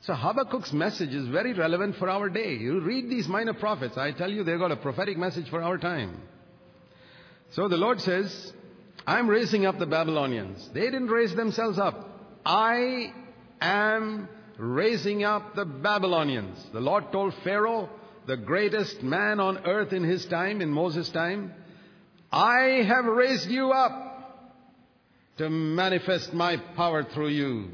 So 0.00 0.14
Habakkuk's 0.14 0.72
message 0.72 1.14
is 1.14 1.28
very 1.28 1.52
relevant 1.52 1.96
for 1.96 2.08
our 2.08 2.30
day. 2.30 2.54
You 2.54 2.80
read 2.80 3.10
these 3.10 3.28
minor 3.28 3.54
prophets, 3.54 3.98
I 3.98 4.12
tell 4.12 4.30
you, 4.30 4.44
they've 4.44 4.58
got 4.58 4.72
a 4.72 4.76
prophetic 4.76 5.18
message 5.18 5.50
for 5.50 5.62
our 5.62 5.76
time. 5.76 6.22
So 7.50 7.68
the 7.68 7.76
Lord 7.76 8.00
says, 8.00 8.52
I'm 9.06 9.28
raising 9.28 9.66
up 9.66 9.78
the 9.78 9.86
Babylonians. 9.86 10.70
They 10.72 10.80
didn't 10.80 11.08
raise 11.08 11.34
themselves 11.34 11.78
up. 11.78 12.08
I 12.44 13.12
am 13.64 14.28
raising 14.58 15.24
up 15.24 15.54
the 15.54 15.64
Babylonians. 15.64 16.58
The 16.72 16.80
Lord 16.80 17.10
told 17.12 17.34
Pharaoh, 17.42 17.88
the 18.26 18.36
greatest 18.36 19.02
man 19.02 19.40
on 19.40 19.66
earth 19.66 19.92
in 19.92 20.02
his 20.02 20.24
time, 20.26 20.60
in 20.60 20.70
Moses' 20.70 21.08
time, 21.10 21.52
I 22.32 22.84
have 22.86 23.04
raised 23.04 23.50
you 23.50 23.72
up 23.72 24.04
to 25.38 25.50
manifest 25.50 26.32
my 26.32 26.56
power 26.56 27.04
through 27.04 27.28
you. 27.28 27.68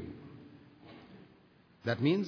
That 1.85 2.01
means, 2.01 2.27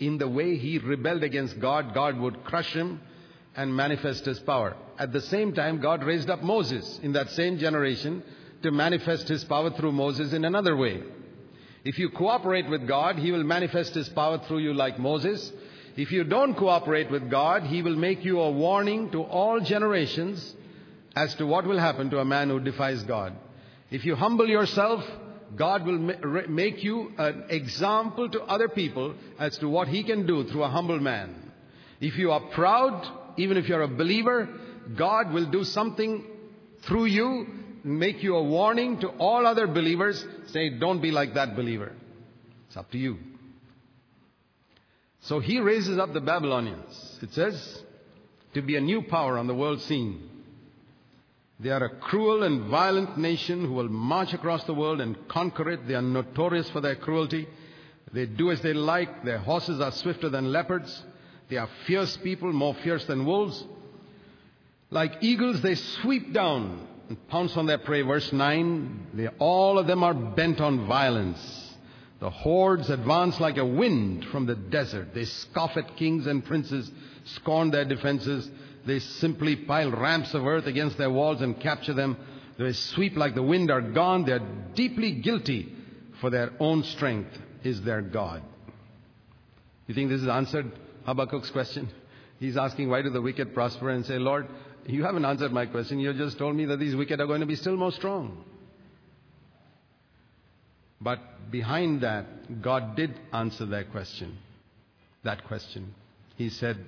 in 0.00 0.18
the 0.18 0.28
way 0.28 0.56
he 0.56 0.78
rebelled 0.78 1.22
against 1.22 1.60
God, 1.60 1.94
God 1.94 2.18
would 2.18 2.44
crush 2.44 2.72
him 2.72 3.00
and 3.56 3.74
manifest 3.74 4.24
his 4.24 4.40
power. 4.40 4.76
At 4.98 5.12
the 5.12 5.20
same 5.20 5.54
time, 5.54 5.80
God 5.80 6.02
raised 6.02 6.28
up 6.28 6.42
Moses 6.42 6.98
in 7.02 7.12
that 7.12 7.30
same 7.30 7.58
generation 7.58 8.22
to 8.62 8.70
manifest 8.70 9.28
his 9.28 9.44
power 9.44 9.70
through 9.70 9.92
Moses 9.92 10.32
in 10.32 10.44
another 10.44 10.76
way. 10.76 11.02
If 11.84 11.98
you 11.98 12.08
cooperate 12.08 12.68
with 12.68 12.88
God, 12.88 13.18
He 13.18 13.30
will 13.30 13.44
manifest 13.44 13.94
His 13.94 14.08
power 14.08 14.38
through 14.38 14.60
you 14.60 14.72
like 14.72 14.98
Moses. 14.98 15.52
If 15.96 16.10
you 16.10 16.24
don't 16.24 16.54
cooperate 16.54 17.10
with 17.10 17.30
God, 17.30 17.64
He 17.64 17.82
will 17.82 17.96
make 17.96 18.24
you 18.24 18.40
a 18.40 18.50
warning 18.50 19.10
to 19.10 19.22
all 19.22 19.60
generations 19.60 20.54
as 21.14 21.34
to 21.36 21.46
what 21.46 21.66
will 21.66 21.78
happen 21.78 22.10
to 22.10 22.18
a 22.18 22.24
man 22.24 22.48
who 22.48 22.58
defies 22.58 23.02
God. 23.02 23.36
If 23.90 24.04
you 24.04 24.16
humble 24.16 24.48
yourself, 24.48 25.04
God 25.56 25.86
will 25.86 25.98
make 26.48 26.82
you 26.82 27.12
an 27.18 27.44
example 27.50 28.28
to 28.30 28.42
other 28.42 28.68
people 28.68 29.14
as 29.38 29.58
to 29.58 29.68
what 29.68 29.88
He 29.88 30.02
can 30.02 30.26
do 30.26 30.44
through 30.44 30.64
a 30.64 30.70
humble 30.70 30.98
man. 30.98 31.52
If 32.00 32.16
you 32.16 32.32
are 32.32 32.40
proud, 32.40 33.06
even 33.36 33.56
if 33.56 33.68
you're 33.68 33.82
a 33.82 33.88
believer, 33.88 34.48
God 34.96 35.32
will 35.32 35.46
do 35.46 35.64
something 35.64 36.24
through 36.82 37.06
you 37.06 37.46
make 37.84 38.22
you 38.22 38.34
a 38.36 38.42
warning 38.42 38.98
to 39.00 39.08
all 39.08 39.46
other 39.46 39.66
believers, 39.66 40.24
say, 40.46 40.70
don't 40.70 41.02
be 41.02 41.10
like 41.10 41.34
that 41.34 41.54
believer. 41.54 41.92
It's 42.66 42.76
up 42.76 42.90
to 42.92 42.98
you. 42.98 43.18
So 45.20 45.38
he 45.38 45.60
raises 45.60 45.98
up 45.98 46.12
the 46.12 46.20
Babylonians. 46.20 47.18
It 47.22 47.32
says, 47.32 47.82
to 48.54 48.62
be 48.62 48.76
a 48.76 48.80
new 48.80 49.02
power 49.02 49.38
on 49.38 49.46
the 49.46 49.54
world 49.54 49.80
scene. 49.82 50.30
They 51.60 51.70
are 51.70 51.84
a 51.84 51.96
cruel 51.96 52.42
and 52.42 52.68
violent 52.68 53.16
nation 53.16 53.64
who 53.64 53.74
will 53.74 53.88
march 53.88 54.32
across 54.32 54.64
the 54.64 54.74
world 54.74 55.00
and 55.00 55.16
conquer 55.28 55.70
it. 55.70 55.86
They 55.86 55.94
are 55.94 56.02
notorious 56.02 56.68
for 56.70 56.80
their 56.80 56.96
cruelty. 56.96 57.46
They 58.12 58.26
do 58.26 58.50
as 58.50 58.60
they 58.60 58.72
like. 58.72 59.24
Their 59.24 59.38
horses 59.38 59.80
are 59.80 59.92
swifter 59.92 60.28
than 60.28 60.52
leopards. 60.52 61.02
They 61.48 61.56
are 61.56 61.68
fierce 61.86 62.16
people, 62.16 62.52
more 62.52 62.74
fierce 62.82 63.04
than 63.04 63.24
wolves. 63.24 63.62
Like 64.90 65.12
eagles, 65.20 65.62
they 65.62 65.74
sweep 65.74 66.32
down 66.32 66.88
pounce 67.28 67.56
on 67.56 67.66
their 67.66 67.78
prey. 67.78 68.02
Verse 68.02 68.32
9 68.32 69.06
they, 69.14 69.28
all 69.38 69.78
of 69.78 69.86
them 69.86 70.02
are 70.02 70.14
bent 70.14 70.60
on 70.60 70.86
violence. 70.86 71.74
The 72.20 72.30
hordes 72.30 72.90
advance 72.90 73.38
like 73.40 73.58
a 73.58 73.66
wind 73.66 74.24
from 74.26 74.46
the 74.46 74.54
desert. 74.54 75.14
They 75.14 75.24
scoff 75.24 75.76
at 75.76 75.96
kings 75.96 76.26
and 76.26 76.44
princes, 76.44 76.90
scorn 77.24 77.70
their 77.70 77.84
defenses. 77.84 78.50
They 78.86 78.98
simply 78.98 79.56
pile 79.56 79.90
ramps 79.90 80.34
of 80.34 80.46
earth 80.46 80.66
against 80.66 80.96
their 80.96 81.10
walls 81.10 81.42
and 81.42 81.60
capture 81.60 81.94
them. 81.94 82.16
They 82.58 82.72
sweep 82.72 83.16
like 83.16 83.34
the 83.34 83.42
wind, 83.42 83.70
are 83.70 83.80
gone. 83.80 84.24
They 84.24 84.32
are 84.32 84.48
deeply 84.74 85.12
guilty, 85.12 85.74
for 86.20 86.30
their 86.30 86.52
own 86.60 86.84
strength 86.84 87.36
is 87.62 87.82
their 87.82 88.00
God. 88.00 88.42
You 89.86 89.94
think 89.94 90.08
this 90.10 90.22
is 90.22 90.28
answered 90.28 90.70
Habakkuk's 91.06 91.50
question? 91.50 91.90
He's 92.38 92.56
asking, 92.56 92.88
Why 92.88 93.02
do 93.02 93.10
the 93.10 93.20
wicked 93.20 93.54
prosper? 93.54 93.90
And 93.90 94.04
say, 94.06 94.18
Lord, 94.18 94.46
you 94.86 95.04
haven't 95.04 95.24
answered 95.24 95.52
my 95.52 95.66
question. 95.66 95.98
You 95.98 96.12
just 96.12 96.38
told 96.38 96.56
me 96.56 96.66
that 96.66 96.78
these 96.78 96.94
wicked 96.94 97.20
are 97.20 97.26
going 97.26 97.40
to 97.40 97.46
be 97.46 97.56
still 97.56 97.76
more 97.76 97.92
strong. 97.92 98.44
But 101.00 101.50
behind 101.50 102.02
that, 102.02 102.62
God 102.62 102.96
did 102.96 103.14
answer 103.32 103.66
that 103.66 103.90
question. 103.90 104.38
That 105.22 105.44
question. 105.44 105.94
He 106.36 106.48
said, 106.50 106.78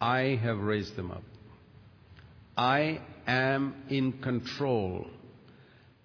I 0.00 0.38
have 0.42 0.58
raised 0.58 0.96
them 0.96 1.10
up. 1.10 1.22
I 2.56 3.00
am 3.26 3.74
in 3.88 4.12
control. 4.14 5.06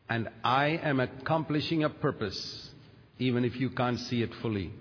And 0.09 0.30
I 0.43 0.80
am 0.84 0.99
accomplishing 0.99 1.84
a 1.84 1.89
purpose, 1.89 2.70
even 3.18 3.45
if 3.45 3.59
you 3.59 3.70
can't 3.70 3.99
see 3.99 4.22
it 4.22 4.32
fully. 4.41 4.72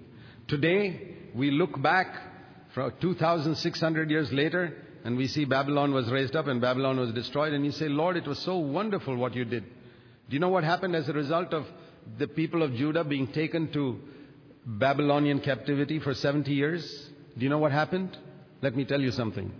Today, 0.48 1.16
we 1.34 1.50
look 1.50 1.80
back 1.80 2.14
from 2.74 2.92
2,600 3.00 4.10
years 4.10 4.32
later, 4.32 4.76
and 5.04 5.16
we 5.16 5.26
see 5.26 5.44
Babylon 5.44 5.92
was 5.92 6.10
raised 6.10 6.36
up 6.36 6.46
and 6.46 6.60
Babylon 6.60 6.98
was 6.98 7.12
destroyed, 7.12 7.52
and 7.52 7.64
you 7.64 7.72
say, 7.72 7.88
Lord, 7.88 8.16
it 8.16 8.26
was 8.26 8.38
so 8.38 8.58
wonderful 8.58 9.16
what 9.16 9.34
you 9.34 9.44
did. 9.44 9.64
Do 9.64 10.34
you 10.34 10.38
know 10.38 10.48
what 10.48 10.64
happened 10.64 10.94
as 10.94 11.08
a 11.08 11.12
result 11.12 11.52
of 11.52 11.66
the 12.18 12.28
people 12.28 12.62
of 12.62 12.74
Judah 12.74 13.04
being 13.04 13.26
taken 13.26 13.72
to 13.72 13.98
Babylonian 14.64 15.40
captivity 15.40 15.98
for 15.98 16.14
70 16.14 16.52
years? 16.52 17.10
Do 17.36 17.44
you 17.44 17.50
know 17.50 17.58
what 17.58 17.72
happened? 17.72 18.16
Let 18.60 18.76
me 18.76 18.84
tell 18.84 19.00
you 19.00 19.10
something. 19.10 19.52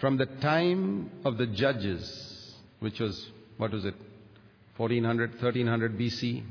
From 0.00 0.16
the 0.16 0.26
time 0.26 1.10
of 1.24 1.36
the 1.36 1.46
judges, 1.46 2.54
which 2.80 3.00
was, 3.00 3.30
what 3.56 3.72
was 3.72 3.84
it, 3.84 3.94
1400, 4.76 5.32
1300 5.32 5.98
BC, 5.98 6.42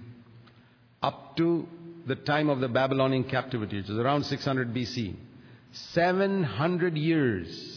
up 1.01 1.37
to 1.37 1.67
the 2.05 2.15
time 2.15 2.49
of 2.49 2.59
the 2.59 2.67
Babylonian 2.67 3.23
captivity, 3.23 3.77
which 3.77 3.89
was 3.89 3.97
around 3.97 4.25
600 4.25 4.73
BC, 4.73 5.15
700 5.71 6.97
years, 6.97 7.76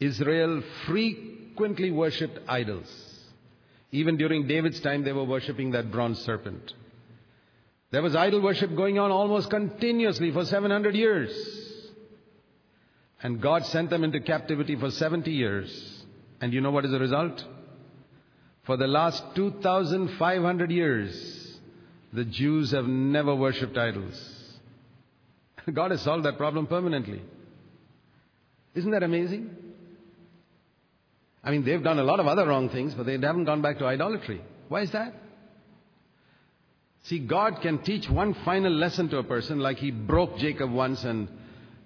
Israel 0.00 0.62
frequently 0.86 1.90
worshipped 1.90 2.38
idols. 2.48 2.88
Even 3.92 4.16
during 4.16 4.46
David's 4.46 4.80
time, 4.80 5.04
they 5.04 5.12
were 5.12 5.24
worshipping 5.24 5.70
that 5.72 5.90
bronze 5.90 6.18
serpent. 6.18 6.74
There 7.90 8.02
was 8.02 8.16
idol 8.16 8.42
worship 8.42 8.74
going 8.74 8.98
on 8.98 9.10
almost 9.10 9.48
continuously 9.48 10.32
for 10.32 10.44
700 10.44 10.94
years. 10.94 11.32
And 13.22 13.40
God 13.40 13.64
sent 13.66 13.90
them 13.90 14.04
into 14.04 14.20
captivity 14.20 14.76
for 14.76 14.90
70 14.90 15.30
years. 15.30 16.04
And 16.40 16.52
you 16.52 16.60
know 16.60 16.70
what 16.70 16.84
is 16.84 16.90
the 16.90 16.98
result? 16.98 17.42
For 18.64 18.76
the 18.76 18.86
last 18.86 19.22
2,500 19.36 20.70
years, 20.70 21.58
the 22.12 22.24
Jews 22.24 22.72
have 22.72 22.86
never 22.86 23.34
worshipped 23.34 23.78
idols. 23.78 24.60
God 25.72 25.92
has 25.92 26.02
solved 26.02 26.24
that 26.24 26.36
problem 26.36 26.66
permanently. 26.66 27.22
Isn't 28.74 28.90
that 28.90 29.02
amazing? 29.02 29.56
I 31.46 31.52
mean, 31.52 31.64
they've 31.64 31.82
done 31.82 32.00
a 32.00 32.04
lot 32.04 32.18
of 32.18 32.26
other 32.26 32.46
wrong 32.46 32.68
things, 32.68 32.92
but 32.92 33.06
they 33.06 33.12
haven't 33.12 33.44
gone 33.44 33.62
back 33.62 33.78
to 33.78 33.86
idolatry. 33.86 34.42
Why 34.68 34.80
is 34.80 34.90
that? 34.90 35.14
See, 37.04 37.20
God 37.20 37.62
can 37.62 37.78
teach 37.78 38.10
one 38.10 38.34
final 38.44 38.72
lesson 38.72 39.08
to 39.10 39.18
a 39.18 39.22
person, 39.22 39.60
like 39.60 39.78
He 39.78 39.92
broke 39.92 40.38
Jacob 40.38 40.72
once 40.72 41.04
and 41.04 41.28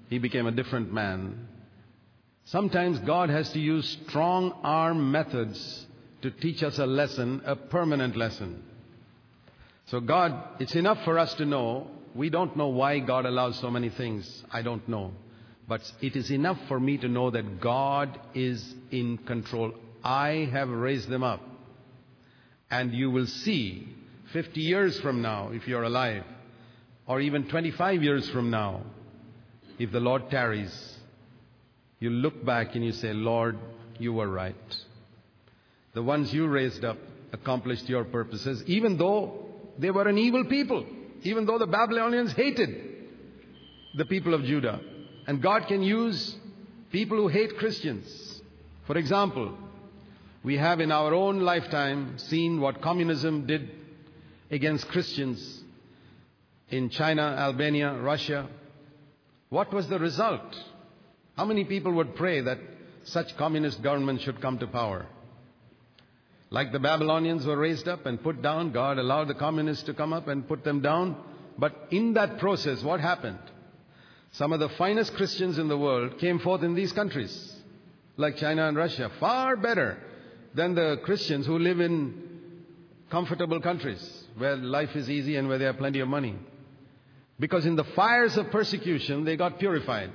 he 0.08 0.18
became 0.18 0.46
a 0.46 0.50
different 0.50 0.92
man. 0.92 1.46
Sometimes 2.44 2.98
God 3.00 3.30
has 3.30 3.50
to 3.50 3.60
use 3.60 3.98
strong 4.06 4.52
arm 4.64 5.12
methods 5.12 5.86
to 6.22 6.30
teach 6.30 6.62
us 6.62 6.78
a 6.78 6.86
lesson, 6.86 7.42
a 7.44 7.54
permanent 7.54 8.16
lesson. 8.16 8.62
So, 9.86 10.00
God, 10.00 10.42
it's 10.58 10.74
enough 10.74 11.04
for 11.04 11.18
us 11.18 11.34
to 11.34 11.44
know. 11.44 11.88
We 12.14 12.28
don't 12.28 12.56
know 12.56 12.68
why 12.68 12.98
God 12.98 13.24
allows 13.24 13.58
so 13.60 13.70
many 13.70 13.88
things. 13.88 14.44
I 14.50 14.62
don't 14.62 14.86
know. 14.88 15.12
But 15.70 15.82
it 16.02 16.16
is 16.16 16.32
enough 16.32 16.58
for 16.66 16.80
me 16.80 16.98
to 16.98 17.06
know 17.06 17.30
that 17.30 17.60
God 17.60 18.18
is 18.34 18.74
in 18.90 19.18
control. 19.18 19.72
I 20.02 20.48
have 20.50 20.68
raised 20.68 21.08
them 21.08 21.22
up. 21.22 21.40
And 22.72 22.92
you 22.92 23.08
will 23.08 23.28
see 23.28 23.86
50 24.32 24.60
years 24.60 24.98
from 24.98 25.22
now, 25.22 25.50
if 25.52 25.68
you're 25.68 25.84
alive, 25.84 26.24
or 27.06 27.20
even 27.20 27.48
25 27.48 28.02
years 28.02 28.28
from 28.30 28.50
now, 28.50 28.82
if 29.78 29.92
the 29.92 30.00
Lord 30.00 30.28
tarries, 30.28 30.74
you 32.00 32.10
look 32.10 32.44
back 32.44 32.74
and 32.74 32.84
you 32.84 32.90
say, 32.90 33.12
Lord, 33.12 33.56
you 33.96 34.12
were 34.12 34.28
right. 34.28 34.76
The 35.94 36.02
ones 36.02 36.34
you 36.34 36.48
raised 36.48 36.84
up 36.84 36.98
accomplished 37.32 37.88
your 37.88 38.02
purposes, 38.02 38.64
even 38.66 38.98
though 38.98 39.46
they 39.78 39.92
were 39.92 40.08
an 40.08 40.18
evil 40.18 40.46
people, 40.46 40.84
even 41.22 41.46
though 41.46 41.58
the 41.58 41.68
Babylonians 41.68 42.32
hated 42.32 42.70
the 43.94 44.06
people 44.06 44.34
of 44.34 44.42
Judah. 44.42 44.80
And 45.30 45.40
God 45.40 45.68
can 45.68 45.80
use 45.80 46.34
people 46.90 47.16
who 47.16 47.28
hate 47.28 47.56
Christians. 47.56 48.42
For 48.88 48.98
example, 48.98 49.56
we 50.42 50.56
have 50.56 50.80
in 50.80 50.90
our 50.90 51.14
own 51.14 51.38
lifetime 51.38 52.18
seen 52.18 52.60
what 52.60 52.82
communism 52.82 53.46
did 53.46 53.70
against 54.50 54.88
Christians 54.88 55.62
in 56.68 56.90
China, 56.90 57.22
Albania, 57.22 57.96
Russia. 57.96 58.48
What 59.50 59.72
was 59.72 59.86
the 59.86 60.00
result? 60.00 60.42
How 61.36 61.44
many 61.44 61.62
people 61.62 61.92
would 61.92 62.16
pray 62.16 62.40
that 62.40 62.58
such 63.04 63.36
communist 63.36 63.84
government 63.84 64.22
should 64.22 64.40
come 64.40 64.58
to 64.58 64.66
power? 64.66 65.06
Like 66.50 66.72
the 66.72 66.80
Babylonians 66.80 67.46
were 67.46 67.56
raised 67.56 67.86
up 67.86 68.04
and 68.04 68.20
put 68.20 68.42
down, 68.42 68.72
God 68.72 68.98
allowed 68.98 69.28
the 69.28 69.34
communists 69.34 69.84
to 69.84 69.94
come 69.94 70.12
up 70.12 70.26
and 70.26 70.48
put 70.48 70.64
them 70.64 70.80
down. 70.80 71.16
But 71.56 71.86
in 71.92 72.14
that 72.14 72.40
process, 72.40 72.82
what 72.82 72.98
happened? 72.98 73.38
Some 74.32 74.52
of 74.52 74.60
the 74.60 74.68
finest 74.70 75.14
Christians 75.14 75.58
in 75.58 75.68
the 75.68 75.78
world 75.78 76.18
came 76.18 76.38
forth 76.38 76.62
in 76.62 76.74
these 76.74 76.92
countries, 76.92 77.52
like 78.16 78.36
China 78.36 78.68
and 78.68 78.76
Russia, 78.76 79.10
far 79.18 79.56
better 79.56 79.98
than 80.54 80.74
the 80.74 81.00
Christians 81.04 81.46
who 81.46 81.58
live 81.58 81.80
in 81.80 82.28
comfortable 83.10 83.60
countries 83.60 84.24
where 84.36 84.56
life 84.56 84.94
is 84.94 85.10
easy 85.10 85.36
and 85.36 85.48
where 85.48 85.58
they 85.58 85.64
have 85.64 85.78
plenty 85.78 86.00
of 86.00 86.08
money. 86.08 86.36
Because 87.38 87.66
in 87.66 87.74
the 87.74 87.84
fires 87.84 88.36
of 88.36 88.50
persecution, 88.50 89.24
they 89.24 89.36
got 89.36 89.58
purified. 89.58 90.10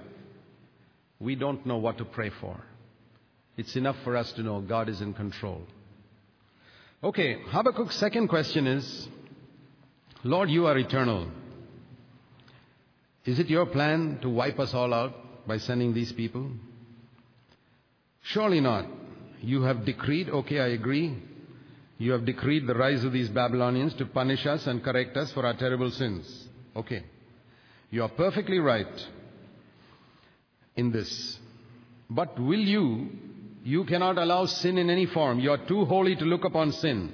We 1.20 1.36
don't 1.36 1.66
know 1.66 1.78
what 1.78 1.98
to 1.98 2.06
pray 2.06 2.30
for. 2.42 2.64
It's 3.58 3.76
enough 3.76 3.98
for 4.04 4.16
us 4.16 4.32
to 4.34 4.44
know 4.44 4.62
God 4.62 4.90
is 4.90 5.02
in 5.02 5.14
control. 5.14 5.62
Okay, 7.04 7.38
Habakkuk's 7.50 7.96
second 7.96 8.28
question 8.28 8.68
is 8.68 9.08
Lord, 10.24 10.50
you 10.50 10.66
are 10.66 10.78
eternal. 10.78 11.30
Is 13.26 13.40
it 13.40 13.50
your 13.50 13.66
plan 13.66 14.20
to 14.22 14.30
wipe 14.30 14.60
us 14.60 14.74
all 14.74 14.94
out 14.94 15.48
by 15.48 15.58
sending 15.58 15.94
these 15.94 16.12
people? 16.12 16.52
Surely 18.22 18.62
not. 18.62 18.86
You 19.42 19.64
have 19.64 19.86
decreed, 19.86 20.30
okay, 20.30 20.60
I 20.60 20.68
agree. 20.68 21.18
You 21.98 22.12
have 22.12 22.26
decreed 22.26 22.68
the 22.68 22.76
rise 22.76 23.04
of 23.04 23.14
these 23.14 23.30
Babylonians 23.30 23.94
to 23.96 24.06
punish 24.06 24.46
us 24.46 24.68
and 24.68 24.84
correct 24.84 25.16
us 25.18 25.32
for 25.34 25.46
our 25.46 25.56
terrible 25.56 25.92
sins. 25.92 26.48
Okay. 26.76 27.04
You 27.90 28.04
are 28.04 28.10
perfectly 28.10 28.60
right 28.60 28.88
in 30.76 30.92
this. 30.92 31.40
But 32.10 32.40
will 32.40 32.60
you, 32.60 33.10
you 33.64 33.86
cannot 33.86 34.18
allow 34.18 34.46
sin 34.46 34.78
in 34.78 34.90
any 34.90 35.06
form. 35.06 35.40
You 35.40 35.52
are 35.52 35.66
too 35.68 35.86
holy 35.86 36.16
to 36.16 36.26
look 36.26 36.44
upon 36.44 36.74
sin. 36.74 37.12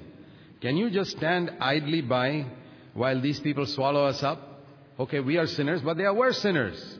Can 0.60 0.76
you 0.76 0.90
just 0.90 1.12
stand 1.12 1.50
idly 1.60 2.02
by 2.02 2.46
while 2.94 3.20
these 3.20 3.40
people 3.40 3.66
swallow 3.66 4.04
us 4.04 4.22
up? 4.22 4.51
Okay, 4.98 5.20
we 5.20 5.38
are 5.38 5.46
sinners, 5.46 5.80
but 5.80 5.96
they 5.96 6.04
are 6.04 6.14
worse 6.14 6.38
sinners. 6.38 6.98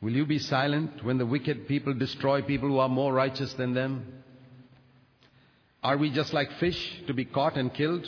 Will 0.00 0.12
you 0.12 0.26
be 0.26 0.38
silent 0.38 1.04
when 1.04 1.18
the 1.18 1.26
wicked 1.26 1.66
people 1.66 1.94
destroy 1.94 2.42
people 2.42 2.68
who 2.68 2.78
are 2.78 2.88
more 2.88 3.12
righteous 3.12 3.52
than 3.54 3.74
them? 3.74 4.22
Are 5.82 5.96
we 5.96 6.10
just 6.10 6.32
like 6.32 6.52
fish 6.60 7.02
to 7.06 7.14
be 7.14 7.24
caught 7.24 7.56
and 7.56 7.72
killed? 7.72 8.06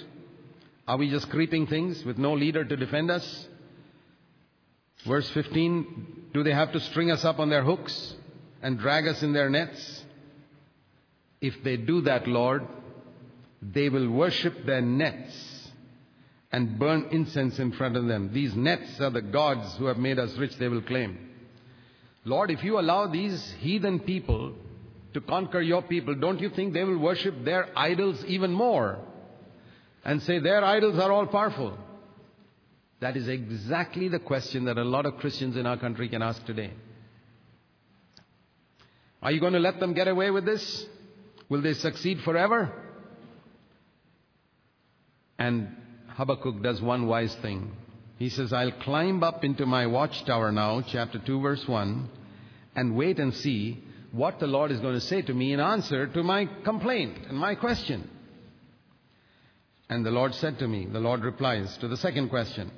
Are 0.87 0.97
we 0.97 1.11
just 1.11 1.31
creeping 1.31 1.67
things 1.67 2.05
with 2.05 2.19
no 2.19 2.35
leader 2.35 2.65
to 2.65 2.77
defend 2.77 3.11
us? 3.11 3.49
Verse 5.07 5.29
15 5.31 6.29
Do 6.35 6.43
they 6.43 6.53
have 6.53 6.73
to 6.73 6.81
string 6.81 7.11
us 7.11 7.25
up 7.25 7.39
on 7.39 7.49
their 7.49 7.65
hooks 7.65 8.15
and 8.63 8.79
drag 8.79 9.09
us 9.09 9.23
in 9.23 9.33
their 9.33 9.49
nets? 9.49 10.05
If 11.41 11.55
they 11.65 11.77
do 11.77 12.03
that, 12.03 12.29
Lord, 12.29 12.67
they 13.63 13.89
will 13.89 14.11
worship 14.11 14.65
their 14.67 14.83
nets 14.83 15.50
and 16.53 16.79
burn 16.79 17.07
incense 17.13 17.59
in 17.59 17.73
front 17.73 17.97
of 17.97 18.07
them. 18.07 18.33
These 18.33 18.55
nets 18.57 19.01
are 19.01 19.11
the 19.11 19.23
gods 19.23 19.77
who 19.77 19.87
have 19.87 19.99
made 19.99 20.19
us 20.19 20.37
rich, 20.37 20.57
they 20.57 20.69
will 20.69 20.83
claim. 20.83 21.31
Lord, 22.25 22.51
if 22.51 22.65
you 22.65 22.79
allow 22.79 23.07
these 23.07 23.55
heathen 23.61 24.01
people 24.01 24.55
to 25.15 25.21
conquer 25.21 25.61
your 25.61 25.83
people, 25.83 26.15
don't 26.15 26.41
you 26.41 26.51
think 26.51 26.75
they 26.75 26.85
will 26.85 26.99
worship 26.99 27.45
their 27.45 27.69
idols 27.77 28.25
even 28.27 28.53
more? 28.53 28.99
And 30.05 30.23
say 30.23 30.39
their 30.39 30.65
idols 30.65 30.99
are 30.99 31.13
all 31.13 31.27
powerful. 31.27 31.79
That 33.01 33.17
is 33.17 33.29
exactly 33.29 34.09
the 34.09 34.19
question 34.19 34.65
that 34.67 34.77
a 34.77 34.85
lot 34.85 35.07
of 35.07 35.17
Christians 35.19 35.57
in 35.57 35.67
our 35.67 35.79
country 35.79 36.09
can 36.09 36.23
ask 36.23 36.45
today. 36.45 36.73
Are 39.23 39.33
you 39.33 39.41
going 39.41 39.53
to 39.53 39.59
let 39.59 39.81
them 39.81 39.95
get 39.95 40.09
away 40.09 40.31
with 40.31 40.45
this? 40.45 40.87
Will 41.49 41.63
they 41.63 41.75
succeed 41.75 42.21
forever? 42.23 42.73
And 45.39 45.77
Habakkuk 46.21 46.63
does 46.63 46.83
one 46.83 47.07
wise 47.07 47.35
thing. 47.37 47.73
He 48.19 48.29
says, 48.29 48.53
I'll 48.53 48.73
climb 48.73 49.23
up 49.23 49.43
into 49.43 49.65
my 49.65 49.87
watchtower 49.87 50.53
now, 50.53 50.83
chapter 50.83 51.19
2, 51.19 51.41
verse 51.41 51.67
1, 51.67 52.11
and 52.77 52.95
wait 52.95 53.19
and 53.19 53.33
see 53.33 53.83
what 54.13 54.39
the 54.39 54.47
Lord 54.47 54.71
is 54.71 54.81
going 54.81 54.97
to 54.97 55.01
say 55.01 55.23
to 55.23 55.33
me 55.33 55.55
in 55.55 55.61
answer 55.61 56.07
to 56.09 56.23
my 56.23 56.47
complaint 56.63 57.17
and 57.27 57.39
my 57.39 57.55
question. 57.55 58.11
And 59.89 60.05
the 60.05 60.11
Lord 60.11 60.35
said 60.35 60.59
to 60.59 60.69
me, 60.69 60.85
the 60.85 61.01
Lord 61.01 61.25
replies 61.25 61.75
to 61.79 61.89
the 61.89 61.97
second 61.97 62.29
question 62.29 62.71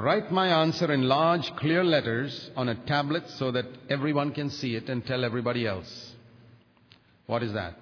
Write 0.00 0.32
my 0.32 0.48
answer 0.48 0.92
in 0.92 1.02
large, 1.02 1.54
clear 1.54 1.84
letters 1.84 2.50
on 2.56 2.68
a 2.68 2.74
tablet 2.86 3.30
so 3.30 3.52
that 3.52 3.66
everyone 3.88 4.32
can 4.32 4.50
see 4.50 4.74
it 4.74 4.88
and 4.88 5.06
tell 5.06 5.24
everybody 5.24 5.64
else. 5.64 6.12
What 7.26 7.44
is 7.44 7.52
that? 7.52 7.76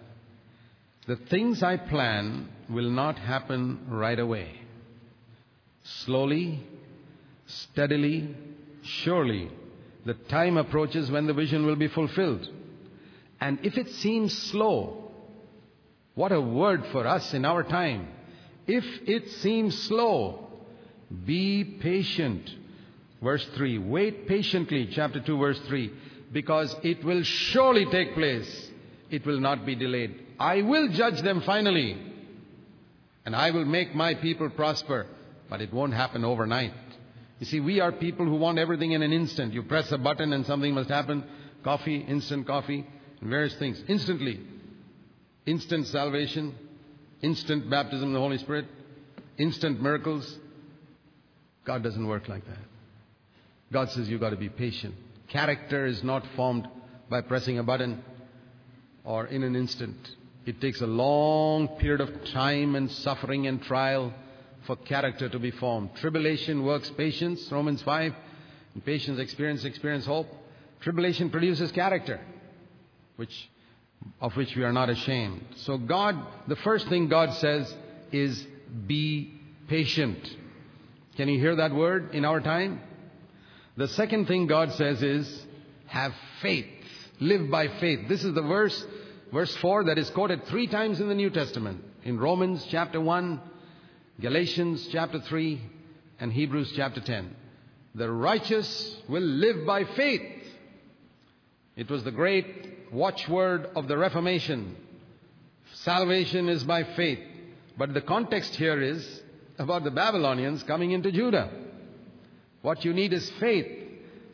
The 1.07 1.17
things 1.17 1.63
I 1.63 1.77
plan 1.77 2.49
will 2.69 2.91
not 2.91 3.19
happen 3.19 3.87
right 3.89 4.19
away. 4.19 4.61
Slowly, 5.85 6.65
steadily, 7.47 8.35
surely, 8.83 9.51
the 10.05 10.15
time 10.15 10.57
approaches 10.57 11.11
when 11.11 11.27
the 11.27 11.33
vision 11.33 11.65
will 11.65 11.77
be 11.77 11.87
fulfilled. 11.89 12.49
And 13.41 13.59
if 13.63 13.79
it 13.79 13.89
seems 13.91 14.37
slow, 14.37 15.13
what 16.15 16.33
a 16.33 16.41
word 16.41 16.85
for 16.91 17.07
us 17.07 17.35
in 17.35 17.45
our 17.45 17.63
time. 17.63 18.09
If 18.67 18.85
it 19.07 19.29
seems 19.31 19.81
slow, 19.83 20.49
be 21.25 21.63
patient. 21.63 22.51
Verse 23.23 23.47
3. 23.55 23.79
Wait 23.79 24.27
patiently, 24.27 24.89
chapter 24.91 25.21
2, 25.21 25.39
verse 25.39 25.61
3. 25.69 25.93
Because 26.33 26.75
it 26.83 27.05
will 27.05 27.23
surely 27.23 27.87
take 27.87 28.15
place. 28.15 28.71
It 29.09 29.25
will 29.25 29.39
not 29.39 29.65
be 29.65 29.77
delayed. 29.77 30.26
I 30.39 30.62
will 30.62 30.89
judge 30.89 31.20
them 31.22 31.43
finally. 31.45 31.97
And 33.24 33.34
I 33.34 33.51
will 33.51 33.64
make 33.64 33.95
my 33.95 34.14
people 34.14 34.51
prosper. 34.51 35.07
But 35.49 35.61
it 35.61 35.72
won't 35.72 35.95
happen 35.95 36.24
overnight. 36.24 36.72
You 37.39 37.47
see, 37.47 37.61
we 37.61 37.80
are 37.80 37.93
people 37.93 38.26
who 38.26 38.37
want 38.37 38.59
everything 38.59 38.93
in 38.93 39.03
an 39.03 39.12
instant. 39.12 39.53
You 39.53 39.62
press 39.62 39.93
a 39.93 39.99
button 39.99 40.32
and 40.32 40.47
something 40.47 40.72
must 40.74 40.89
happen. 40.89 41.24
Coffee, 41.62 41.99
instant 41.99 42.47
coffee, 42.47 42.87
and 43.20 43.30
various 43.30 43.55
things. 43.57 43.82
Instantly. 43.89 44.41
Instant 45.45 45.87
salvation, 45.87 46.55
instant 47.22 47.70
baptism 47.70 48.09
in 48.09 48.12
the 48.12 48.18
Holy 48.18 48.39
Spirit, 48.39 48.66
instant 49.39 49.80
miracles, 49.80 50.39
God 51.64 51.82
doesn't 51.82 52.07
work 52.07 52.28
like 52.28 52.45
that. 52.47 52.59
God 53.72 53.91
says 53.91 54.09
you've 54.09 54.20
got 54.20 54.30
to 54.30 54.37
be 54.37 54.49
patient. 54.49 54.95
Character 55.28 55.87
is 55.87 56.03
not 56.03 56.24
formed 56.37 56.68
by 57.11 57.20
pressing 57.20 57.59
a 57.59 57.62
button 57.62 58.03
or 59.05 59.26
in 59.26 59.43
an 59.43 59.57
instant. 59.57 59.97
It 60.47 60.61
takes 60.61 60.80
a 60.80 60.86
long 60.86 61.68
period 61.76 62.01
of 62.01 62.24
time 62.26 62.76
and 62.76 62.90
suffering 62.90 63.49
and 63.49 63.61
trial 63.62 64.14
for 64.66 64.76
character 64.76 65.28
to 65.28 65.38
be 65.38 65.51
formed. 65.51 65.90
Tribulation 65.97 66.64
works 66.64 66.90
patience, 66.90 67.51
Romans 67.51 67.82
5. 67.82 68.14
And 68.74 68.84
patience, 68.84 69.18
experience, 69.18 69.64
experience, 69.64 70.07
hope. 70.07 70.28
Tribulation 70.80 71.30
produces 71.30 71.72
character, 71.72 72.20
which, 73.16 73.49
of 74.20 74.36
which 74.36 74.55
we 74.55 74.62
are 74.62 74.72
not 74.72 74.90
ashamed. 74.90 75.42
So 75.57 75.78
God, 75.78 76.14
the 76.47 76.57
first 76.57 76.88
thing 76.88 77.09
God 77.09 77.32
says 77.34 77.74
is 78.12 78.47
be 78.86 79.32
patient. 79.68 80.18
Can 81.16 81.28
you 81.28 81.40
hear 81.40 81.57
that 81.57 81.74
word 81.74 82.14
in 82.14 82.24
our 82.24 82.40
time? 82.40 82.80
The 83.76 83.88
second 83.88 84.26
thing 84.26 84.47
God 84.47 84.72
says 84.72 85.03
is 85.03 85.47
have 85.86 86.12
faith. 86.40 86.66
Live 87.18 87.51
by 87.51 87.68
faith. 87.80 88.09
This 88.09 88.24
is 88.24 88.34
the 88.34 88.42
verse, 88.42 88.86
verse 89.37 89.55
4 89.57 89.84
that 89.84 89.99
is 89.99 90.09
quoted 90.09 90.47
three 90.47 90.66
times 90.66 90.99
in 90.99 91.09
the 91.09 91.14
New 91.14 91.28
Testament. 91.28 91.84
In 92.05 92.18
Romans 92.18 92.66
chapter 92.70 92.99
1, 92.99 93.39
Galatians 94.18 94.89
chapter 94.91 95.20
3, 95.20 95.61
and 96.18 96.32
Hebrews 96.32 96.72
chapter 96.74 97.03
10. 97.03 97.37
The 97.97 98.11
righteous 98.11 98.97
will 99.11 99.20
live 99.20 99.66
by 99.66 99.84
faith. 99.84 100.22
It 101.76 101.91
was 101.91 102.03
the 102.03 102.12
great 102.12 102.47
watchword 102.91 103.68
of 103.76 103.89
the 103.89 103.99
Reformation. 103.99 104.74
Salvation 105.74 106.49
is 106.49 106.64
by 106.64 106.84
faith. 106.84 107.20
But 107.76 107.93
the 107.93 108.01
context 108.01 108.57
here 108.57 108.80
is 108.80 109.20
about 109.59 109.84
the 109.84 109.91
Babylonians 109.91 110.62
coming 110.62 110.93
into 110.93 111.12
Judah. 111.12 111.51
What 112.62 112.87
you 112.87 112.95
need 112.95 113.12
is 113.12 113.28
faith. 113.32 113.66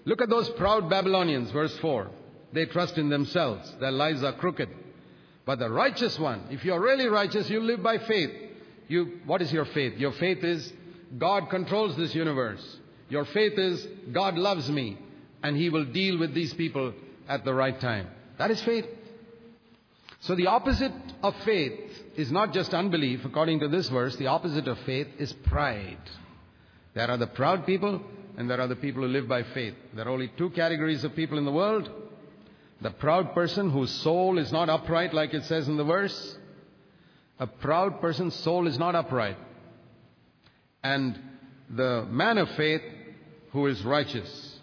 Look 0.04 0.22
at 0.22 0.30
those 0.30 0.48
proud 0.50 0.88
Babylonians, 0.88 1.50
verse 1.50 1.76
4. 1.78 2.08
They 2.52 2.66
trust 2.66 2.98
in 2.98 3.08
themselves. 3.08 3.68
Their 3.80 3.90
lives 3.90 4.22
are 4.22 4.34
crooked. 4.34 4.68
But 5.44 5.58
the 5.58 5.70
righteous 5.70 6.18
one, 6.18 6.44
if 6.50 6.64
you're 6.64 6.80
really 6.80 7.06
righteous, 7.06 7.50
you 7.50 7.60
live 7.60 7.82
by 7.82 7.98
faith. 7.98 8.30
You, 8.88 9.20
what 9.26 9.42
is 9.42 9.52
your 9.52 9.64
faith? 9.64 9.94
Your 9.98 10.12
faith 10.12 10.44
is 10.44 10.72
God 11.18 11.50
controls 11.50 11.96
this 11.96 12.14
universe. 12.14 12.78
Your 13.08 13.24
faith 13.24 13.58
is 13.58 13.86
God 14.12 14.36
loves 14.36 14.70
me 14.70 14.98
and 15.42 15.56
He 15.56 15.68
will 15.68 15.84
deal 15.84 16.18
with 16.18 16.34
these 16.34 16.54
people 16.54 16.94
at 17.28 17.44
the 17.44 17.52
right 17.52 17.78
time. 17.80 18.08
That 18.38 18.50
is 18.50 18.62
faith. 18.62 18.86
So 20.20 20.36
the 20.36 20.46
opposite 20.46 20.92
of 21.22 21.34
faith 21.44 21.78
is 22.16 22.30
not 22.30 22.52
just 22.52 22.72
unbelief. 22.72 23.24
According 23.24 23.60
to 23.60 23.68
this 23.68 23.88
verse, 23.88 24.14
the 24.16 24.28
opposite 24.28 24.68
of 24.68 24.78
faith 24.80 25.08
is 25.18 25.32
pride. 25.32 25.98
There 26.94 27.10
are 27.10 27.16
the 27.16 27.26
proud 27.26 27.66
people 27.66 28.00
and 28.36 28.48
there 28.48 28.60
are 28.60 28.68
the 28.68 28.76
people 28.76 29.02
who 29.02 29.08
live 29.08 29.28
by 29.28 29.42
faith. 29.42 29.74
There 29.94 30.06
are 30.06 30.10
only 30.10 30.30
two 30.38 30.50
categories 30.50 31.04
of 31.04 31.16
people 31.16 31.38
in 31.38 31.44
the 31.44 31.52
world. 31.52 31.90
The 32.82 32.90
proud 32.90 33.32
person 33.32 33.70
whose 33.70 33.90
soul 33.90 34.38
is 34.38 34.50
not 34.50 34.68
upright, 34.68 35.14
like 35.14 35.34
it 35.34 35.44
says 35.44 35.68
in 35.68 35.76
the 35.76 35.84
verse. 35.84 36.36
A 37.38 37.46
proud 37.46 38.00
person's 38.00 38.34
soul 38.34 38.66
is 38.66 38.76
not 38.76 38.96
upright. 38.96 39.36
And 40.82 41.16
the 41.70 42.04
man 42.10 42.38
of 42.38 42.50
faith 42.50 42.82
who 43.52 43.68
is 43.68 43.84
righteous. 43.84 44.58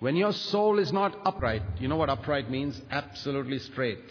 When 0.00 0.16
your 0.16 0.34
soul 0.34 0.78
is 0.78 0.92
not 0.92 1.18
upright, 1.24 1.62
you 1.80 1.88
know 1.88 1.96
what 1.96 2.10
upright 2.10 2.50
means? 2.50 2.78
Absolutely 2.90 3.58
straight. 3.60 4.04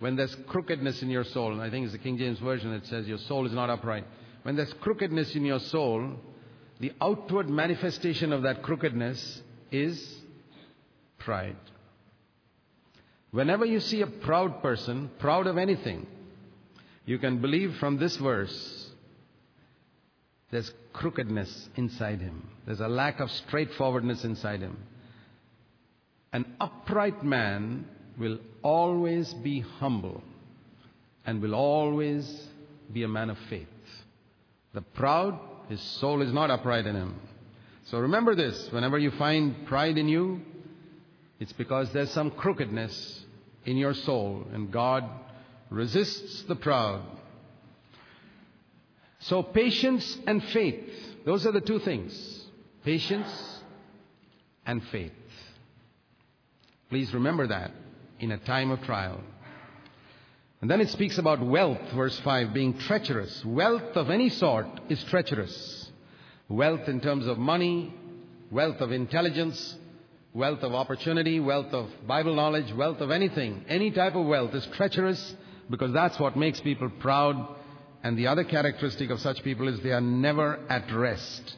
When 0.00 0.16
there's 0.16 0.34
crookedness 0.48 1.02
in 1.02 1.10
your 1.10 1.24
soul, 1.24 1.52
and 1.52 1.62
I 1.62 1.70
think 1.70 1.84
it's 1.84 1.92
the 1.92 1.98
King 1.98 2.18
James 2.18 2.40
Version 2.40 2.72
that 2.72 2.84
says 2.86 3.06
your 3.06 3.18
soul 3.18 3.46
is 3.46 3.52
not 3.52 3.70
upright. 3.70 4.04
When 4.42 4.56
there's 4.56 4.72
crookedness 4.74 5.36
in 5.36 5.44
your 5.44 5.60
soul, 5.60 6.16
the 6.80 6.92
outward 7.00 7.48
manifestation 7.48 8.32
of 8.32 8.42
that 8.42 8.62
crookedness 8.62 9.42
is 9.70 10.16
pride. 11.18 11.56
Whenever 13.36 13.66
you 13.66 13.80
see 13.80 14.00
a 14.00 14.06
proud 14.06 14.62
person, 14.62 15.10
proud 15.18 15.46
of 15.46 15.58
anything, 15.58 16.06
you 17.04 17.18
can 17.18 17.36
believe 17.42 17.76
from 17.76 17.98
this 17.98 18.16
verse 18.16 18.88
there's 20.50 20.72
crookedness 20.94 21.68
inside 21.76 22.22
him. 22.22 22.48
There's 22.64 22.80
a 22.80 22.88
lack 22.88 23.20
of 23.20 23.30
straightforwardness 23.30 24.24
inside 24.24 24.60
him. 24.60 24.78
An 26.32 26.46
upright 26.58 27.22
man 27.22 27.84
will 28.16 28.38
always 28.62 29.34
be 29.34 29.60
humble 29.60 30.22
and 31.26 31.42
will 31.42 31.54
always 31.54 32.48
be 32.90 33.02
a 33.02 33.08
man 33.08 33.28
of 33.28 33.36
faith. 33.50 33.68
The 34.72 34.80
proud, 34.80 35.38
his 35.68 35.82
soul 35.82 36.22
is 36.22 36.32
not 36.32 36.50
upright 36.50 36.86
in 36.86 36.96
him. 36.96 37.20
So 37.84 37.98
remember 37.98 38.34
this 38.34 38.72
whenever 38.72 38.96
you 38.96 39.10
find 39.10 39.66
pride 39.66 39.98
in 39.98 40.08
you, 40.08 40.40
it's 41.38 41.52
because 41.52 41.92
there's 41.92 42.12
some 42.12 42.30
crookedness 42.30 43.24
in 43.66 43.76
your 43.76 43.94
soul, 43.94 44.46
and 44.52 44.72
God 44.72 45.04
resists 45.68 46.44
the 46.44 46.56
proud. 46.56 47.02
So, 49.18 49.42
patience 49.42 50.18
and 50.26 50.42
faith, 50.42 50.88
those 51.24 51.44
are 51.46 51.52
the 51.52 51.60
two 51.60 51.80
things 51.80 52.44
patience 52.84 53.60
and 54.64 54.82
faith. 54.84 55.12
Please 56.88 57.12
remember 57.12 57.48
that 57.48 57.72
in 58.20 58.30
a 58.30 58.38
time 58.38 58.70
of 58.70 58.80
trial. 58.82 59.20
And 60.60 60.70
then 60.70 60.80
it 60.80 60.88
speaks 60.90 61.18
about 61.18 61.44
wealth, 61.44 61.80
verse 61.94 62.18
5, 62.20 62.54
being 62.54 62.78
treacherous. 62.78 63.44
Wealth 63.44 63.96
of 63.96 64.08
any 64.08 64.28
sort 64.28 64.66
is 64.88 65.02
treacherous. 65.04 65.90
wealth 66.48 66.88
in 66.88 67.00
terms 67.00 67.26
of 67.26 67.38
money, 67.38 67.92
wealth 68.50 68.80
of 68.80 68.92
intelligence, 68.92 69.76
wealth 70.36 70.62
of 70.62 70.74
opportunity, 70.74 71.40
wealth 71.40 71.72
of 71.72 71.88
Bible 72.06 72.34
knowledge, 72.34 72.70
wealth 72.74 73.00
of 73.00 73.10
anything, 73.10 73.64
any 73.68 73.90
type 73.90 74.14
of 74.14 74.26
wealth 74.26 74.54
is 74.54 74.68
treacherous 74.74 75.34
because 75.70 75.92
that's 75.94 76.20
what 76.20 76.36
makes 76.36 76.60
people 76.60 76.90
proud. 77.00 77.56
And 78.02 78.18
the 78.18 78.26
other 78.26 78.44
characteristic 78.44 79.08
of 79.08 79.18
such 79.20 79.42
people 79.42 79.66
is 79.66 79.80
they 79.80 79.92
are 79.92 80.00
never 80.00 80.60
at 80.68 80.92
rest. 80.92 81.56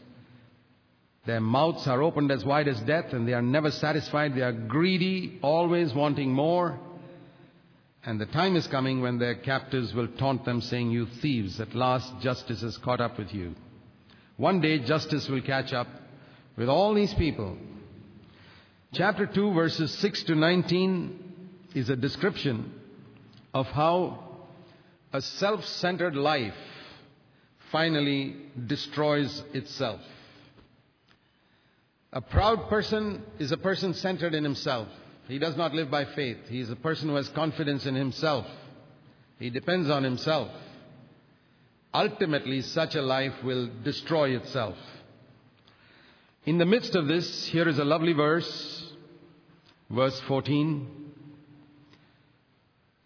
Their 1.27 1.41
mouths 1.41 1.89
are 1.89 2.01
opened 2.01 2.31
as 2.31 2.45
wide 2.45 2.69
as 2.69 2.81
death 2.83 3.13
and 3.13 3.27
they 3.27 3.33
are 3.33 3.43
never 3.43 3.73
satisfied. 3.73 4.37
They 4.37 4.43
are 4.43 4.53
greedy, 4.53 5.41
always 5.43 5.93
wanting 5.93 6.33
more. 6.33 6.79
And 8.05 8.21
the 8.21 8.27
time 8.27 8.55
is 8.55 8.69
coming 8.69 9.03
when 9.03 9.19
their 9.19 9.35
captors 9.35 9.93
will 9.93 10.09
taunt 10.19 10.45
them, 10.45 10.61
saying, 10.61 10.93
You 10.93 11.07
thieves, 11.21 11.61
at 11.61 11.75
last 11.75 12.21
justice 12.21 12.63
has 12.63 12.79
caught 12.79 13.01
up 13.01 13.19
with 13.19 13.35
you. 13.35 13.57
One 14.37 14.61
day 14.61 14.79
justice 14.79 15.29
will 15.29 15.43
catch 15.43 15.73
up 15.73 15.89
with 16.57 16.69
all 16.69 16.95
these 16.95 17.13
people. 17.15 17.59
Chapter 18.95 19.27
2, 19.27 19.53
verses 19.53 19.93
6 19.99 20.23
to 20.25 20.35
19 20.35 21.49
is 21.75 21.91
a 21.91 21.97
description 21.97 22.73
of 23.53 23.67
how 23.67 24.47
a 25.13 25.21
self 25.21 25.63
centered 25.67 26.17
life 26.17 26.55
finally 27.71 28.35
destroys 28.67 29.43
itself. 29.53 30.01
A 32.15 32.23
proud 32.23 32.71
person 32.71 33.23
is 33.39 33.53
a 33.53 33.59
person 33.59 33.93
centered 33.93 34.33
in 34.33 34.43
himself. 34.43 34.89
He 35.29 35.39
does 35.39 35.55
not 35.55 35.75
live 35.75 35.91
by 35.91 36.07
faith. 36.07 36.39
He 36.49 36.61
is 36.61 36.71
a 36.71 36.77
person 36.77 37.11
who 37.11 37.17
has 37.17 37.29
confidence 37.29 37.85
in 37.85 37.95
himself. 37.95 38.47
He 39.39 39.51
depends 39.51 39.91
on 39.91 40.03
himself. 40.03 40.49
Ultimately, 41.93 42.63
such 42.63 42.95
a 42.95 43.03
life 43.03 43.35
will 43.45 43.69
destroy 43.85 44.31
itself. 44.35 44.77
In 46.49 46.57
the 46.57 46.65
midst 46.65 46.95
of 46.95 47.07
this, 47.07 47.45
here 47.45 47.69
is 47.69 47.79
a 47.79 47.85
lovely 47.85 48.15
verse, 48.15 48.91
verse 49.91 50.19
14. 50.21 51.13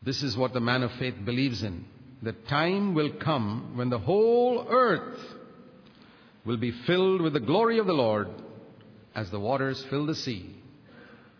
This 0.00 0.22
is 0.22 0.36
what 0.36 0.52
the 0.52 0.60
man 0.60 0.84
of 0.84 0.92
faith 0.92 1.16
believes 1.24 1.64
in. 1.64 1.84
The 2.22 2.34
time 2.34 2.94
will 2.94 3.10
come 3.14 3.72
when 3.74 3.90
the 3.90 3.98
whole 3.98 4.64
earth 4.70 5.18
will 6.44 6.56
be 6.56 6.70
filled 6.86 7.20
with 7.20 7.32
the 7.32 7.40
glory 7.40 7.80
of 7.80 7.86
the 7.86 7.92
Lord 7.92 8.28
as 9.12 9.28
the 9.32 9.40
waters 9.40 9.84
fill 9.90 10.06
the 10.06 10.14
sea. 10.14 10.54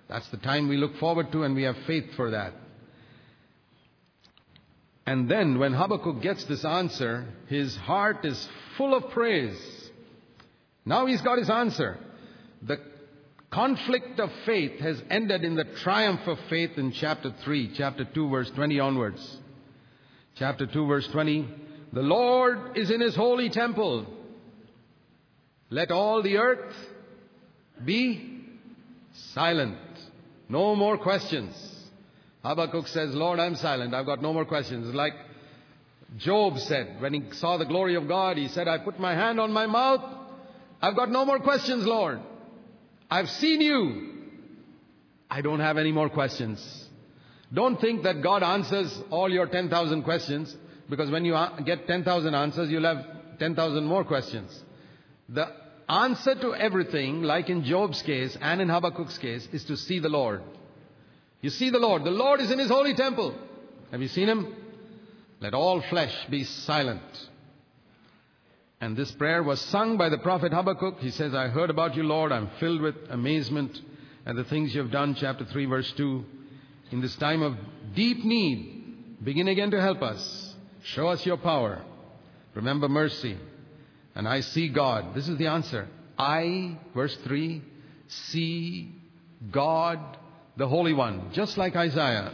That's 0.09 0.29
the 0.31 0.39
time 0.39 0.67
we 0.67 0.79
look 0.79 0.97
forward 0.97 1.31
to, 1.31 1.45
and 1.45 1.55
we 1.55 1.63
have 1.63 1.77
faith 1.87 2.17
for 2.17 2.33
that. 2.33 2.53
And 5.07 5.31
then, 5.31 5.61
when 5.61 5.73
Habakkuk 5.73 6.21
gets 6.21 6.43
this 6.47 6.65
answer, 6.65 7.29
his 7.47 7.77
heart 7.77 8.25
is 8.25 8.49
full 8.77 8.93
of 8.93 9.11
praise. 9.11 9.82
Now 10.85 11.07
he's 11.07 11.21
got 11.21 11.39
his 11.39 11.51
answer. 11.51 11.99
The 12.63 12.79
conflict 13.51 14.19
of 14.19 14.31
faith 14.47 14.81
has 14.81 15.03
ended 15.11 15.45
in 15.45 15.55
the 15.55 15.65
triumph 15.83 16.27
of 16.27 16.39
faith 16.49 16.73
in 16.77 16.93
chapter 16.93 17.35
3, 17.45 17.75
chapter 17.77 18.05
2, 18.05 18.29
verse 18.29 18.51
20 18.51 18.81
onwards. 18.81 19.39
Chapter 20.37 20.67
2, 20.67 20.87
verse 20.87 21.07
20 21.09 21.49
The 21.93 22.03
Lord 22.03 22.77
is 22.77 22.91
in 22.91 23.01
his 23.01 23.15
holy 23.15 23.51
temple. 23.51 24.07
Let 25.71 25.91
all 25.91 26.23
the 26.23 26.39
earth 26.39 26.75
be 27.85 28.41
silent. 29.33 29.79
No 30.49 30.75
more 30.75 30.99
questions. 30.99 31.55
Habakkuk 32.45 32.89
says, 32.89 33.15
Lord, 33.15 33.39
I'm 33.39 33.55
silent. 33.55 33.95
I've 33.95 34.07
got 34.07 34.21
no 34.21 34.33
more 34.33 34.45
questions. 34.45 34.95
Like 34.95 35.15
Job 36.19 36.59
said 36.59 37.01
when 37.01 37.15
he 37.15 37.23
saw 37.33 37.57
the 37.57 37.65
glory 37.65 37.95
of 37.95 38.09
God, 38.09 38.37
he 38.37 38.49
said, 38.49 38.69
I 38.69 38.79
put 38.79 38.99
my 38.99 39.15
hand 39.15 39.41
on 39.41 39.53
my 39.53 39.67
mouth. 39.67 40.22
I've 40.83 40.97
got 40.97 41.11
no 41.11 41.25
more 41.25 41.39
questions, 41.39 41.87
Lord. 41.87 42.21
I've 43.09 43.29
seen 43.29 43.61
you. 43.61 44.09
I 45.31 45.41
don't 45.41 45.61
have 45.61 45.79
any 45.79 45.93
more 45.93 46.11
questions. 46.11 46.61
Don't 47.55 47.81
think 47.81 48.03
that 48.03 48.23
God 48.23 48.43
answers 48.43 48.93
all 49.11 49.31
your 49.31 49.47
10,000 49.47 50.03
questions 50.03 50.55
because 50.91 51.11
when 51.11 51.25
you 51.25 51.37
get 51.65 51.87
10,000 51.87 52.35
answers, 52.35 52.71
you'll 52.71 52.85
have 52.85 53.39
10,000 53.39 53.85
more 53.85 54.05
questions. 54.05 54.51
The 55.29 55.47
answer 55.89 56.35
to 56.35 56.55
everything, 56.55 57.23
like 57.23 57.49
in 57.49 57.65
Job's 57.65 58.03
case 58.03 58.37
and 58.41 58.61
in 58.61 58.69
Habakkuk's 58.69 59.19
case, 59.19 59.47
is 59.53 59.65
to 59.67 59.77
see 59.77 60.01
the 60.01 60.09
Lord. 60.09 60.43
You 61.41 61.51
see 61.51 61.71
the 61.71 61.79
Lord. 61.79 62.05
The 62.05 62.11
Lord 62.11 62.41
is 62.41 62.51
in 62.51 62.59
his 62.59 62.69
holy 62.69 62.95
temple. 62.95 63.35
Have 63.91 64.03
you 64.03 64.09
seen 64.09 64.29
him? 64.29 64.55
Let 65.41 65.55
all 65.55 65.83
flesh 65.91 66.15
be 66.31 66.45
silent. 66.45 67.03
And 68.83 68.97
this 68.97 69.13
prayer 69.13 69.45
was 69.45 69.61
sung 69.61 69.97
by 69.97 70.09
the 70.09 70.19
prophet 70.19 70.53
Habakkuk. 70.53 70.99
He 70.99 71.13
says, 71.13 71.35
I 71.35 71.47
heard 71.47 71.71
about 71.71 71.95
you, 71.95 72.03
Lord. 72.03 72.33
I'm 72.33 72.51
filled 72.59 72.81
with 72.81 72.97
amazement 73.11 73.81
at 74.27 74.35
the 74.35 74.43
things 74.43 74.75
you 74.75 74.83
have 74.83 74.91
done. 74.91 75.15
Chapter 75.15 75.45
3, 75.45 75.67
verse 75.67 75.93
2. 75.93 76.25
In 76.91 77.01
this 77.01 77.15
time 77.15 77.43
of 77.43 77.57
deep 77.95 78.25
need, 78.25 79.23
begin 79.23 79.47
again 79.47 79.71
to 79.71 79.81
help 79.81 80.03
us. 80.03 80.57
Show 80.83 81.07
us 81.07 81.25
your 81.25 81.37
power. 81.37 81.81
Remember 82.55 82.89
mercy. 82.89 83.39
And 84.17 84.27
I 84.27 84.41
see 84.41 84.67
God. 84.67 85.15
This 85.15 85.29
is 85.29 85.39
the 85.39 85.47
answer. 85.47 85.87
I, 86.19 86.77
verse 86.93 87.17
3, 87.23 87.63
see 88.09 88.97
God, 89.53 90.01
the 90.57 90.67
Holy 90.67 90.93
One, 90.93 91.31
just 91.33 91.57
like 91.57 91.77
Isaiah. 91.77 92.33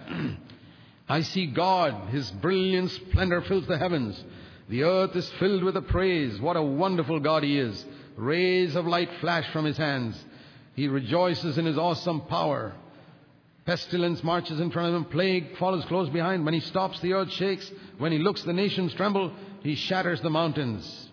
I 1.11 1.21
see 1.21 1.45
God, 1.45 2.09
His 2.09 2.31
brilliant 2.31 2.91
splendor 2.91 3.43
fills 3.43 3.67
the 3.67 3.77
heavens. 3.77 4.25
The 4.69 4.85
earth 4.85 5.17
is 5.17 5.31
filled 5.39 5.65
with 5.65 5.77
a 5.77 5.83
praise. 5.83 6.41
What 6.41 6.57
a 6.57 6.63
wonderful 6.63 7.21
God 7.21 7.43
He 7.43 7.59
is. 7.59 7.85
Rays 8.17 8.77
of 8.77 8.87
light 8.87 9.11
flash 9.21 9.51
from 9.53 9.65
His 9.65 9.77
hands. 9.77 10.23
He 10.75 10.89
rejoices 10.89 11.59
in 11.59 11.65
His 11.65 11.79
awesome 11.79 12.23
power. 12.23 12.75
Pestilence 13.69 14.25
marches 14.25 14.61
in 14.61 14.71
front 14.71 14.89
of 14.89 14.95
him. 14.95 15.05
Plague 15.05 15.59
follows 15.59 15.85
close 15.85 16.09
behind. 16.09 16.43
When 16.47 16.55
he 16.55 16.61
stops, 16.61 17.01
the 17.01 17.13
earth 17.13 17.31
shakes. 17.31 17.71
When 17.99 18.13
he 18.13 18.19
looks, 18.19 18.43
the 18.43 18.55
nations 18.55 18.95
tremble. 18.95 19.31
He 19.63 19.75
shatters 19.75 20.23
the 20.23 20.31
mountains. 20.31 21.11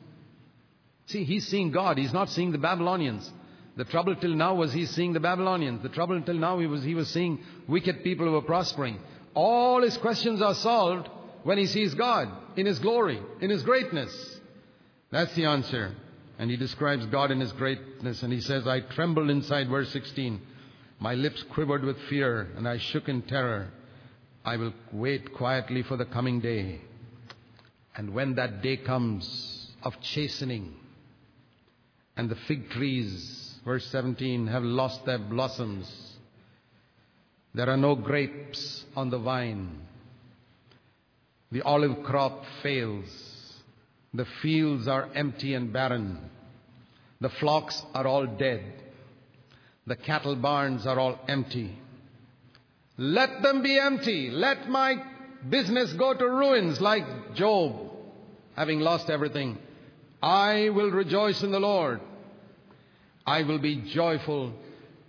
See, 1.07 1.25
he's 1.25 1.45
seeing 1.45 1.71
God. 1.71 1.97
He's 1.97 2.13
not 2.13 2.29
seeing 2.29 2.53
the 2.53 2.57
Babylonians. 2.57 3.29
The 3.75 3.83
trouble 3.83 4.15
till 4.15 4.33
now 4.33 4.55
was 4.55 4.71
he's 4.71 4.89
seeing 4.89 5.11
the 5.11 5.19
Babylonians. 5.19 5.83
The 5.83 5.89
trouble 5.89 6.21
till 6.21 6.35
now 6.35 6.59
he 6.59 6.65
was, 6.65 6.81
he 6.81 6.95
was 6.95 7.09
seeing 7.09 7.39
wicked 7.67 8.05
people 8.05 8.25
who 8.25 8.31
were 8.31 8.41
prospering. 8.41 8.99
All 9.33 9.81
his 9.81 9.97
questions 9.97 10.41
are 10.41 10.55
solved 10.55 11.09
when 11.45 11.59
he 11.59 11.67
sees 11.67 11.93
God 11.93 12.27
in 12.55 12.65
his 12.65 12.79
glory, 12.79 13.21
in 13.39 13.51
his 13.51 13.61
greatness. 13.61 14.39
That's 15.11 15.33
the 15.35 15.45
answer. 15.45 15.93
And 16.39 16.49
he 16.49 16.57
describes 16.57 17.05
God 17.05 17.29
in 17.29 17.39
his 17.39 17.51
greatness 17.51 18.23
and 18.23 18.33
he 18.33 18.41
says, 18.41 18.67
I 18.67 18.79
trembled 18.79 19.29
inside, 19.29 19.69
verse 19.69 19.89
16. 19.91 20.41
My 20.99 21.13
lips 21.13 21.43
quivered 21.53 21.83
with 21.83 22.01
fear 22.09 22.49
and 22.57 22.67
I 22.67 22.79
shook 22.79 23.07
in 23.07 23.21
terror. 23.21 23.69
I 24.43 24.57
will 24.57 24.73
wait 24.91 25.35
quietly 25.35 25.83
for 25.83 25.97
the 25.97 26.05
coming 26.05 26.39
day. 26.39 26.81
And 27.95 28.15
when 28.15 28.33
that 28.35 28.63
day 28.63 28.77
comes 28.77 29.71
of 29.83 29.93
chastening, 30.01 30.73
and 32.17 32.27
the 32.27 32.35
fig 32.47 32.71
trees, 32.71 33.59
verse 33.63 33.85
17, 33.91 34.47
have 34.47 34.63
lost 34.63 35.05
their 35.05 35.19
blossoms. 35.19 35.87
There 37.53 37.69
are 37.69 37.77
no 37.77 37.93
grapes 37.93 38.83
on 38.95 39.11
the 39.11 39.19
vine. 39.19 39.84
The 41.51 41.61
olive 41.61 42.03
crop 42.03 42.43
fails. 42.63 43.05
The 44.13 44.25
fields 44.41 44.87
are 44.87 45.09
empty 45.13 45.53
and 45.53 45.71
barren. 45.71 46.19
The 47.21 47.29
flocks 47.29 47.81
are 47.93 48.07
all 48.07 48.25
dead. 48.25 48.63
The 49.87 49.95
cattle 49.95 50.35
barns 50.35 50.87
are 50.87 50.99
all 50.99 51.19
empty. 51.27 51.77
Let 52.97 53.41
them 53.41 53.61
be 53.61 53.77
empty. 53.77 54.29
Let 54.31 54.69
my 54.69 55.03
business 55.49 55.93
go 55.93 56.13
to 56.13 56.25
ruins 56.25 56.81
like 56.81 57.35
Job, 57.35 57.91
having 58.55 58.79
lost 58.79 59.09
everything. 59.09 59.57
I 60.21 60.69
will 60.69 60.91
rejoice 60.91 61.43
in 61.43 61.51
the 61.51 61.59
Lord. 61.59 62.01
I 63.27 63.43
will 63.43 63.59
be 63.59 63.77
joyful 63.77 64.53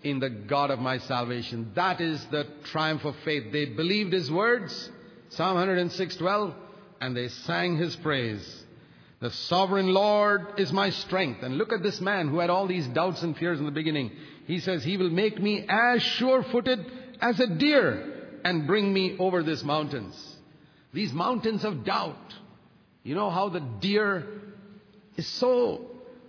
in 0.02 0.20
the 0.20 0.30
God 0.30 0.70
of 0.70 0.78
my 0.78 0.98
salvation. 0.98 1.72
That 1.74 2.00
is 2.00 2.24
the 2.26 2.46
triumph 2.64 3.04
of 3.04 3.14
faith. 3.24 3.52
They 3.52 3.66
believed 3.66 4.12
his 4.12 4.30
words, 4.30 4.90
Psalm 5.30 5.56
106:12, 5.56 6.54
and 7.00 7.16
they 7.16 7.28
sang 7.28 7.76
his 7.76 7.96
praise. 7.96 8.64
The 9.20 9.30
sovereign 9.30 9.92
Lord 9.92 10.58
is 10.58 10.72
my 10.72 10.90
strength. 10.90 11.42
And 11.42 11.56
look 11.56 11.72
at 11.72 11.82
this 11.82 12.00
man 12.00 12.28
who 12.28 12.38
had 12.38 12.50
all 12.50 12.66
these 12.66 12.86
doubts 12.88 13.22
and 13.22 13.36
fears 13.36 13.58
in 13.58 13.64
the 13.64 13.70
beginning. 13.70 14.12
He 14.46 14.60
says, 14.60 14.84
He 14.84 14.96
will 14.96 15.10
make 15.10 15.40
me 15.40 15.64
as 15.68 16.02
sure 16.02 16.42
footed 16.42 16.84
as 17.20 17.40
a 17.40 17.46
deer 17.46 18.38
and 18.44 18.66
bring 18.66 18.92
me 18.92 19.16
over 19.18 19.42
these 19.42 19.64
mountains. 19.64 20.36
These 20.92 21.12
mountains 21.12 21.64
of 21.64 21.84
doubt. 21.84 22.34
You 23.02 23.14
know 23.14 23.30
how 23.30 23.48
the 23.48 23.60
deer 23.60 24.26
is 25.16 25.26
so 25.26 25.80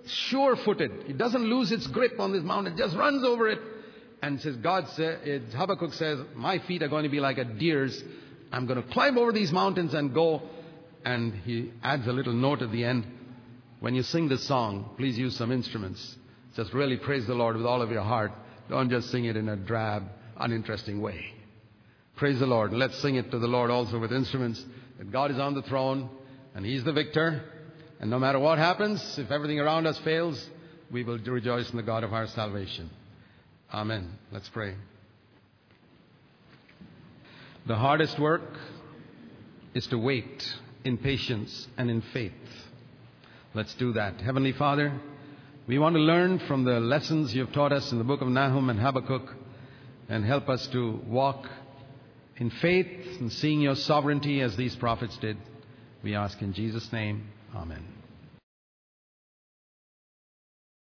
sure 0.06 0.56
footed. 0.56 0.92
It 1.10 1.18
doesn't 1.18 1.44
lose 1.44 1.72
its 1.72 1.88
grip 1.88 2.20
on 2.20 2.32
this 2.32 2.44
mountain, 2.44 2.74
it 2.74 2.78
just 2.78 2.96
runs 2.96 3.24
over 3.24 3.50
it. 3.50 3.60
And 4.20 4.42
says, 4.42 4.56
God 4.56 4.88
says, 4.90 5.20
eh, 5.26 5.40
Habakkuk 5.56 5.94
says, 5.94 6.20
My 6.36 6.58
feet 6.58 6.82
are 6.82 6.88
going 6.88 7.04
to 7.04 7.10
be 7.10 7.20
like 7.20 7.38
a 7.38 7.44
deer's. 7.44 8.04
I'm 8.52 8.66
going 8.66 8.82
to 8.82 8.90
climb 8.90 9.18
over 9.18 9.32
these 9.32 9.52
mountains 9.52 9.94
and 9.94 10.14
go. 10.14 10.42
And 11.06 11.34
he 11.34 11.72
adds 11.84 12.08
a 12.08 12.12
little 12.12 12.34
note 12.34 12.62
at 12.62 12.72
the 12.72 12.84
end 12.84 13.06
when 13.80 13.94
you 13.94 14.04
sing 14.04 14.28
this 14.28 14.44
song, 14.44 14.90
please 14.98 15.18
use 15.18 15.36
some 15.36 15.52
instruments. 15.52 16.16
Just 16.56 16.74
really 16.74 16.98
praise 16.98 17.28
the 17.28 17.36
Lord 17.36 17.56
with 17.56 17.66
all 17.66 17.82
of 17.82 17.92
your 17.92 18.02
heart. 18.02 18.32
Don't 18.70 18.90
just 18.90 19.12
sing 19.12 19.26
it 19.26 19.38
in 19.38 19.48
a 19.50 19.56
drab, 19.56 20.04
uninteresting 20.36 21.00
way. 21.00 21.26
Praise 22.16 22.40
the 22.40 22.48
Lord. 22.48 22.74
Let's 22.74 23.00
sing 23.00 23.16
it 23.16 23.30
to 23.32 23.40
the 23.40 23.48
Lord 23.48 23.70
also 23.70 24.00
with 24.00 24.12
instruments. 24.12 24.64
That 24.98 25.12
God 25.12 25.30
is 25.30 25.38
on 25.38 25.54
the 25.54 25.62
throne 25.62 26.10
and 26.56 26.66
He's 26.66 26.84
the 26.84 26.94
victor. 26.94 27.44
And 28.00 28.10
no 28.10 28.18
matter 28.18 28.40
what 28.40 28.58
happens, 28.58 29.20
if 29.20 29.30
everything 29.30 29.60
around 29.60 29.86
us 29.86 30.00
fails, 30.00 30.44
we 30.92 31.04
will 31.04 31.20
rejoice 31.20 31.70
in 31.70 31.78
the 31.78 31.84
God 31.84 32.04
of 32.04 32.14
our 32.14 32.26
salvation. 32.28 32.90
Amen. 33.72 34.12
Let's 34.32 34.50
pray. 34.50 34.76
The 37.68 37.76
hardest 37.76 38.18
work 38.18 38.58
is 39.74 39.86
to 39.88 39.98
wait 39.98 40.48
in 40.86 40.98
patience 40.98 41.68
and 41.78 41.90
in 41.90 42.02
faith. 42.14 42.32
Let's 43.54 43.74
do 43.74 43.92
that. 43.92 44.22
Heavenly 44.22 44.54
Father, 44.54 44.94
we 45.68 45.78
want 45.78 45.96
to 45.96 46.00
learn 46.00 46.40
from 46.48 46.64
the 46.64 46.80
lessons 46.80 47.36
you've 47.36 47.52
taught 47.52 47.74
us 47.74 47.92
in 47.92 47.98
the 47.98 48.06
book 48.06 48.22
of 48.22 48.30
Nahum 48.30 48.70
and 48.70 48.80
Habakkuk 48.80 49.36
and 50.08 50.24
help 50.24 50.48
us 50.48 50.66
to 50.68 51.02
walk 51.08 51.46
in 52.38 52.52
faith 52.52 53.20
and 53.20 53.34
seeing 53.34 53.60
your 53.60 53.76
sovereignty 53.76 54.40
as 54.40 54.56
these 54.56 54.76
prophets 54.78 55.18
did. 55.18 55.36
We 56.04 56.16
ask 56.16 56.42
in 56.42 56.54
Jesus' 56.54 56.94
name. 56.94 57.28
Amen. 57.54 57.97